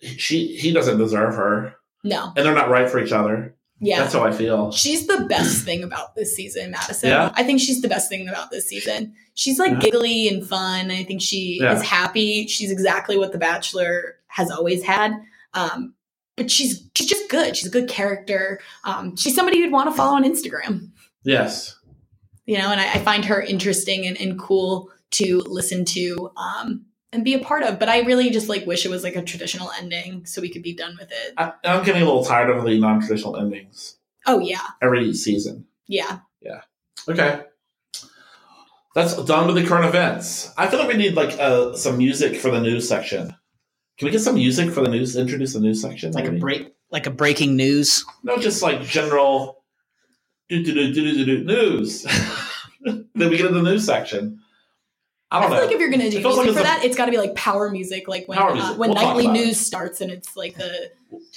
She 0.00 0.56
he 0.56 0.72
doesn't 0.72 0.98
deserve 0.98 1.34
her, 1.34 1.74
No. 2.04 2.32
and 2.36 2.46
they're 2.46 2.54
not 2.54 2.70
right 2.70 2.88
for 2.88 3.00
each 3.02 3.10
other. 3.12 3.56
Yeah. 3.80 4.00
That's 4.00 4.12
how 4.14 4.24
I 4.24 4.32
feel. 4.32 4.72
She's 4.72 5.06
the 5.06 5.26
best 5.28 5.64
thing 5.64 5.82
about 5.84 6.14
this 6.16 6.34
season, 6.34 6.72
Madison. 6.72 7.10
Yeah? 7.10 7.32
I 7.34 7.44
think 7.44 7.60
she's 7.60 7.80
the 7.80 7.88
best 7.88 8.08
thing 8.08 8.28
about 8.28 8.50
this 8.50 8.68
season. 8.68 9.14
She's 9.34 9.58
like 9.58 9.72
Yeah. 9.72 9.78
giggly 9.78 10.28
and 10.28 10.44
fun. 10.46 10.90
I 10.90 11.04
think 11.04 11.22
she 11.22 11.58
Yeah. 11.60 11.74
is 11.76 11.82
happy. 11.82 12.46
She's 12.48 12.70
exactly 12.72 13.16
what 13.16 13.32
The 13.32 13.38
Bachelor 13.38 14.16
has 14.26 14.50
always 14.50 14.82
had. 14.82 15.12
Um, 15.54 15.94
but 16.36 16.50
she's 16.50 16.82
she's 16.96 17.08
just 17.08 17.28
good. 17.30 17.56
She's 17.56 17.68
a 17.68 17.70
good 17.70 17.88
character. 17.88 18.60
Um, 18.84 19.16
she's 19.16 19.34
somebody 19.34 19.58
you'd 19.58 19.72
want 19.72 19.88
to 19.90 19.94
follow 19.96 20.16
on 20.16 20.24
Instagram. 20.24 20.90
Yes, 21.24 21.76
You 22.46 22.58
know, 22.58 22.70
and 22.70 22.80
I, 22.80 22.92
I 22.94 22.98
find 22.98 23.24
her 23.26 23.40
interesting 23.42 24.06
and, 24.06 24.16
and 24.20 24.38
cool 24.38 24.90
to 25.12 25.40
listen 25.46 25.84
to 25.86 26.30
um, 26.36 26.84
and 27.12 27.24
be 27.24 27.34
a 27.34 27.38
part 27.38 27.62
of. 27.62 27.78
But 27.78 27.88
I 27.88 28.00
really 28.00 28.30
just 28.30 28.48
like 28.48 28.66
wish 28.66 28.84
it 28.84 28.90
was 28.90 29.02
like 29.04 29.16
a 29.16 29.22
traditional 29.22 29.70
ending 29.78 30.26
so 30.26 30.40
we 30.42 30.50
could 30.50 30.62
be 30.62 30.74
done 30.74 30.96
with 30.98 31.10
it. 31.10 31.34
I, 31.36 31.52
I'm 31.64 31.84
getting 31.84 32.02
a 32.02 32.04
little 32.04 32.24
tired 32.24 32.50
of 32.50 32.64
the 32.64 32.78
non-traditional 32.78 33.36
endings 33.36 33.96
Oh 34.26 34.38
yeah, 34.40 34.60
every 34.82 35.12
season. 35.14 35.66
yeah. 35.86 36.20
Yeah. 36.40 36.60
Okay, 37.08 37.40
that's 38.94 39.14
done 39.24 39.46
with 39.46 39.56
the 39.56 39.66
current 39.66 39.86
events. 39.86 40.52
I 40.56 40.66
feel 40.66 40.78
like 40.78 40.88
we 40.88 40.96
need 40.96 41.14
like 41.14 41.38
uh, 41.38 41.74
some 41.74 41.98
music 41.98 42.36
for 42.36 42.50
the 42.50 42.60
news 42.60 42.88
section. 42.88 43.34
Can 43.98 44.06
we 44.06 44.10
get 44.10 44.20
some 44.20 44.34
music 44.34 44.70
for 44.70 44.82
the 44.82 44.88
news? 44.88 45.16
Introduce 45.16 45.54
the 45.54 45.60
news 45.60 45.80
section, 45.80 46.12
like 46.12 46.26
a 46.26 46.32
break, 46.32 46.74
like 46.90 47.06
a 47.06 47.10
breaking 47.10 47.56
news. 47.56 48.04
No, 48.22 48.36
just 48.38 48.62
like 48.62 48.82
general 48.82 49.64
do 50.48 50.62
do 50.62 50.72
do 50.72 50.92
do 50.92 51.12
do 51.14 51.24
do 51.24 51.44
news. 51.44 52.02
then 52.84 53.06
we 53.14 53.36
get 53.36 53.46
into 53.46 53.60
the 53.60 53.70
news 53.70 53.84
section. 53.86 54.40
I 55.30 55.36
I, 55.38 55.40
don't 55.40 55.50
feel 55.50 55.58
know. 55.58 55.64
like 55.66 55.74
if 55.74 55.80
you're 55.80 55.90
gonna 55.90 56.10
do 56.10 56.18
It 56.18 56.22
music 56.22 56.36
like 56.36 56.44
for 56.46 56.50
it's 56.52 56.60
a- 56.60 56.62
that, 56.62 56.84
it's 56.84 56.96
got 56.96 57.04
to 57.06 57.10
be 57.10 57.18
like 57.18 57.34
power 57.34 57.70
music, 57.70 58.08
like 58.08 58.26
when 58.28 58.38
Power 58.38 58.52
uh, 58.52 58.74
when 58.76 58.90
We'll 58.90 58.94
nightly 59.02 59.24
about 59.26 59.36
it. 59.36 59.40
news 59.46 59.60
starts 59.60 60.00
and 60.00 60.10
it's 60.10 60.36
like 60.36 60.56
the 60.56 60.90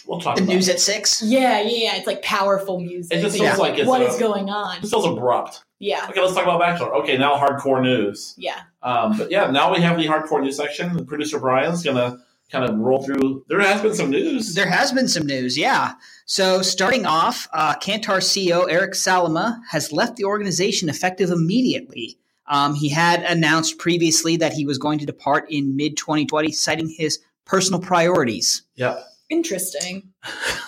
we'll 0.07 0.19
talk 0.21 0.37
The 0.37 0.43
news 0.45 0.69
it. 0.69 0.73
at 0.75 0.79
six. 0.79 1.21
yeah, 1.21 1.61
yeah, 1.61 1.67
yeah. 1.91 1.95
It's 1.97 2.07
like 2.07 2.21
powerful 2.21 2.79
music. 2.79 3.17
It 3.17 3.21
just 3.21 3.37
Like, 3.37 3.47
feels 3.49 3.59
like 3.59 3.77
it's 3.79 3.87
what 3.87 4.01
a- 4.01 4.07
is 4.07 4.17
going 4.17 4.49
on? 4.49 4.81
This 4.81 4.91
feels 4.91 5.05
abrupt. 5.05 5.63
Yeah, 5.79 6.05
Okay, 6.09 6.21
let's 6.21 6.33
talk 6.35 6.43
about 6.43 6.59
Bachelor. 6.59 6.93
Okay, 6.97 7.17
now 7.17 7.35
hardcore 7.35 7.81
news. 7.81 8.35
yeah. 8.37 8.61
Um, 8.83 9.17
but 9.17 9.31
yeah, 9.31 9.49
now 9.49 9.73
we 9.73 9.81
have 9.81 9.97
the 9.97 10.05
hardcore 10.05 10.41
news 10.41 10.55
section. 10.57 10.89
And 10.95 11.07
producer 11.07 11.39
Brian's 11.39 11.83
gonna 11.83 12.19
kind 12.51 12.63
of 12.69 12.77
roll 12.77 13.01
through. 13.03 13.43
There 13.49 13.59
has 13.61 13.81
been 13.81 13.95
some 13.95 14.09
news. 14.11 14.53
There 14.55 14.69
has 14.69 14.91
been 14.91 15.07
some 15.07 15.25
news, 15.25 15.57
yeah. 15.57 15.93
So 16.27 16.61
starting 16.61 17.05
off, 17.05 17.47
uh, 17.53 17.75
Kantar 17.75 18.17
CEO 18.21 18.67
Eric 18.69 18.93
Salama 18.95 19.59
has 19.69 19.91
left 19.91 20.17
the 20.17 20.23
organization 20.25 20.87
effective 20.87 21.29
immediately. 21.31 22.17
Um, 22.47 22.73
he 22.73 22.89
had 22.89 23.23
announced 23.23 23.77
previously 23.77 24.37
that 24.37 24.53
he 24.53 24.65
was 24.65 24.77
going 24.77 24.99
to 24.99 25.05
depart 25.05 25.45
in 25.49 25.75
mid 25.75 25.97
2020, 25.97 26.51
citing 26.51 26.89
his 26.89 27.19
personal 27.45 27.79
priorities. 27.79 28.63
Yep. 28.75 29.03
Interesting. 29.29 30.11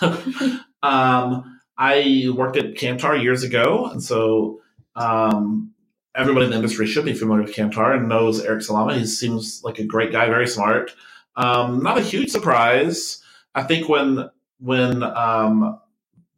um, 0.82 1.60
I 1.76 2.26
worked 2.34 2.56
at 2.56 2.76
Kantar 2.76 3.20
years 3.20 3.42
ago, 3.42 3.86
and 3.90 4.02
so 4.02 4.60
um, 4.96 5.72
everybody 6.14 6.46
in 6.46 6.50
the 6.50 6.56
industry 6.56 6.86
should 6.86 7.04
be 7.04 7.12
familiar 7.12 7.42
with 7.42 7.54
Kantar 7.54 7.96
and 7.96 8.08
knows 8.08 8.40
Eric 8.40 8.62
Salama. 8.62 8.96
He 8.96 9.04
seems 9.04 9.62
like 9.64 9.78
a 9.78 9.84
great 9.84 10.12
guy, 10.12 10.26
very 10.26 10.46
smart. 10.46 10.92
Um, 11.36 11.82
not 11.82 11.98
a 11.98 12.02
huge 12.02 12.30
surprise. 12.30 13.20
I 13.54 13.64
think 13.64 13.88
when 13.88 14.30
when 14.60 15.02
um, 15.02 15.80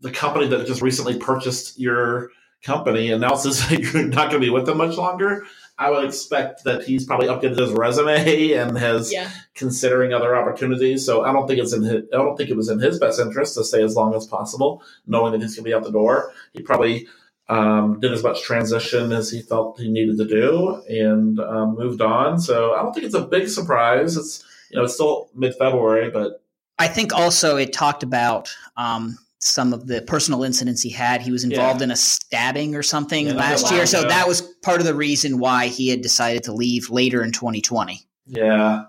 the 0.00 0.10
company 0.10 0.48
that 0.48 0.66
just 0.66 0.82
recently 0.82 1.18
purchased 1.18 1.78
your 1.78 2.30
company 2.62 3.10
announces 3.10 3.66
that 3.68 3.78
you're 3.78 4.04
not 4.04 4.30
going 4.30 4.40
to 4.40 4.46
be 4.46 4.50
with 4.50 4.66
them 4.66 4.78
much 4.78 4.96
longer, 4.96 5.44
I 5.78 5.90
would 5.90 6.04
expect 6.04 6.64
that 6.64 6.84
he's 6.84 7.04
probably 7.04 7.26
updated 7.26 7.58
his 7.58 7.72
resume 7.72 8.52
and 8.54 8.78
has 8.78 9.12
Yeah, 9.12 9.30
considering 9.54 10.12
other 10.12 10.36
opportunities. 10.36 11.04
So 11.04 11.24
I 11.24 11.32
don't 11.32 11.46
think 11.46 11.60
it's 11.60 11.72
in 11.72 11.82
his, 11.82 12.04
I 12.12 12.16
don't 12.16 12.36
think 12.36 12.50
it 12.50 12.56
was 12.56 12.68
in 12.68 12.80
his 12.80 12.98
best 12.98 13.20
interest 13.20 13.54
to 13.54 13.64
stay 13.64 13.82
as 13.82 13.94
long 13.94 14.14
as 14.14 14.26
possible, 14.26 14.82
knowing 15.06 15.32
that 15.32 15.42
he's 15.42 15.54
going 15.54 15.64
to 15.64 15.70
be 15.70 15.74
out 15.74 15.84
the 15.84 15.92
door. 15.92 16.32
He 16.52 16.62
probably 16.62 17.06
um, 17.48 18.00
did 18.00 18.12
as 18.12 18.22
much 18.22 18.42
transition 18.42 19.12
as 19.12 19.30
he 19.30 19.42
felt 19.42 19.78
he 19.78 19.88
needed 19.88 20.16
to 20.18 20.26
do 20.26 20.82
and 20.88 21.38
um, 21.40 21.76
moved 21.76 22.00
on. 22.00 22.40
So 22.40 22.74
I 22.74 22.82
don't 22.82 22.92
think 22.92 23.06
it's 23.06 23.14
a 23.14 23.26
big 23.26 23.48
surprise. 23.48 24.16
It's 24.16 24.44
you 24.70 24.78
know 24.78 24.84
it's 24.84 24.94
still 24.94 25.28
mid 25.34 25.54
February, 25.54 26.10
but 26.10 26.42
I 26.78 26.88
think 26.88 27.12
also 27.12 27.56
it 27.56 27.72
talked 27.72 28.02
about 28.02 28.54
um, 28.76 29.18
some 29.46 29.72
of 29.72 29.86
the 29.86 30.02
personal 30.02 30.42
incidents 30.42 30.82
he 30.82 30.90
had. 30.90 31.20
He 31.22 31.30
was 31.30 31.44
involved 31.44 31.80
Yeah. 31.80 31.84
in 31.84 31.90
a 31.90 31.96
stabbing 31.96 32.74
or 32.74 32.82
something 32.82 33.26
Yeah, 33.28 33.34
last 33.34 33.70
year. 33.70 33.80
while 33.80 33.86
So 33.86 34.02
that 34.08 34.26
was 34.28 34.40
part 34.62 34.80
of 34.80 34.86
the 34.86 34.94
reason 34.94 35.38
why 35.38 35.68
he 35.68 35.88
had 35.88 36.02
decided 36.02 36.42
to 36.44 36.52
leave 36.52 36.90
later 36.90 37.22
in 37.22 37.32
2020. 37.32 38.06
Yeah, 38.26 38.84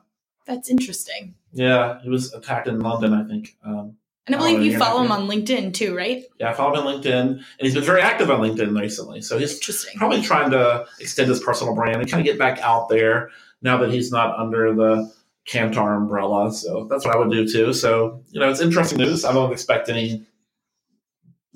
That's 0.46 0.70
interesting. 0.70 1.36
yeah. 1.54 2.00
He 2.02 2.10
was 2.10 2.34
attacked 2.34 2.68
in 2.68 2.80
London, 2.80 3.14
I 3.14 3.24
think. 3.24 3.56
Um, 3.64 3.98
And 4.26 4.36
I 4.36 4.40
believe 4.40 4.62
you 4.62 4.78
follow 4.78 5.04
him 5.04 5.12
on 5.12 5.28
LinkedIn 5.28 5.74
too, 5.74 5.96
right? 5.96 6.24
yeah, 6.40 6.50
I 6.50 6.54
follow 6.54 6.80
him 6.82 6.88
on 6.88 7.02
LinkedIn, 7.02 7.22
and 7.30 7.42
he's 7.60 7.76
been 7.76 7.84
very 7.84 8.02
active 8.02 8.30
on 8.32 8.40
LinkedIn 8.42 8.78
recently. 8.80 9.22
So 9.22 9.38
he's 9.38 9.54
Interesting. 9.54 9.98
probably 9.98 10.22
trying 10.22 10.52
to 10.52 10.86
extend 11.00 11.30
his 11.30 11.40
personal 11.40 11.74
brand 11.76 12.02
and 12.02 12.10
kind 12.10 12.20
of 12.20 12.26
get 12.26 12.38
back 12.40 12.60
out 12.60 12.90
there 12.90 13.30
now 13.62 13.78
that 13.78 13.92
he's 13.92 14.12
not 14.12 14.38
under 14.38 14.74
the 14.74 15.12
Kantar 15.50 15.96
umbrella. 15.96 16.52
So 16.52 16.88
that's 16.90 17.06
what 17.06 17.16
I 17.16 17.18
would 17.20 17.32
do 17.32 17.48
too. 17.48 17.72
So 17.74 18.22
you 18.32 18.40
know, 18.42 18.50
it's 18.50 18.60
interesting 18.60 18.98
news. 18.98 19.24
I 19.24 19.32
don't 19.34 19.52
expect 19.54 19.88
any 19.88 20.26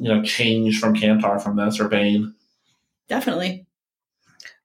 you 0.01 0.09
know 0.09 0.23
change 0.23 0.79
from 0.79 0.95
Kantar 0.95 1.41
from 1.41 1.55
this 1.55 1.79
or 1.79 1.87
Bain. 1.87 2.33
Definitely. 3.07 3.65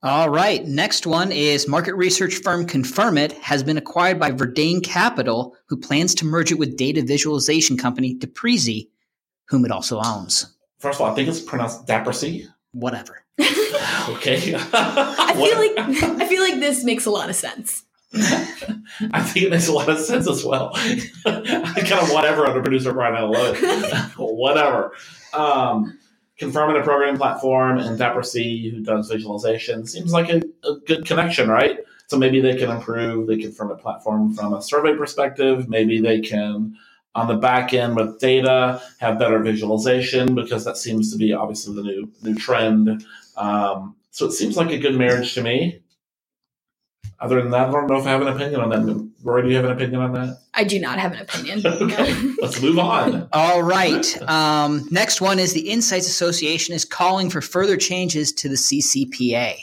All 0.02 0.30
right. 0.30 0.64
Next 0.64 1.06
one 1.06 1.30
is 1.30 1.68
market 1.68 1.94
research 1.94 2.36
firm 2.36 2.66
Confirmit 2.66 3.32
has 3.32 3.62
been 3.62 3.76
acquired 3.76 4.18
by 4.18 4.30
Verdane 4.30 4.82
Capital, 4.82 5.56
who 5.66 5.76
plans 5.76 6.14
to 6.16 6.24
merge 6.24 6.52
it 6.52 6.58
with 6.58 6.76
data 6.76 7.02
visualization 7.02 7.76
company 7.76 8.14
Dapresy, 8.14 8.88
whom 9.48 9.64
it 9.64 9.70
also 9.70 10.00
owns. 10.00 10.54
First 10.78 11.00
of 11.00 11.06
all, 11.06 11.12
I 11.12 11.14
think 11.14 11.28
it's 11.28 11.40
pronounced 11.40 11.86
Dapresy. 11.86 12.46
Whatever. 12.72 13.22
Okay. 14.08 14.54
I 14.54 15.32
feel 15.34 15.58
like 15.58 16.20
I 16.20 16.26
feel 16.28 16.40
like 16.40 16.60
this 16.60 16.84
makes 16.84 17.06
a 17.06 17.10
lot 17.10 17.28
of 17.28 17.34
sense. 17.34 17.84
I 18.14 19.20
think 19.20 19.46
it 19.46 19.50
makes 19.50 19.66
a 19.66 19.72
lot 19.72 19.88
of 19.88 19.98
sense 19.98 20.28
as 20.28 20.44
well. 20.44 20.70
I 20.76 21.72
kind 21.76 22.02
of 22.02 22.12
whatever 22.12 22.46
under 22.46 22.62
producer 22.62 22.92
Brian. 22.92 23.16
I 23.16 23.22
love 23.22 23.56
it. 23.58 24.12
whatever. 24.16 24.92
Um, 25.36 25.98
Confirmit 26.38 26.76
a 26.76 26.82
programming 26.82 27.16
platform 27.16 27.78
and 27.78 27.98
Dapresy, 27.98 28.70
who 28.70 28.80
does 28.80 29.10
visualization, 29.10 29.86
seems 29.86 30.12
like 30.12 30.28
a, 30.28 30.42
a 30.64 30.76
good 30.86 31.06
connection, 31.06 31.48
right? 31.48 31.78
So 32.08 32.18
maybe 32.18 32.42
they 32.42 32.56
can 32.56 32.70
improve 32.70 33.26
the 33.26 33.40
Confirmit 33.40 33.78
platform 33.78 34.34
from 34.34 34.52
a 34.52 34.60
survey 34.60 34.94
perspective. 34.94 35.66
Maybe 35.66 35.98
they 35.98 36.20
can, 36.20 36.76
on 37.14 37.26
the 37.26 37.36
back 37.36 37.72
end 37.72 37.96
with 37.96 38.20
data, 38.20 38.82
have 38.98 39.18
better 39.18 39.38
visualization 39.38 40.34
because 40.34 40.62
that 40.66 40.76
seems 40.76 41.10
to 41.10 41.16
be 41.16 41.32
obviously 41.32 41.74
the 41.74 41.82
new 41.82 42.12
new 42.22 42.34
trend. 42.34 43.02
Um, 43.38 43.96
so 44.10 44.26
it 44.26 44.32
seems 44.32 44.58
like 44.58 44.70
a 44.70 44.78
good 44.78 44.96
marriage 44.96 45.32
to 45.34 45.42
me. 45.42 45.80
Other 47.18 47.40
than 47.40 47.50
that, 47.52 47.68
I 47.68 47.72
don't 47.72 47.86
know 47.86 47.96
if 47.96 48.06
I 48.06 48.10
have 48.10 48.20
an 48.20 48.28
opinion 48.28 48.60
on 48.60 48.68
that. 48.70 49.10
Rory, 49.22 49.42
do 49.42 49.48
you 49.48 49.56
have 49.56 49.64
an 49.64 49.72
opinion 49.72 50.00
on 50.02 50.12
that? 50.12 50.38
I 50.52 50.64
do 50.64 50.78
not 50.78 50.98
have 50.98 51.12
an 51.12 51.20
opinion. 51.20 51.62
Okay, 51.66 52.14
let's 52.40 52.60
move 52.60 52.78
on. 52.78 53.28
All 53.32 53.62
right. 53.62 54.22
Um, 54.28 54.86
next 54.90 55.20
one 55.20 55.38
is 55.38 55.52
the 55.52 55.70
Insights 55.70 56.08
Association 56.08 56.74
is 56.74 56.84
calling 56.84 57.30
for 57.30 57.40
further 57.40 57.76
changes 57.76 58.32
to 58.32 58.48
the 58.48 58.54
CCPA. 58.54 59.56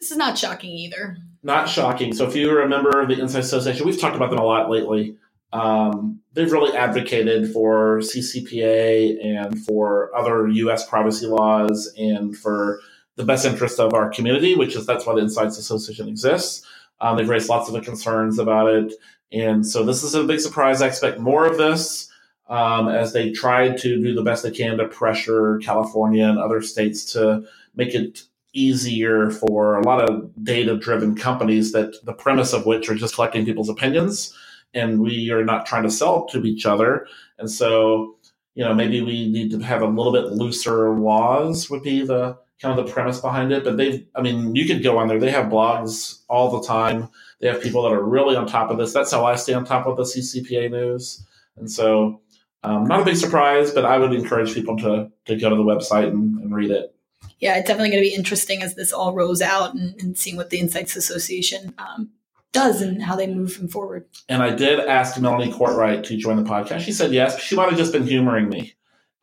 This 0.00 0.10
is 0.10 0.16
not 0.16 0.38
shocking 0.38 0.70
either. 0.70 1.16
Not 1.42 1.68
shocking. 1.68 2.12
So, 2.12 2.26
if 2.26 2.36
you 2.36 2.50
remember 2.52 3.06
the 3.06 3.18
Insights 3.18 3.46
Association, 3.46 3.86
we've 3.86 4.00
talked 4.00 4.16
about 4.16 4.30
them 4.30 4.38
a 4.38 4.44
lot 4.44 4.70
lately. 4.70 5.16
Um, 5.52 6.20
they've 6.32 6.50
really 6.50 6.76
advocated 6.76 7.52
for 7.52 8.00
CCPA 8.00 9.24
and 9.24 9.64
for 9.64 10.14
other 10.14 10.48
U.S. 10.48 10.88
privacy 10.88 11.26
laws 11.26 11.92
and 11.96 12.36
for 12.36 12.80
the 13.16 13.24
best 13.24 13.44
interest 13.44 13.80
of 13.80 13.94
our 13.94 14.10
community, 14.10 14.54
which 14.54 14.76
is 14.76 14.86
that's 14.86 15.06
why 15.06 15.14
the 15.14 15.22
Insights 15.22 15.58
Association 15.58 16.08
exists. 16.08 16.64
Um, 17.00 17.16
they've 17.16 17.28
raised 17.28 17.48
lots 17.48 17.68
of 17.68 17.74
the 17.74 17.80
concerns 17.80 18.38
about 18.38 18.68
it, 18.68 18.92
and 19.32 19.66
so 19.66 19.84
this 19.84 20.02
is 20.02 20.14
a 20.14 20.24
big 20.24 20.40
surprise. 20.40 20.80
I 20.80 20.86
expect 20.86 21.18
more 21.18 21.46
of 21.46 21.58
this 21.58 22.10
um, 22.48 22.88
as 22.88 23.12
they 23.12 23.32
try 23.32 23.70
to 23.70 24.02
do 24.02 24.14
the 24.14 24.22
best 24.22 24.42
they 24.42 24.50
can 24.50 24.78
to 24.78 24.86
pressure 24.86 25.58
California 25.58 26.26
and 26.26 26.38
other 26.38 26.62
states 26.62 27.12
to 27.12 27.44
make 27.74 27.94
it 27.94 28.22
easier 28.52 29.30
for 29.30 29.76
a 29.76 29.82
lot 29.82 30.08
of 30.08 30.32
data-driven 30.42 31.14
companies 31.14 31.72
that 31.72 32.02
the 32.06 32.14
premise 32.14 32.54
of 32.54 32.64
which 32.64 32.88
are 32.88 32.94
just 32.94 33.14
collecting 33.14 33.44
people's 33.44 33.68
opinions, 33.68 34.34
and 34.72 35.00
we 35.00 35.30
are 35.30 35.44
not 35.44 35.66
trying 35.66 35.82
to 35.82 35.90
sell 35.90 36.24
to 36.26 36.44
each 36.44 36.64
other, 36.64 37.06
and 37.38 37.50
so 37.50 38.16
you 38.54 38.64
know 38.64 38.74
maybe 38.74 39.02
we 39.02 39.28
need 39.28 39.50
to 39.50 39.58
have 39.58 39.82
a 39.82 39.86
little 39.86 40.12
bit 40.12 40.32
looser 40.32 40.94
laws 40.94 41.68
would 41.68 41.82
be 41.82 42.04
the 42.04 42.38
kind 42.60 42.78
of 42.78 42.86
the 42.86 42.92
premise 42.92 43.20
behind 43.20 43.52
it. 43.52 43.64
But 43.64 43.76
they've, 43.76 44.06
I 44.14 44.22
mean, 44.22 44.54
you 44.54 44.66
could 44.66 44.82
go 44.82 44.98
on 44.98 45.08
there. 45.08 45.18
They 45.18 45.30
have 45.30 45.46
blogs 45.46 46.22
all 46.28 46.60
the 46.60 46.66
time. 46.66 47.08
They 47.40 47.48
have 47.48 47.62
people 47.62 47.82
that 47.82 47.92
are 47.92 48.02
really 48.02 48.36
on 48.36 48.46
top 48.46 48.70
of 48.70 48.78
this. 48.78 48.92
That's 48.92 49.12
how 49.12 49.24
I 49.24 49.36
stay 49.36 49.52
on 49.52 49.64
top 49.64 49.86
of 49.86 49.96
the 49.96 50.04
CCPA 50.04 50.70
news. 50.70 51.24
And 51.56 51.70
so, 51.70 52.20
um, 52.62 52.84
not 52.84 53.00
a 53.00 53.04
big 53.04 53.16
surprise, 53.16 53.70
but 53.70 53.84
I 53.84 53.98
would 53.98 54.12
encourage 54.12 54.54
people 54.54 54.76
to, 54.78 55.10
to 55.26 55.36
go 55.36 55.50
to 55.50 55.56
the 55.56 55.62
website 55.62 56.08
and, 56.08 56.38
and 56.40 56.54
read 56.54 56.70
it. 56.70 56.94
Yeah, 57.38 57.56
it's 57.56 57.68
definitely 57.68 57.90
going 57.90 58.02
to 58.02 58.08
be 58.08 58.14
interesting 58.14 58.62
as 58.62 58.74
this 58.74 58.92
all 58.92 59.14
rolls 59.14 59.42
out 59.42 59.74
and, 59.74 59.94
and 60.00 60.16
seeing 60.16 60.36
what 60.36 60.50
the 60.50 60.58
Insights 60.58 60.96
Association 60.96 61.74
um, 61.78 62.10
does 62.52 62.80
and 62.80 63.02
how 63.02 63.14
they 63.14 63.26
move 63.26 63.58
them 63.58 63.68
forward. 63.68 64.06
And 64.28 64.42
I 64.42 64.54
did 64.54 64.80
ask 64.80 65.20
Melanie 65.20 65.52
Courtright 65.52 66.04
to 66.04 66.16
join 66.16 66.42
the 66.42 66.48
podcast. 66.48 66.80
She 66.80 66.92
said 66.92 67.12
yes. 67.12 67.38
She 67.38 67.54
might 67.54 67.68
have 67.68 67.78
just 67.78 67.92
been 67.92 68.06
humoring 68.06 68.48
me. 68.48 68.74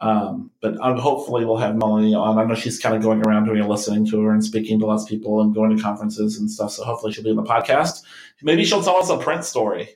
Um, 0.04 0.52
but 0.62 0.78
um, 0.82 0.98
hopefully 0.98 1.46
we'll 1.46 1.58
have 1.58 1.78
Melanie 1.78 2.14
on. 2.14 2.38
I 2.38 2.44
know 2.44 2.56
she's 2.56 2.78
kind 2.78 2.94
of 2.94 3.02
going 3.02 3.26
around 3.26 3.46
doing 3.46 3.62
a 3.62 3.68
listening 3.68 4.06
tour 4.06 4.34
and 4.34 4.44
speaking 4.44 4.78
to 4.80 4.86
lots 4.86 5.04
of 5.04 5.10
people 5.10 5.40
and 5.40 5.56
going 5.56 5.76
to 5.76 5.82
conferences 5.82 6.38
and 6.38 6.52
stuff. 6.52 6.72
So 6.72 6.84
hopefully 6.84 7.14
she'll 7.14 7.24
be 7.24 7.30
on 7.30 7.38
the 7.38 7.44
podcast. 7.44 8.04
Maybe 8.42 8.66
she'll 8.66 8.84
tell 8.84 8.98
us 8.98 9.10
a 9.10 9.18
Prince 9.18 9.48
story. 9.48 9.96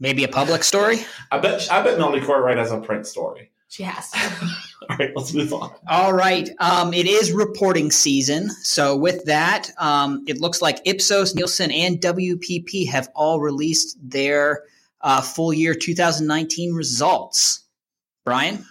Maybe 0.00 0.24
a 0.24 0.28
Publix 0.28 0.64
story. 0.64 1.04
I 1.30 1.38
bet 1.38 1.70
I 1.70 1.82
bet 1.82 1.98
Melanie 1.98 2.20
Courtright 2.26 2.56
has 2.56 2.72
a 2.72 2.80
Prince 2.80 3.08
story. 3.08 3.52
She 3.68 3.84
has. 3.84 4.12
All 4.90 4.96
right, 4.98 5.12
let's 5.14 5.32
move 5.32 5.52
on. 5.52 5.72
All 5.88 6.12
right. 6.12 6.50
Um, 6.58 6.92
it 6.92 7.06
is 7.06 7.32
reporting 7.32 7.92
season. 7.92 8.50
So, 8.50 8.96
with 8.96 9.24
that, 9.26 9.70
um, 9.78 10.24
it 10.26 10.40
looks 10.40 10.60
like 10.60 10.80
Ipsos, 10.84 11.34
Nielsen, 11.34 11.70
and 11.70 12.00
WPP 12.00 12.88
have 12.88 13.08
all 13.14 13.40
released 13.40 13.96
their 14.02 14.64
uh, 15.00 15.22
full 15.22 15.52
year 15.52 15.74
2019 15.74 16.74
results. 16.74 17.64
Brian? 18.24 18.64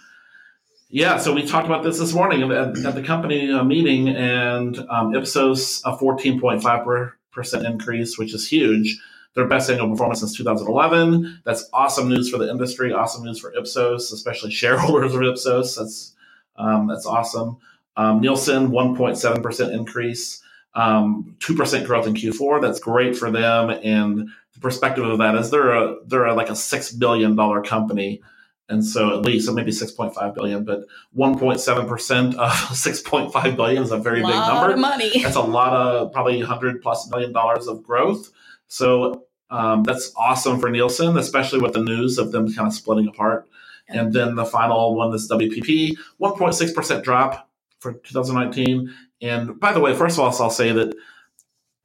Yeah, 0.94 1.18
so 1.18 1.32
we 1.32 1.44
talked 1.44 1.66
about 1.66 1.82
this 1.82 1.98
this 1.98 2.14
morning 2.14 2.52
at, 2.52 2.78
at 2.86 2.94
the 2.94 3.02
company 3.02 3.50
uh, 3.50 3.64
meeting, 3.64 4.10
and 4.10 4.78
um, 4.88 5.12
Ipsos 5.12 5.82
a 5.84 5.96
14.5 5.96 7.12
percent 7.32 7.66
increase, 7.66 8.16
which 8.16 8.32
is 8.32 8.48
huge. 8.48 9.00
Their 9.34 9.48
best 9.48 9.68
annual 9.68 9.90
performance 9.90 10.20
since 10.20 10.36
2011. 10.36 11.42
That's 11.44 11.68
awesome 11.72 12.08
news 12.08 12.30
for 12.30 12.38
the 12.38 12.48
industry. 12.48 12.92
Awesome 12.92 13.24
news 13.24 13.40
for 13.40 13.52
Ipsos, 13.58 14.12
especially 14.12 14.50
shareholders 14.52 15.16
of 15.16 15.22
Ipsos. 15.24 15.74
That's 15.74 16.14
um, 16.54 16.86
that's 16.86 17.06
awesome. 17.06 17.56
Um, 17.96 18.20
Nielsen 18.20 18.68
1.7 18.68 19.42
percent 19.42 19.72
increase, 19.72 20.44
um, 20.76 21.34
two 21.40 21.56
percent 21.56 21.88
growth 21.88 22.06
in 22.06 22.14
Q4. 22.14 22.62
That's 22.62 22.78
great 22.78 23.16
for 23.18 23.32
them. 23.32 23.68
And 23.70 24.28
the 24.52 24.60
perspective 24.60 25.04
of 25.04 25.18
that 25.18 25.34
is 25.34 25.50
they're 25.50 25.72
a 25.72 25.96
they're 26.06 26.26
a, 26.26 26.34
like 26.34 26.50
a 26.50 26.54
six 26.54 26.92
billion 26.92 27.34
dollar 27.34 27.62
company 27.62 28.22
and 28.68 28.84
so 28.84 29.16
at 29.16 29.24
least 29.24 29.46
so 29.46 29.52
maybe 29.52 29.70
6.5 29.70 30.34
billion 30.34 30.64
but 30.64 30.86
1.7% 31.16 32.34
of 32.34 32.50
6.5 32.52 33.56
billion 33.56 33.82
is 33.82 33.90
a 33.90 33.98
very 33.98 34.20
big 34.20 34.30
number 34.30 34.72
of 34.72 34.78
money. 34.78 35.10
that's 35.22 35.36
a 35.36 35.42
lot 35.42 35.72
of 35.72 36.12
probably 36.12 36.38
100 36.38 36.82
plus 36.82 37.08
million 37.10 37.32
dollars 37.32 37.66
of 37.66 37.82
growth. 37.82 38.30
So 38.66 39.26
um, 39.50 39.82
that's 39.82 40.12
awesome 40.16 40.58
for 40.60 40.70
nielsen 40.70 41.16
especially 41.18 41.60
with 41.60 41.74
the 41.74 41.82
news 41.82 42.18
of 42.18 42.32
them 42.32 42.52
kind 42.52 42.66
of 42.66 42.74
splitting 42.74 43.08
apart. 43.08 43.48
And 43.88 44.14
then 44.14 44.34
the 44.34 44.46
final 44.46 44.94
one 44.94 45.14
is 45.14 45.30
wpp 45.30 45.96
1.6% 46.20 47.02
drop 47.02 47.50
for 47.80 47.92
2019 47.92 48.92
and 49.20 49.60
by 49.60 49.72
the 49.72 49.80
way 49.80 49.94
first 49.94 50.16
of 50.16 50.20
all 50.20 50.42
i'll 50.42 50.48
say 50.48 50.72
that 50.72 50.94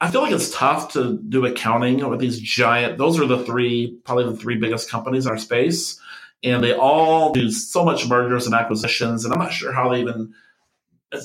I 0.02 0.10
feel 0.10 0.22
like 0.22 0.32
it's 0.32 0.56
tough 0.56 0.94
to 0.94 1.18
do 1.28 1.46
accounting 1.46 2.08
with 2.10 2.20
these 2.20 2.40
giant. 2.40 2.98
Those 2.98 3.20
are 3.20 3.26
the 3.26 3.44
three, 3.44 3.98
probably 4.06 4.26
the 4.26 4.38
three 4.38 4.56
biggest 4.56 4.90
companies 4.90 5.26
in 5.26 5.32
our 5.32 5.38
space, 5.38 6.00
and 6.44 6.64
they 6.64 6.74
all 6.74 7.32
do 7.32 7.52
so 7.52 7.84
much 7.84 8.08
mergers 8.08 8.46
and 8.46 8.56
acquisitions. 8.56 9.26
And 9.26 9.34
I'm 9.34 9.40
not 9.40 9.54
sure 9.54 9.74
how 9.74 9.90
they 9.90 10.02
even. 10.02 10.34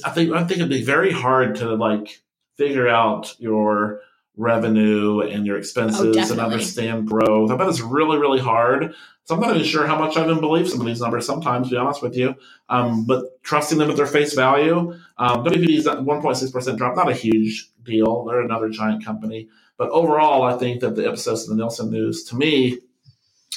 I 0.04 0.10
think 0.10 0.32
I 0.32 0.44
think 0.44 0.58
it'd 0.58 0.70
be 0.70 0.82
very 0.82 1.12
hard 1.12 1.56
to 1.56 1.74
like 1.74 2.22
figure 2.56 2.88
out 2.88 3.34
your 3.38 4.00
revenue 4.36 5.20
and 5.20 5.46
your 5.46 5.56
expenses 5.58 6.30
and 6.30 6.40
understand 6.40 7.06
growth. 7.06 7.50
I 7.50 7.56
bet 7.56 7.68
it's 7.68 7.80
really 7.80 8.18
really 8.18 8.40
hard. 8.40 8.94
So 9.24 9.34
I'm 9.34 9.40
not 9.40 9.54
even 9.56 9.66
sure 9.66 9.86
how 9.86 9.98
much 9.98 10.18
I 10.18 10.24
even 10.24 10.40
believe 10.40 10.68
some 10.68 10.80
of 10.80 10.86
these 10.86 11.00
numbers. 11.00 11.26
Sometimes, 11.26 11.68
to 11.68 11.74
be 11.74 11.78
honest 11.78 12.02
with 12.02 12.14
you, 12.16 12.34
um, 12.68 13.06
but 13.06 13.42
trusting 13.42 13.78
them 13.78 13.90
at 13.90 13.96
their 13.96 14.06
face 14.06 14.34
value. 14.34 14.94
Um, 15.16 15.44
WPP's 15.44 15.86
at 15.86 15.98
1.6 15.98 16.52
percent 16.52 16.78
drop, 16.78 16.96
not 16.96 17.10
a 17.10 17.14
huge 17.14 17.70
deal. 17.82 18.24
They're 18.24 18.42
another 18.42 18.68
giant 18.68 19.04
company, 19.04 19.48
but 19.78 19.90
overall, 19.90 20.42
I 20.42 20.58
think 20.58 20.80
that 20.80 20.96
the 20.96 21.08
Ipsos 21.08 21.48
and 21.48 21.58
the 21.58 21.62
Nielsen 21.62 21.90
News, 21.90 22.24
to 22.24 22.36
me, 22.36 22.80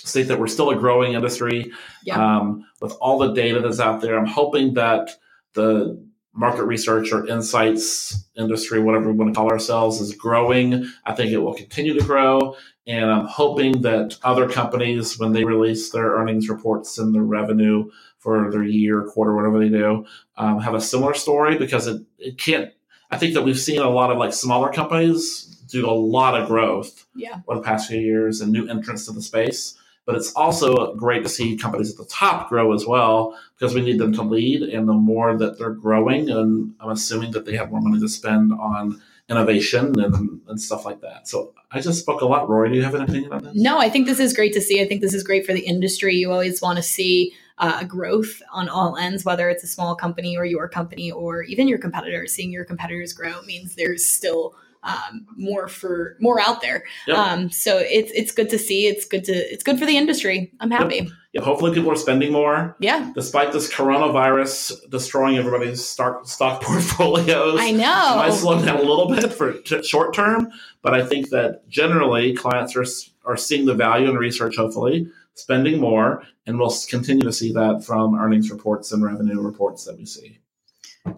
state 0.08 0.28
that 0.30 0.39
we're 0.39 0.48
still 0.48 0.70
a 0.70 0.76
growing 0.76 1.13
industry. 1.13 1.72
Yeah. 2.04 2.17
Um, 2.38 2.65
with 2.82 2.93
all 3.02 3.17
the 3.20 3.34
data 3.34 3.60
that's 3.62 3.80
out 3.80 4.02
there, 4.02 4.17
I'm 4.17 4.26
hoping 4.28 4.74
that 4.76 5.12
the 5.54 6.04
market 6.34 6.65
research 6.65 7.12
or 7.12 7.26
insights 7.28 8.26
industry, 8.38 8.80
whatever 8.80 9.12
we 9.12 9.17
want 9.17 9.34
to 9.34 9.38
call 9.38 9.50
ourselves, 9.52 10.00
is 10.00 10.13
growing. 10.13 10.88
I 11.06 11.13
think 11.13 11.32
it 11.32 11.39
will 11.39 11.56
continue 11.56 11.93
to 12.00 12.06
grow. 12.06 12.56
And 12.86 13.10
I'm 13.12 13.26
hoping 13.26 13.82
that 13.82 14.17
other 14.24 14.48
companies, 14.48 15.17
when 15.20 15.34
they 15.34 15.43
release 15.43 15.89
their 15.89 16.12
earnings 16.15 16.48
reports 16.48 16.98
and 17.00 17.13
their 17.13 17.24
revenue 17.24 17.89
for 18.20 18.50
their 18.52 18.63
year, 18.63 19.04
quarter, 19.04 19.36
whatever 19.36 19.60
they 19.60 19.70
do, 19.70 20.06
um, 20.38 20.60
have 20.60 20.76
a 20.76 20.82
similar 20.82 21.13
story 21.15 21.58
because 21.58 21.88
it, 21.88 22.02
it 22.20 22.38
can't. 22.38 22.72
I 23.10 23.17
think 23.17 23.34
that 23.34 23.43
we've 23.43 23.60
seen 23.60 23.80
a 23.82 23.89
lot 23.89 24.12
of 24.12 24.17
like 24.17 24.34
smaller 24.34 24.72
companies 24.72 25.46
do 25.70 25.89
a 25.89 25.91
lot 25.91 26.39
of 26.39 26.48
growth 26.48 27.06
Yeah. 27.15 27.39
over 27.48 27.60
the 27.60 27.65
past 27.65 27.89
few 27.89 28.00
years 28.00 28.41
and 28.41 28.52
new 28.52 28.67
entrants 28.67 29.06
to 29.06 29.12
the 29.12 29.22
space. 29.22 29.78
But 30.08 30.15
it's 30.15 30.34
also 30.34 30.96
great 30.96 31.22
to 31.24 31.30
see 31.30 31.58
companies 31.58 31.91
at 31.91 31.98
the 31.98 32.06
top 32.06 32.48
grow 32.48 32.74
as 32.74 32.86
well 32.86 33.38
because 33.60 33.76
we 33.76 33.82
need 33.82 34.00
them 34.00 34.13
to 34.13 34.24
lead. 34.24 34.62
And 34.63 34.88
the 34.88 34.93
more 34.93 35.38
that 35.38 35.60
they're 35.60 35.72
growing, 35.72 36.30
and 36.30 36.74
I'm 36.80 36.89
assuming 36.89 37.32
that 37.34 37.46
they 37.46 37.58
have 37.58 37.72
more 37.72 37.82
money 37.82 38.00
to 38.00 38.08
spend 38.08 38.54
on 38.54 39.02
innovation 39.30 40.00
and, 40.00 40.39
and 40.48 40.62
stuff 40.62 40.86
like 40.86 41.02
that. 41.02 41.28
So 41.28 41.54
I 41.72 41.82
just 41.82 42.00
spoke 42.00 42.22
a 42.22 42.26
lot. 42.26 42.48
Rory, 42.48 42.70
do 42.70 42.76
you 42.76 42.84
have 42.84 42.96
an 42.96 43.02
opinion 43.02 43.34
on 43.34 43.43
this? 43.43 43.54
No, 43.54 43.80
I 43.80 43.89
think 43.89 44.08
this 44.08 44.22
is 44.22 44.34
great 44.34 44.54
to 44.54 44.62
see. 44.62 44.82
I 44.82 44.88
think 44.88 45.02
this 45.02 45.13
is 45.13 45.24
great 45.24 45.46
for 45.46 45.52
the 45.52 45.65
industry. 45.65 46.15
You 46.15 46.32
always 46.32 46.62
want 46.62 46.78
to 46.78 46.84
see 46.84 47.34
uh, 47.58 47.84
growth 47.84 48.41
on 48.54 48.70
all 48.70 48.96
ends, 48.96 49.26
whether 49.26 49.50
it's 49.50 49.65
a 49.65 49.67
small 49.67 49.93
company 49.93 50.38
or 50.38 50.46
your 50.46 50.70
company 50.70 51.12
or 51.12 51.43
even 51.43 51.67
your 51.67 51.80
competitors. 51.80 52.34
Seeing 52.34 52.52
your 52.54 52.63
competitors 52.63 53.12
grow 53.12 53.41
means 53.41 53.76
there's 53.76 54.06
still 54.06 54.56
um, 54.84 55.26
more 55.36 55.68
for 55.68 56.18
more 56.20 56.40
out 56.40 56.62
there. 56.62 56.84
Yep. 57.08 57.18
Um, 57.18 57.50
so 57.50 57.78
it's 57.78 58.12
it's 58.12 58.32
good 58.32 58.50
to 58.50 58.58
see. 58.58 58.88
It's 58.88 59.06
good 59.06 59.24
to 59.26 59.34
it's 59.34 59.63
good 59.63 59.80
for 59.80 59.86
the 59.86 59.98
industry. 59.98 60.52
I'm 60.60 60.72
happy. 60.72 61.10
Yeah, 61.34 61.42
hopefully 61.42 61.74
people 61.74 61.92
are 61.92 61.98
spending 61.98 62.32
more. 62.32 62.76
Yeah, 62.80 63.12
Despite 63.13 63.52
this 63.52 63.72
coronavirus 63.72 64.90
destroying 64.90 65.38
everybody's 65.38 65.84
stock, 65.86 66.28
stock 66.28 66.62
portfolios, 66.63 67.60
I 67.60 67.72
know. 67.72 68.13
It 68.13 68.18
might 68.18 68.34
slow 68.34 68.63
down 68.63 68.78
a 68.78 68.82
little 68.82 69.08
bit 69.08 69.34
for 69.34 69.54
t- 69.54 69.84
short 69.84 70.13
term, 70.13 70.50
but 70.82 70.94
I 70.94 71.06
think 71.06 71.30
that 71.30 71.68
generally 71.68 72.34
clients 72.34 72.76
are 72.76 72.86
are 73.26 73.38
seeing 73.38 73.66
the 73.66 73.76
value 73.76 74.10
in 74.10 74.16
research. 74.16 74.56
Hopefully, 74.56 75.08
spending 75.34 75.80
more, 75.80 76.24
and 76.46 76.58
we'll 76.58 76.74
continue 76.90 77.24
to 77.24 77.34
see 77.34 77.52
that 77.54 77.84
from 77.84 78.16
earnings 78.16 78.50
reports 78.50 78.92
and 78.92 79.04
revenue 79.04 79.42
reports 79.42 79.86
that 79.86 79.98
we 79.98 80.06
see. 80.06 80.40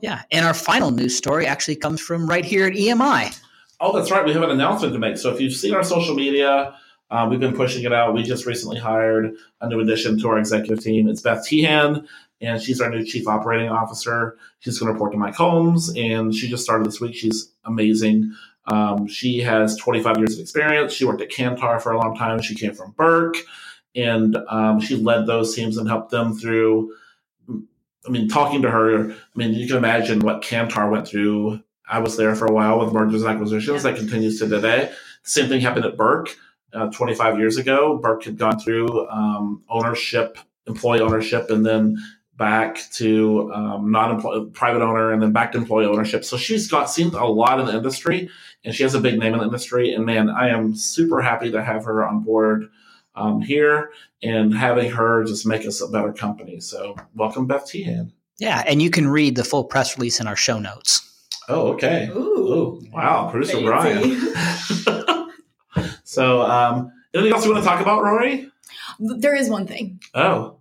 Yeah. 0.01 0.21
And 0.31 0.45
our 0.45 0.53
final 0.53 0.91
news 0.91 1.15
story 1.15 1.45
actually 1.45 1.75
comes 1.75 2.01
from 2.01 2.27
right 2.27 2.45
here 2.45 2.67
at 2.67 2.73
EMI. 2.73 3.39
Oh, 3.81 3.97
that's 3.97 4.11
right. 4.11 4.25
We 4.25 4.33
have 4.33 4.43
an 4.43 4.51
announcement 4.51 4.93
to 4.93 4.99
make. 4.99 5.17
So 5.17 5.33
if 5.33 5.39
you've 5.39 5.53
seen 5.53 5.73
our 5.73 5.83
social 5.83 6.13
media, 6.13 6.75
uh, 7.11 7.27
we've 7.29 7.39
been 7.39 7.55
pushing 7.55 7.83
it 7.83 7.93
out. 7.93 8.13
We 8.13 8.23
just 8.23 8.45
recently 8.45 8.77
hired 8.77 9.33
a 9.61 9.69
new 9.69 9.79
addition 9.79 10.19
to 10.19 10.29
our 10.29 10.37
executive 10.37 10.83
team. 10.83 11.07
It's 11.07 11.21
Beth 11.21 11.45
Tehan, 11.47 12.05
and 12.41 12.61
she's 12.61 12.81
our 12.81 12.89
new 12.89 13.03
chief 13.05 13.27
operating 13.27 13.69
officer. 13.69 14.37
She's 14.59 14.77
going 14.77 14.87
to 14.87 14.93
report 14.93 15.13
to 15.13 15.17
Mike 15.17 15.35
Holmes, 15.35 15.91
and 15.95 16.35
she 16.35 16.49
just 16.49 16.63
started 16.63 16.85
this 16.85 16.99
week. 16.99 17.15
She's 17.15 17.51
amazing. 17.65 18.33
Um, 18.67 19.07
she 19.07 19.39
has 19.39 19.75
25 19.77 20.17
years 20.17 20.33
of 20.35 20.41
experience. 20.41 20.93
She 20.93 21.05
worked 21.05 21.21
at 21.21 21.31
Kantar 21.31 21.81
for 21.81 21.93
a 21.93 21.97
long 21.97 22.15
time. 22.15 22.41
She 22.41 22.55
came 22.55 22.73
from 22.73 22.91
Burke, 22.91 23.37
and 23.95 24.37
um, 24.49 24.79
she 24.79 24.95
led 24.95 25.25
those 25.25 25.55
teams 25.55 25.77
and 25.77 25.87
helped 25.87 26.11
them 26.11 26.37
through. 26.37 26.93
I 27.49 28.09
mean, 28.11 28.27
talking 28.27 28.61
to 28.61 28.71
her, 28.71 29.11
I 29.11 29.15
mean, 29.35 29.53
you 29.53 29.67
can 29.67 29.77
imagine 29.77 30.19
what 30.19 30.43
Kantar 30.43 30.91
went 30.91 31.07
through 31.07 31.63
I 31.89 31.99
was 31.99 32.17
there 32.17 32.35
for 32.35 32.45
a 32.45 32.51
while 32.51 32.79
with 32.79 32.93
mergers 32.93 33.23
and 33.23 33.31
acquisitions. 33.31 33.83
That 33.83 33.95
continues 33.95 34.39
to 34.39 34.47
today. 34.47 34.91
Same 35.23 35.49
thing 35.49 35.61
happened 35.61 35.85
at 35.85 35.97
Burke 35.97 36.35
uh, 36.73 36.89
25 36.91 37.39
years 37.39 37.57
ago. 37.57 37.97
Burke 37.97 38.23
had 38.25 38.37
gone 38.37 38.59
through 38.59 39.09
um, 39.09 39.63
ownership, 39.69 40.37
employee 40.67 41.01
ownership, 41.01 41.49
and 41.49 41.65
then 41.65 41.97
back 42.35 42.77
to 42.93 43.51
um, 43.53 43.91
non 43.91 44.51
private 44.51 44.81
owner, 44.81 45.11
and 45.11 45.21
then 45.21 45.31
back 45.31 45.51
to 45.51 45.57
employee 45.57 45.85
ownership. 45.85 46.23
So 46.23 46.37
she's 46.37 46.69
got 46.69 46.89
seen 46.89 47.13
a 47.13 47.25
lot 47.25 47.59
in 47.59 47.65
the 47.65 47.75
industry, 47.75 48.29
and 48.63 48.73
she 48.73 48.83
has 48.83 48.93
a 48.93 49.01
big 49.01 49.19
name 49.19 49.33
in 49.33 49.39
the 49.39 49.45
industry. 49.45 49.93
And 49.93 50.05
man, 50.05 50.29
I 50.29 50.49
am 50.49 50.75
super 50.75 51.21
happy 51.21 51.51
to 51.51 51.63
have 51.63 51.83
her 51.85 52.07
on 52.07 52.21
board 52.21 52.69
um, 53.15 53.41
here 53.41 53.91
and 54.23 54.53
having 54.53 54.91
her 54.91 55.23
just 55.23 55.45
make 55.45 55.65
us 55.65 55.81
a 55.81 55.87
better 55.87 56.13
company. 56.13 56.59
So 56.59 56.95
welcome, 57.15 57.47
Beth 57.47 57.65
Tehan. 57.65 58.11
Yeah. 58.37 58.63
And 58.65 58.81
you 58.81 58.89
can 58.89 59.07
read 59.07 59.35
the 59.35 59.43
full 59.43 59.65
press 59.65 59.97
release 59.97 60.19
in 60.19 60.27
our 60.27 60.35
show 60.35 60.59
notes. 60.59 61.08
Oh, 61.49 61.73
okay. 61.73 62.09
Ooh, 62.15 62.35
Oh, 62.51 62.81
wow, 62.91 63.29
producer 63.29 63.59
fancy. 63.61 64.15
Brian. 64.85 65.31
so, 66.03 66.41
um, 66.41 66.91
anything 67.13 67.33
else 67.33 67.45
you 67.45 67.51
want 67.51 67.63
to 67.63 67.69
talk 67.69 67.81
about, 67.81 68.01
Rory? 68.01 68.49
There 68.99 69.35
is 69.35 69.49
one 69.49 69.67
thing: 69.67 70.01
Oh, 70.15 70.57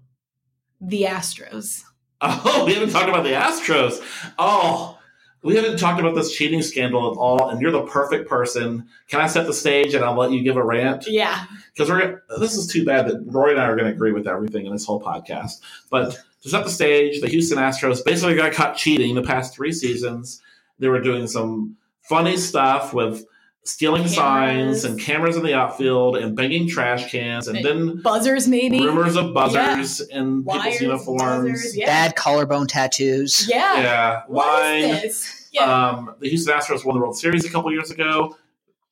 the 0.80 1.04
Astros. 1.04 1.82
oh, 2.20 2.64
we 2.66 2.74
haven't 2.74 2.90
talked 2.90 3.08
about 3.08 3.24
the 3.24 3.30
Astros. 3.30 4.02
Oh, 4.38 4.98
we 5.42 5.56
haven't 5.56 5.78
talked 5.78 6.00
about 6.00 6.14
this 6.14 6.32
cheating 6.36 6.60
scandal 6.62 7.10
at 7.10 7.16
all, 7.16 7.48
and 7.48 7.60
you're 7.60 7.70
the 7.70 7.82
perfect 7.86 8.28
person. 8.28 8.86
Can 9.08 9.20
I 9.20 9.28
set 9.28 9.46
the 9.46 9.54
stage 9.54 9.94
and 9.94 10.04
I'll 10.04 10.16
let 10.16 10.30
you 10.32 10.42
give 10.42 10.56
a 10.56 10.62
rant? 10.64 11.06
Yeah, 11.06 11.46
Because 11.72 11.88
we're 11.88 12.22
this 12.38 12.54
is 12.56 12.66
too 12.66 12.84
bad 12.84 13.06
that 13.08 13.22
Rory 13.26 13.52
and 13.52 13.60
I 13.60 13.64
are 13.64 13.76
going 13.76 13.88
to 13.88 13.94
agree 13.94 14.12
with 14.12 14.26
everything 14.28 14.66
in 14.66 14.72
this 14.72 14.84
whole 14.84 15.00
podcast. 15.00 15.60
But 15.90 16.18
to 16.42 16.48
set 16.50 16.64
the 16.64 16.70
stage, 16.70 17.20
the 17.20 17.28
Houston 17.28 17.58
Astros 17.58 18.04
basically 18.04 18.34
got 18.36 18.52
caught 18.52 18.76
cheating 18.76 19.14
the 19.14 19.22
past 19.22 19.54
three 19.54 19.72
seasons. 19.72 20.42
They 20.78 20.88
were 20.88 21.00
doing 21.00 21.26
some 21.26 21.76
funny 22.02 22.36
stuff 22.36 22.94
with 22.94 23.24
stealing 23.64 24.02
Cameras. 24.04 24.14
signs 24.14 24.84
and 24.84 24.98
cameras 24.98 25.36
in 25.36 25.42
the 25.42 25.52
outfield 25.54 26.16
and 26.16 26.34
banging 26.34 26.68
trash 26.68 27.10
cans, 27.10 27.48
and 27.48 27.62
then 27.64 28.00
buzzers 28.00 28.48
maybe. 28.48 28.80
rumors 28.80 29.14
of 29.16 29.34
buzzers 29.34 30.00
in 30.00 30.44
people's 30.44 30.80
uniforms. 30.80 31.50
buzzers, 31.52 31.76
yeah. 31.76 31.86
Bad 31.86 32.16
collarbone 32.16 32.66
tattoos. 32.66 33.46
Yeah. 33.48 33.80
Yeah, 33.80 34.22
wine. 34.28 34.84
is 34.84 35.02
this? 35.02 35.48
Yeah. 35.52 35.64
Um, 35.88 36.14
the 36.20 36.28
Houston 36.28 36.54
Astros 36.54 36.84
won 36.84 36.94
the 36.94 37.00
World 37.00 37.18
Series 37.18 37.44
a 37.44 37.50
couple 37.50 37.70
years 37.72 37.90
ago. 37.90 38.36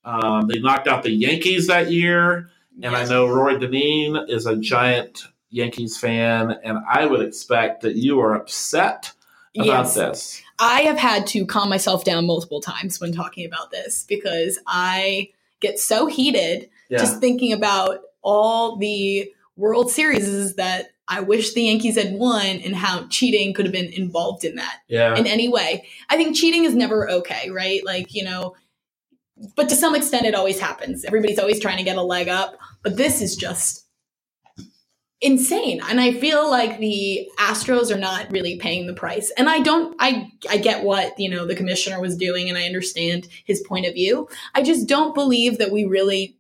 Um, 0.05 0.47
they 0.49 0.59
knocked 0.59 0.89
out 0.89 1.03
the 1.03 1.11
Yankees 1.11 1.67
that 1.69 1.91
year, 1.91 2.51
and 2.83 2.95
I 2.95 3.05
know 3.07 3.27
Rory 3.29 3.57
Deneen 3.57 4.29
is 4.29 4.47
a 4.47 4.57
giant 4.57 5.25
Yankees 5.51 5.97
fan, 5.99 6.51
and 6.65 6.79
I 6.91 7.07
would 7.07 7.23
expect 7.23 7.81
that 7.83 7.97
you 7.97 8.21
are 8.21 8.35
upset 8.35 9.13
about 9.57 9.67
Yes. 9.67 9.95
this. 9.95 10.43
I 10.59 10.83
have 10.83 10.99
had 10.99 11.27
to 11.29 11.45
calm 11.47 11.69
myself 11.69 12.05
down 12.05 12.27
multiple 12.27 12.61
times 12.61 13.01
when 13.01 13.13
talking 13.13 13.47
about 13.47 13.71
this 13.71 14.05
because 14.09 14.59
I 14.67 15.31
get 15.61 15.79
so 15.79 16.07
heated 16.07 16.71
Yeah, 16.89 16.99
just 16.99 17.21
thinking 17.21 17.53
about 17.53 18.01
all 18.23 18.77
the 18.77 19.31
World 19.57 19.91
Series 19.91 20.55
that 20.55 20.91
I 21.09 21.21
wish 21.21 21.55
the 21.55 21.63
Yankees 21.63 21.97
had 21.97 22.15
won 22.15 22.47
and 22.47 22.75
how 22.75 23.07
cheating 23.09 23.55
could 23.55 23.65
have 23.65 23.73
been 23.73 23.93
involved 23.93 24.45
in 24.45 24.57
that 24.57 24.81
yeah, 24.89 25.15
in 25.17 25.27
any 25.27 25.49
way. 25.49 25.87
I 26.09 26.17
think 26.17 26.37
cheating 26.37 26.65
is 26.65 26.75
never 26.75 27.09
okay, 27.09 27.51
right? 27.51 27.85
Like, 27.85 28.15
you 28.15 28.25
know, 28.25 28.57
but 29.55 29.69
to 29.69 29.77
some 29.77 29.95
extent 29.95 30.27
it 30.27 30.35
always 30.35 30.59
happens. 30.59 31.05
Everybody's 31.05 31.39
always 31.39 31.61
trying 31.61 31.79
to 31.79 31.85
get 31.85 31.97
a 31.97 32.03
leg 32.03 32.29
up, 32.29 32.59
but 32.83 32.97
this 32.97 33.21
is 33.21 33.37
just 33.37 33.86
insane. 35.21 35.81
And 35.89 36.01
I 36.01 36.13
feel 36.13 36.51
like 36.51 36.79
the 36.79 37.29
Astros 37.39 37.91
are 37.95 37.99
not 37.99 38.31
really 38.31 38.59
paying 38.59 38.87
the 38.87 38.93
price. 38.95 39.33
And 39.37 39.49
I 39.49 39.61
don't 39.61 39.97
I 39.99 40.31
I 40.49 40.59
get 40.59 40.85
what, 40.85 41.19
you 41.19 41.31
know, 41.31 41.47
the 41.47 41.55
commissioner 41.57 42.01
was 42.01 42.17
doing 42.17 42.49
and 42.49 42.59
I 42.59 42.65
understand 42.65 43.29
his 43.45 43.61
point 43.63 43.87
of 43.87 43.95
view. 43.95 44.29
I 44.55 44.63
just 44.63 44.87
don't 44.87 45.15
believe 45.15 45.59
that 45.59 45.73
we 45.73 45.85
really 45.85 46.37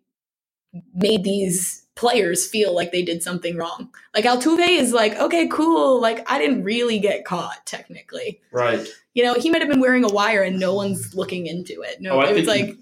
made 0.94 1.24
these 1.24 1.84
players 1.94 2.46
feel 2.46 2.74
like 2.74 2.92
they 2.92 3.02
did 3.02 3.22
something 3.22 3.56
wrong. 3.56 3.88
Like 4.14 4.26
Altuve 4.26 4.68
is 4.68 4.92
like, 4.92 5.16
okay, 5.16 5.48
cool. 5.48 6.00
Like 6.00 6.30
I 6.30 6.38
didn't 6.38 6.62
really 6.64 6.98
get 6.98 7.24
caught 7.24 7.64
technically. 7.64 8.40
right. 8.52 8.86
You 9.14 9.24
know, 9.24 9.32
he 9.32 9.48
might 9.48 9.62
have 9.62 9.70
been 9.70 9.80
wearing 9.80 10.04
a 10.04 10.12
wire 10.12 10.42
and 10.42 10.60
no 10.60 10.74
one's 10.74 11.14
looking 11.14 11.46
into 11.46 11.80
it. 11.80 12.02
No, 12.02 12.16
Oh, 12.16 12.18
I 12.18 12.28
it 12.28 12.36
was 12.36 12.46
like, 12.46 12.76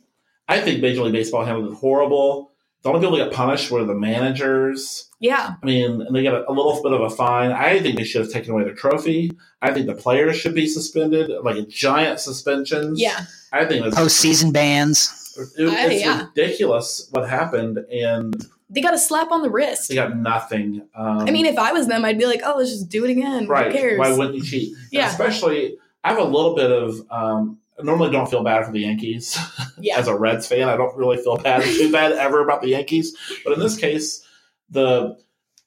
I 0.49 0.61
think 0.61 0.83
Major 0.83 1.03
League 1.03 1.13
Baseball 1.13 1.45
handled 1.45 1.73
it 1.73 1.77
horrible. 1.77 2.51
The 2.85 2.91
only 2.91 3.01
people 3.01 3.17
that 3.17 3.25
got 3.31 3.33
punished 3.33 3.71
were 3.71 3.83
the 3.83 3.95
managers. 3.95 5.09
yeah, 5.21 5.55
I 5.63 5.67
mean, 5.67 6.03
and 6.03 6.15
they 6.15 6.23
get 6.23 6.35
a, 6.35 6.49
a 6.49 6.53
little 6.53 6.83
bit 6.83 6.93
of 6.93 7.01
a 7.01 7.11
fine. 7.11 7.51
I 7.51 7.81
think 7.81 7.97
they 7.97 8.05
should 8.05 8.21
have 8.23 8.31
taken 8.31 8.53
away 8.53 8.65
their 8.65 8.75
trophy. 8.75 9.33
I 9.63 9.73
think 9.73 9.87
the 9.87 9.95
players 9.95 10.37
should 10.37 10.55
be 10.55 10.67
suspended, 10.67 11.31
like 11.43 11.57
a 11.57 11.63
giant 11.63 12.21
suspensions. 12.21 13.01
yeah, 13.01 13.25
I 13.53 13.65
think 13.65 13.85
that's 13.85 13.97
Postseason 13.97 14.53
bans. 14.53 15.33
It, 15.37 15.49
it's 15.59 16.05
Uh, 16.05 16.09
yeah. 16.09 16.27
ridiculous 16.27 17.09
what 17.11 17.29
happened, 17.29 17.79
and 17.91 18.35
they 18.69 18.81
got 18.83 18.93
a 18.95 18.99
slap 18.99 19.33
on 19.33 19.41
the 19.43 19.51
wrist. 19.51 19.89
they 19.89 19.95
got 19.95 20.17
nothing. 20.17 20.83
Um, 20.95 21.21
I 21.21 21.31
mean, 21.31 21.47
if 21.47 21.59
I 21.59 21.73
was 21.73 21.87
them, 21.89 22.05
I'd 22.05 22.19
be 22.19 22.27
like, 22.27 22.43
oh, 22.45 22.57
let's 22.59 22.71
just 22.71 22.89
do 22.91 23.05
it 23.05 23.11
again. 23.11 23.47
right? 23.49 23.73
Who 23.73 23.79
cares? 23.79 23.99
Why 23.99 24.13
wouldn't 24.13 24.37
you 24.37 24.45
cheat? 24.45 24.77
Yeah. 24.93 25.09
Especially, 25.09 25.79
I 26.05 26.11
have 26.11 26.19
a 26.19 26.25
little 26.25 26.55
bit 26.55 26.71
of. 26.71 27.01
Um, 27.11 27.59
I 27.79 27.83
normally 27.83 28.11
don't 28.11 28.31
feel 28.31 28.43
bad 28.45 28.65
for 28.67 28.73
the 28.73 28.81
Yankees 28.81 29.37
yeah, 29.79 29.99
as 29.99 30.07
a 30.09 30.17
Reds 30.17 30.47
fan. 30.47 30.69
I 30.69 30.77
don't 30.77 30.97
really 30.97 31.17
feel 31.17 31.37
bad 31.37 31.63
too 31.63 31.91
bad 31.91 32.13
ever 32.13 32.43
about 32.43 32.63
the 32.63 32.69
Yankees, 32.69 33.17
but 33.45 33.53
in 33.53 33.61
this 33.61 33.77
case, 33.77 34.25
the 34.71 35.17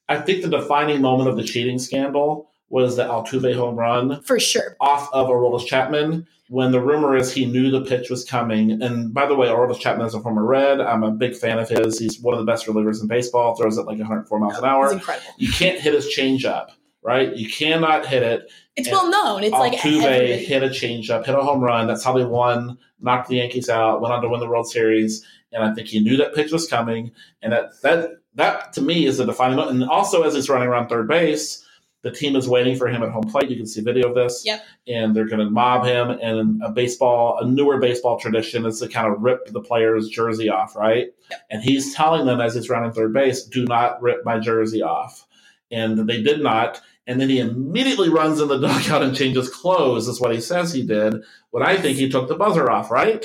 I 0.08 0.18
think 0.20 0.42
the 0.42 0.48
defining 0.48 1.02
moment 1.02 1.28
of 1.28 1.36
the 1.36 1.44
cheating 1.44 1.78
scandal 1.78 2.50
was 2.70 2.96
the 2.96 3.04
Altuve 3.04 3.54
home 3.54 3.76
run 3.76 4.22
for 4.22 4.38
sure. 4.40 4.76
off 4.80 5.08
of 5.12 5.28
Aroldis 5.28 5.66
Chapman 5.66 6.26
when 6.50 6.72
the 6.72 6.80
rumor 6.80 7.14
is 7.14 7.30
he 7.32 7.44
knew 7.44 7.70
the 7.70 7.82
pitch 7.82 8.08
was 8.08 8.24
coming. 8.24 8.70
And 8.82 9.12
by 9.12 9.26
the 9.26 9.34
way, 9.34 9.48
Aroldis 9.48 9.78
Chapman 9.80 10.06
is 10.06 10.14
a 10.14 10.20
former 10.20 10.44
Red. 10.44 10.80
I'm 10.80 11.02
a 11.02 11.10
big 11.10 11.36
fan 11.36 11.58
of 11.58 11.68
his. 11.68 11.98
He's 11.98 12.18
one 12.20 12.32
of 12.34 12.40
the 12.40 12.50
best 12.50 12.66
relievers 12.66 13.02
in 13.02 13.06
baseball. 13.08 13.54
Throws 13.54 13.76
it 13.76 13.82
like 13.82 13.98
104 13.98 14.38
miles 14.38 14.52
an 14.54 14.58
It's 14.58 14.64
hour. 14.64 14.92
incredible. 14.92 15.26
You 15.36 15.50
can't 15.52 15.78
hit 15.78 15.92
his 15.92 16.06
changeup, 16.06 16.68
right? 17.08 17.34
You 17.34 17.48
cannot 17.48 18.04
hit 18.04 18.22
it. 18.22 18.52
It's 18.76 18.86
And 18.86 18.94
well 18.96 19.10
known. 19.10 19.42
It's 19.42 19.52
like 19.52 19.72
Altuve 19.72 20.02
everybody- 20.04 20.44
hit 20.44 20.62
a 20.62 20.68
changeup, 20.68 21.24
hit 21.24 21.34
a 21.34 21.40
home 21.40 21.60
run. 21.60 21.86
That's 21.86 22.04
how 22.04 22.12
they 22.12 22.24
won, 22.24 22.76
knocked 23.00 23.28
the 23.28 23.36
Yankees 23.36 23.70
out, 23.70 24.02
went 24.02 24.12
on 24.12 24.20
to 24.22 24.28
win 24.28 24.40
the 24.40 24.46
World 24.48 24.68
Series. 24.70 25.24
And 25.52 25.64
I 25.64 25.72
think 25.72 25.88
he 25.88 26.00
knew 26.00 26.18
that 26.18 26.34
pitch 26.34 26.52
was 26.52 26.68
coming. 26.68 27.10
And 27.40 27.52
that 27.54 27.70
that 27.82 28.10
that 28.34 28.74
to 28.74 28.82
me 28.82 29.06
is 29.06 29.16
the 29.16 29.24
defining 29.24 29.56
moment. 29.56 29.80
And 29.80 29.90
also, 29.90 30.22
as 30.22 30.34
he's 30.34 30.50
running 30.50 30.68
around 30.68 30.88
third 30.88 31.08
base, 31.08 31.64
the 32.02 32.10
team 32.12 32.36
is 32.36 32.46
waiting 32.48 32.76
for 32.76 32.86
him 32.86 33.02
at 33.02 33.10
home 33.10 33.24
plate. 33.24 33.50
You 33.50 33.56
can 33.56 33.66
see 33.66 33.80
video 33.80 34.10
of 34.10 34.14
this. 34.14 34.42
Yep. 34.44 34.62
And 34.86 35.16
they're 35.16 35.26
going 35.26 35.40
to 35.40 35.50
mob 35.50 35.84
him. 35.86 36.10
And 36.10 36.62
a 36.62 36.70
baseball, 36.70 37.38
a 37.40 37.46
newer 37.46 37.78
baseball 37.78 38.20
tradition 38.20 38.66
is 38.66 38.78
to 38.80 38.88
kind 38.88 39.12
of 39.12 39.20
rip 39.20 39.46
the 39.46 39.60
player's 39.60 40.08
jersey 40.08 40.48
off, 40.50 40.76
right? 40.76 41.06
Yep. 41.30 41.40
And 41.50 41.62
he's 41.62 41.94
telling 41.94 42.26
them 42.26 42.40
as 42.40 42.54
he's 42.54 42.68
running 42.68 42.92
third 42.92 43.12
base, 43.14 43.42
do 43.42 43.64
not 43.64 44.00
rip 44.02 44.24
my 44.24 44.38
jersey 44.38 44.82
off. 44.82 45.26
And 45.70 46.08
they 46.08 46.22
did 46.22 46.40
not. 46.42 46.80
And 47.08 47.18
then 47.20 47.28
he 47.30 47.40
immediately 47.40 48.08
runs 48.10 48.38
in 48.40 48.46
the 48.48 48.58
dugout 48.60 49.02
and 49.02 49.16
changes 49.16 49.48
clothes, 49.48 50.06
is 50.06 50.20
what 50.20 50.32
he 50.34 50.40
says 50.40 50.72
he 50.72 50.84
did. 50.86 51.14
What 51.50 51.62
I 51.66 51.76
think 51.78 51.96
he 51.96 52.08
took 52.08 52.28
the 52.28 52.36
buzzer 52.36 52.70
off, 52.70 52.90
right? 52.90 53.24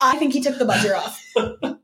I 0.00 0.16
think 0.18 0.32
he 0.34 0.42
took 0.42 0.58
the 0.58 0.64
buzzer 0.66 0.94
off 0.96 1.24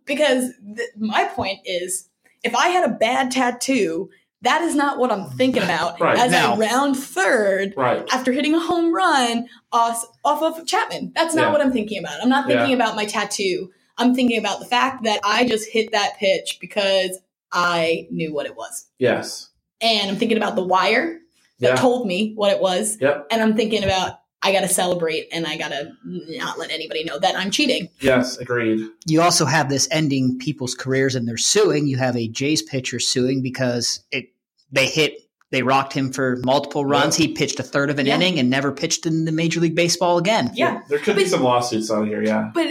because 0.04 0.50
th- 0.76 0.88
my 0.98 1.24
point 1.26 1.60
is, 1.64 2.08
if 2.42 2.54
I 2.54 2.68
had 2.68 2.84
a 2.84 2.92
bad 2.94 3.30
tattoo, 3.30 4.10
that 4.42 4.62
is 4.62 4.74
not 4.74 4.98
what 4.98 5.12
I'm 5.12 5.26
thinking 5.30 5.62
about 5.62 6.00
Right. 6.00 6.18
as 6.18 6.32
Now- 6.32 6.54
I 6.54 6.56
round 6.58 6.96
third 6.96 7.74
Right. 7.76 8.06
after 8.12 8.32
hitting 8.32 8.54
a 8.54 8.60
home 8.60 8.92
run 8.92 9.46
off, 9.70 10.04
off 10.24 10.42
of 10.42 10.66
Chapman. 10.66 11.12
That's 11.14 11.34
not 11.34 11.46
Yeah. 11.46 11.52
what 11.52 11.60
I'm 11.60 11.72
thinking 11.72 11.98
about. 11.98 12.20
I'm 12.22 12.28
not 12.28 12.46
thinking 12.48 12.70
Yeah. 12.70 12.74
about 12.76 12.96
my 12.96 13.04
tattoo. 13.04 13.70
I'm 13.98 14.14
thinking 14.14 14.38
about 14.38 14.58
the 14.58 14.66
fact 14.66 15.04
that 15.04 15.20
I 15.24 15.46
just 15.46 15.68
hit 15.70 15.92
that 15.92 16.16
pitch 16.18 16.56
because 16.60 17.20
I 17.52 18.08
knew 18.10 18.32
what 18.32 18.46
it 18.46 18.56
was. 18.56 18.86
Yes. 18.98 19.49
And 19.80 20.10
I'm 20.10 20.16
thinking 20.16 20.36
about 20.36 20.56
the 20.56 20.64
wire 20.64 21.18
that 21.60 21.68
Yeah. 21.70 21.74
told 21.76 22.06
me 22.06 22.32
what 22.34 22.52
it 22.52 22.60
was. 22.60 22.96
Yep. 23.00 23.26
And 23.30 23.42
I'm 23.42 23.56
thinking 23.56 23.84
about 23.84 24.16
I 24.42 24.52
got 24.52 24.62
to 24.62 24.68
celebrate 24.68 25.28
and 25.32 25.46
I 25.46 25.58
got 25.58 25.68
to 25.68 25.92
not 26.04 26.58
let 26.58 26.70
anybody 26.70 27.04
know 27.04 27.18
that 27.18 27.36
I'm 27.36 27.50
cheating. 27.50 27.90
Yes. 28.00 28.38
Agreed. 28.38 28.80
You 29.06 29.20
also 29.20 29.44
have 29.44 29.68
this 29.68 29.86
ending 29.90 30.38
people's 30.38 30.74
careers 30.74 31.14
and 31.14 31.28
they're 31.28 31.36
suing. 31.36 31.86
You 31.86 31.98
have 31.98 32.16
a 32.16 32.26
Jays 32.26 32.62
pitcher 32.62 32.98
suing 32.98 33.42
because 33.42 34.02
it 34.10 34.30
they 34.72 34.86
hit 34.86 35.14
they 35.50 35.62
rocked 35.62 35.92
him 35.92 36.10
for 36.12 36.38
multiple 36.44 36.84
runs. 36.86 37.16
He 37.16 37.28
pitched 37.34 37.58
a 37.60 37.62
third 37.64 37.90
of 37.90 37.98
an 37.98 38.06
Yeah. 38.06 38.14
inning 38.14 38.38
and 38.38 38.48
never 38.48 38.70
pitched 38.72 39.04
in 39.04 39.24
the 39.26 39.32
Major 39.32 39.60
League 39.60 39.74
Baseball 39.74 40.16
again. 40.16 40.52
Yeah. 40.54 40.80
There 40.88 40.98
could 41.00 41.16
be 41.16 41.26
some 41.26 41.42
lawsuits 41.42 41.90
out 41.90 42.06
here. 42.06 42.22
Yeah. 42.22 42.50
But 42.54 42.68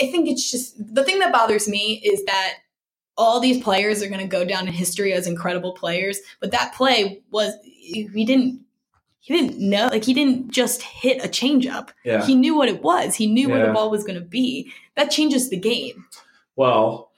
I 0.00 0.06
think 0.10 0.28
it's 0.28 0.50
just 0.50 0.74
the 0.94 1.04
thing 1.04 1.18
that 1.20 1.30
bothers 1.30 1.68
me 1.68 2.00
is 2.02 2.24
that 2.24 2.54
all 3.16 3.40
these 3.40 3.62
players 3.62 4.02
are 4.02 4.08
going 4.08 4.20
to 4.20 4.26
go 4.26 4.44
down 4.44 4.66
in 4.66 4.72
history 4.72 5.12
as 5.12 5.26
incredible 5.26 5.72
players. 5.72 6.18
But 6.40 6.50
that 6.52 6.74
play 6.74 7.22
was 7.30 7.54
he 7.64 8.24
didn't 8.24 8.60
he 9.20 9.34
didn't 9.34 9.58
know 9.58 9.86
like 9.88 10.04
he 10.04 10.14
didn't 10.14 10.50
just 10.50 10.82
hit 10.82 11.24
a 11.24 11.28
changeup. 11.28 11.90
Yeah. 12.04 12.24
He 12.24 12.34
knew 12.34 12.56
what 12.56 12.68
it 12.68 12.82
was. 12.82 13.14
He 13.14 13.26
knew 13.26 13.48
where 13.48 13.66
the 13.66 13.72
ball 13.72 13.90
was 13.90 14.04
going 14.04 14.18
to 14.18 14.24
be. 14.24 14.72
That 14.96 15.10
changes 15.10 15.48
the 15.50 15.56
game. 15.58 16.06
Well, 16.56 17.10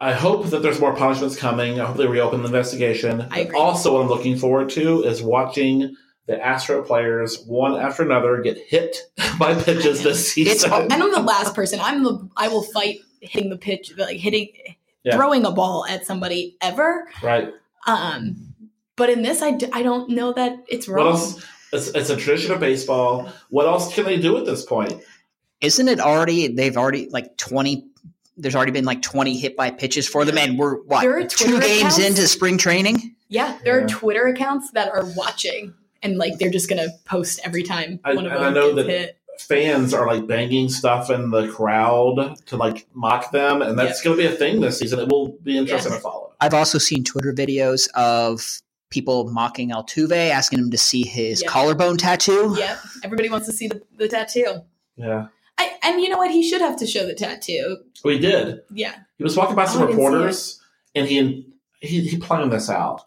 I 0.00 0.12
hope 0.14 0.46
that 0.46 0.62
there's 0.62 0.80
more 0.80 0.96
punishments 0.96 1.36
coming. 1.36 1.80
I 1.80 1.84
hope 1.84 1.96
they 1.96 2.06
reopen 2.06 2.40
the 2.40 2.46
investigation. 2.46 3.26
I 3.30 3.40
agree. 3.40 3.58
Also, 3.58 3.92
what 3.94 4.02
I'm 4.02 4.08
looking 4.08 4.36
forward 4.36 4.70
to 4.70 5.02
is 5.04 5.22
watching 5.22 5.94
the 6.26 6.44
Astro 6.44 6.82
players 6.82 7.44
one 7.44 7.76
after 7.76 8.02
another 8.02 8.40
get 8.40 8.56
hit 8.58 8.96
by 9.38 9.54
pitches 9.54 10.02
this 10.02 10.36
It's- 10.36 10.60
season. 10.62 10.72
And 10.72 10.92
I'm 10.94 11.12
the 11.12 11.20
last 11.20 11.54
person. 11.54 11.78
I'm 11.80 12.02
the 12.02 12.28
I 12.36 12.48
will 12.48 12.62
fight 12.62 12.98
hitting 13.20 13.50
the 13.50 13.56
pitch 13.58 13.92
like 13.96 14.16
hitting 14.16 14.48
Yeah. 15.04 15.16
throwing 15.16 15.44
a 15.44 15.50
ball 15.50 15.84
at 15.88 16.06
somebody 16.06 16.56
ever. 16.60 17.08
right. 17.22 17.52
Um 17.86 18.54
but 18.94 19.10
in 19.10 19.22
this 19.22 19.42
I, 19.42 19.52
d- 19.52 19.66
I 19.72 19.82
don't 19.82 20.10
know 20.10 20.32
that 20.34 20.58
it's 20.68 20.86
What 20.86 20.96
wrong. 20.96 21.06
else? 21.12 21.44
It's, 21.72 21.88
it's 21.88 22.10
a 22.10 22.16
tradition 22.16 22.52
of 22.52 22.60
baseball. 22.60 23.30
What 23.48 23.66
else 23.66 23.92
can 23.94 24.04
they 24.04 24.20
do 24.20 24.36
at 24.36 24.44
this 24.44 24.64
point? 24.64 24.92
Isn't 25.60 25.88
it 25.88 25.98
already 26.00 26.48
they've 26.48 26.76
already 26.76 27.08
like 27.08 27.36
20 27.38 27.86
there's 28.36 28.54
already 28.54 28.72
been 28.72 28.84
like 28.84 29.02
20 29.02 29.36
hit 29.36 29.56
by 29.56 29.70
pitches 29.70 30.08
for 30.08 30.24
them 30.24 30.38
and 30.38 30.58
we're 30.58 30.76
what 30.82 31.00
There 31.02 31.18
are 31.18 31.24
two 31.24 31.44
Twitter 31.50 31.60
games 31.66 31.78
accounts? 31.80 31.98
into 31.98 32.28
spring 32.28 32.58
training? 32.58 33.14
Yeah, 33.28 33.58
there 33.64 33.78
Yeah. 33.78 33.84
are 33.84 33.88
Twitter 33.88 34.26
accounts 34.26 34.70
that 34.72 34.88
are 34.92 35.04
watching 35.16 35.74
and 36.02 36.16
like 36.18 36.38
they're 36.38 36.50
just 36.50 36.68
gonna 36.68 36.88
post 37.06 37.40
every 37.44 37.62
time 37.62 37.98
I- 38.04 38.14
one 38.14 38.26
of 38.26 38.32
and 38.32 38.40
I 38.40 38.44
them 38.46 38.54
know 38.54 38.74
gets 38.74 38.86
that- 38.86 38.92
hit. 38.92 39.18
Fans 39.42 39.92
are 39.94 40.06
like 40.06 40.26
banging 40.26 40.68
stuff 40.68 41.10
in 41.10 41.30
the 41.30 41.48
crowd 41.48 42.36
to 42.46 42.56
like 42.56 42.86
mock 42.94 43.30
them, 43.32 43.62
and 43.62 43.78
that's 43.78 44.00
going 44.02 44.16
to 44.16 44.22
be 44.22 44.26
a 44.32 44.36
thing 44.36 44.60
this 44.60 44.78
season. 44.78 44.98
It 45.00 45.08
will 45.08 45.28
be 45.42 45.56
interesting 45.58 45.92
Yes. 45.92 46.00
to 46.00 46.02
follow. 46.02 46.32
I've 46.40 46.54
also 46.54 46.78
seen 46.78 47.04
Twitter 47.04 47.32
videos 47.32 47.88
of 47.94 48.60
people 48.90 49.30
mocking 49.30 49.70
Altuve, 49.70 50.30
asking 50.30 50.58
him 50.58 50.70
to 50.70 50.78
see 50.78 51.02
his 51.02 51.42
Yeah. 51.42 51.48
collarbone 51.48 51.96
tattoo. 51.96 52.54
Yep, 52.58 52.78
everybody 53.04 53.28
wants 53.30 53.46
to 53.46 53.52
see 53.52 53.68
the, 53.68 53.80
the 53.96 54.08
tattoo. 54.08 54.62
Yeah, 54.96 55.28
I, 55.58 55.72
and 55.82 56.00
you 56.00 56.08
know 56.08 56.18
what? 56.18 56.30
He 56.30 56.42
should 56.48 56.60
have 56.60 56.76
to 56.76 56.86
show 56.86 57.06
the 57.06 57.14
tattoo. 57.14 57.78
we 58.04 58.18
did. 58.18 58.60
Yeah, 58.72 58.94
He 59.18 59.24
was 59.24 59.36
walking 59.36 59.56
by 59.56 59.64
some 59.66 59.82
Oh, 59.82 59.84
I 59.84 59.86
didn't 59.88 59.98
see 59.98 60.04
reporters, 60.04 60.60
and 60.94 61.08
he 61.08 61.46
he 61.80 62.00
he 62.08 62.16
planned 62.18 62.52
this 62.52 62.68
out. 62.70 63.02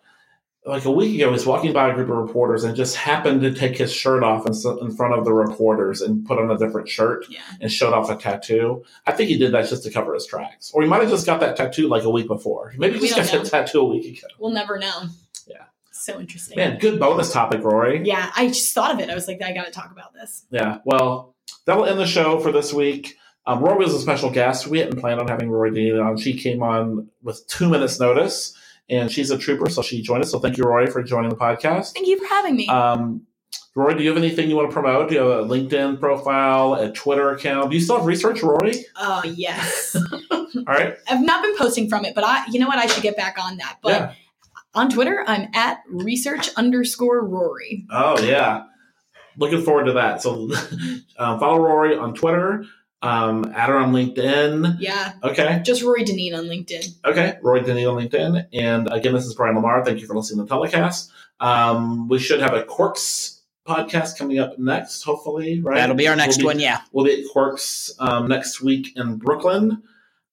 Like 0.66 0.86
a 0.86 0.92
week 0.92 1.14
ago, 1.16 1.28
he 1.28 1.32
was 1.32 1.46
walking 1.46 1.74
by 1.74 1.90
a 1.90 1.94
group 1.94 2.10
of 2.10 2.16
reporters 2.16 2.64
and 2.64 2.76
just 2.76 2.96
happened 2.96 3.42
to 3.42 3.54
take 3.54 3.78
his 3.78 3.94
shirt 3.94 4.24
off 4.24 4.48
in, 4.48 4.54
in 4.82 4.96
front 4.96 5.14
of 5.14 5.24
the 5.24 5.32
reporters 5.32 6.02
and 6.02 6.26
put 6.26 6.40
on 6.40 6.50
a 6.50 6.58
different 6.58 6.90
shirt 6.90 7.26
yeah. 7.30 7.42
and 7.62 7.72
showed 7.72 7.94
off 7.94 8.10
a 8.10 8.16
tattoo. 8.16 8.84
I 9.06 9.12
think 9.12 9.30
he 9.30 9.38
did 9.38 9.52
that 9.52 9.70
just 9.70 9.84
to 9.84 9.92
cover 9.92 10.16
his 10.16 10.26
tracks, 10.26 10.72
or 10.74 10.82
he 10.82 10.88
might 10.88 11.02
have 11.02 11.12
just 11.12 11.28
got 11.28 11.40
that 11.42 11.56
tattoo 11.56 11.88
like 11.88 12.04
a 12.04 12.10
week 12.10 12.28
before. 12.28 12.74
Maybe 12.78 12.96
he 12.96 13.02
We 13.02 13.08
just 13.10 13.32
got 13.32 13.44
that 13.44 13.50
tattoo 13.50 13.82
a 13.82 13.86
week 13.86 14.18
ago. 14.18 14.28
We'll 14.40 14.52
never 14.52 14.80
know. 14.80 15.04
Yeah. 15.46 15.66
So 15.92 16.20
interesting. 16.20 16.58
Man, 16.58 16.80
good 16.80 17.00
bonus 17.00 17.32
topic, 17.32 17.64
Rory. 17.64 18.02
Yeah, 18.04 18.32
I 18.36 18.48
just 18.48 18.74
thought 18.74 18.94
of 18.94 19.00
it. 19.00 19.10
I 19.10 19.16
was 19.16 19.28
like, 19.28 19.42
I 19.42 19.54
got 19.54 19.66
to 19.66 19.72
talk 19.72 19.92
about 19.92 20.14
this. 20.14 20.46
Yeah, 20.50 20.80
well, 20.84 21.36
that'll 21.66 21.86
end 21.86 22.00
the 22.00 22.08
show 22.08 22.40
for 22.40 22.52
this 22.52 22.74
week. 22.74 23.18
Um, 23.48 23.64
Rory 23.64 23.78
was 23.78 23.94
a 23.94 24.00
special 24.00 24.32
guest. 24.32 24.68
We 24.68 24.80
hadn't 24.80 25.00
planned 25.00 25.20
on 25.20 25.28
having 25.28 25.50
Rory 25.50 25.72
Deneen 25.72 26.04
on. 26.04 26.18
She 26.18 26.38
came 26.38 26.64
on 26.64 27.10
with 27.22 27.46
two 27.48 27.70
minutes' 27.70 28.00
notice, 28.00 28.58
and 28.90 29.12
she's 29.12 29.32
a 29.32 29.38
trooper, 29.38 29.70
so 29.70 29.82
she 29.82 30.02
joined 30.02 30.24
us. 30.24 30.32
So 30.32 30.40
thank 30.40 30.58
you, 30.58 30.64
Rory, 30.64 30.88
for 30.88 31.02
joining 31.04 31.30
the 31.30 31.36
podcast. 31.36 31.94
Thank 31.94 32.08
you 32.08 32.20
for 32.20 32.28
having 32.34 32.56
me. 32.56 32.68
Um, 32.68 33.26
Rory, 33.76 33.96
do 33.96 34.04
you 34.04 34.10
have 34.10 34.18
anything 34.18 34.50
you 34.50 34.56
want 34.56 34.70
to 34.70 34.74
promote? 34.74 35.10
Do 35.10 35.16
you 35.16 35.22
have 35.22 35.40
a 35.40 35.44
LinkedIn 35.44 36.00
profile, 36.00 36.76
a 36.76 36.92
Twitter 36.92 37.32
account? 37.32 37.72
Do 37.72 37.76
you 37.76 37.82
still 37.82 37.98
have 37.98 38.06
research, 38.06 38.42
Rory? 38.42 38.86
oh 38.98 39.22
yes, 39.26 39.98
All 40.68 40.74
right. 40.74 40.96
I've 41.10 41.24
not 41.24 41.44
been 41.44 41.58
posting 41.58 41.90
from 41.90 42.06
it, 42.06 42.16
but 42.16 42.24
I, 42.24 42.46
you 42.50 42.60
know 42.60 42.68
what? 42.68 42.78
I 42.78 42.88
should 42.88 43.04
get 43.04 43.18
back 43.18 43.38
on 43.42 43.58
that. 43.58 43.78
But 43.82 43.92
yeah. 43.92 44.14
on 44.74 44.90
Twitter, 44.90 45.24
I'm 45.28 45.50
at 45.54 45.82
research 45.90 46.50
underscore 46.56 47.26
Rory. 47.26 47.86
Oh, 47.92 48.20
yeah. 48.22 48.64
Looking 49.38 49.62
forward 49.62 49.86
to 49.86 49.94
that. 49.94 50.22
So 50.22 50.50
um, 51.20 51.40
follow 51.40 51.60
Rory 51.60 51.96
on 51.96 52.14
Twitter, 52.14 52.66
um, 53.06 53.52
add 53.56 53.70
her 53.70 53.78
on 53.78 53.94
LinkedIn. 53.94 54.78
Yeah, 54.80 55.14
Okay. 55.24 55.62
just 55.64 55.84
Rory 55.84 56.04
Deneen 56.04 56.36
on 56.38 56.46
LinkedIn. 56.46 56.96
Okay, 57.06 57.38
Rory 57.42 57.62
Deneen 57.62 57.92
on 57.92 58.04
LinkedIn. 58.04 58.48
And 58.54 58.92
again, 58.92 59.14
this 59.14 59.26
is 59.26 59.34
Brian 59.36 59.56
Lamar. 59.56 59.84
Thank 59.86 60.02
you 60.02 60.08
for 60.08 60.16
listening 60.16 60.46
to 60.46 60.50
Telecast. 60.50 61.12
Um, 61.40 62.08
we 62.08 62.20
should 62.20 62.40
have 62.40 62.54
a 62.54 62.64
Quirks 62.64 63.42
podcast 63.68 64.18
coming 64.18 64.40
up 64.40 64.58
next, 64.60 65.04
hopefully, 65.04 65.62
right? 65.62 65.76
That'll 65.78 65.96
be 65.96 66.08
our 66.08 66.16
next 66.16 66.38
We'll 66.38 66.48
one, 66.48 66.60
yeah. 66.60 66.82
We'll 66.92 67.06
be 67.06 67.24
at 67.24 67.30
Quirks 67.32 67.94
um, 68.00 68.28
next 68.28 68.62
week 68.62 68.96
in 68.96 69.18
Brooklyn. 69.18 69.82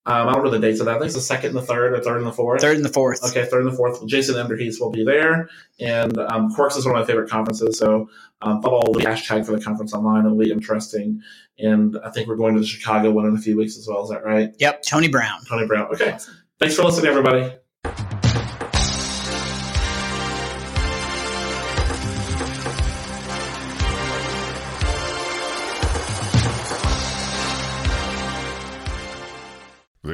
Um, 0.04 0.28
I 0.28 0.32
don't 0.34 0.42
know 0.44 0.50
the 0.50 0.58
dates 0.58 0.80
of 0.80 0.86
that. 0.86 0.96
I 0.96 0.98
think 0.98 1.06
it's 1.06 1.14
the 1.14 1.20
second 1.20 1.50
and 1.50 1.58
the 1.58 1.62
third, 1.62 1.92
or 1.92 2.00
third 2.02 2.16
and 2.18 2.26
the 2.26 2.32
fourth. 2.32 2.60
Third 2.60 2.74
and 2.76 2.84
the 2.84 2.88
fourth. 2.88 3.22
Okay, 3.24 3.44
third 3.46 3.62
and 3.62 3.72
the 3.72 3.76
fourth. 3.76 4.04
Jason 4.06 4.34
Enderhees 4.34 4.80
will 4.80 4.90
be 4.90 5.04
there. 5.04 5.48
And 5.78 6.18
um, 6.18 6.52
Quirks 6.52 6.76
is 6.76 6.84
one 6.84 6.96
of 6.96 7.00
my 7.00 7.06
favorite 7.06 7.30
conferences. 7.30 7.78
So 7.78 8.10
um, 8.42 8.62
follow 8.62 8.92
the 8.92 9.00
hashtag 9.00 9.46
for 9.46 9.52
the 9.52 9.60
conference 9.60 9.94
online. 9.94 10.24
It'll 10.24 10.36
be 10.36 10.50
interesting. 10.50 11.22
And 11.58 11.98
I 12.04 12.10
think 12.10 12.28
we're 12.28 12.36
going 12.36 12.54
to 12.54 12.60
the 12.60 12.66
Chicago 12.66 13.10
one 13.10 13.26
in 13.26 13.36
a 13.36 13.40
few 13.40 13.56
weeks 13.56 13.76
as 13.76 13.86
well. 13.88 14.02
Is 14.02 14.10
that 14.10 14.24
right? 14.24 14.54
Yep, 14.58 14.82
Tony 14.82 15.08
Brown. 15.08 15.44
Tony 15.48 15.66
Brown. 15.66 15.86
Okay. 15.92 16.16
Thanks 16.58 16.76
for 16.76 16.82
listening, 16.82 17.06
everybody. 17.06 17.54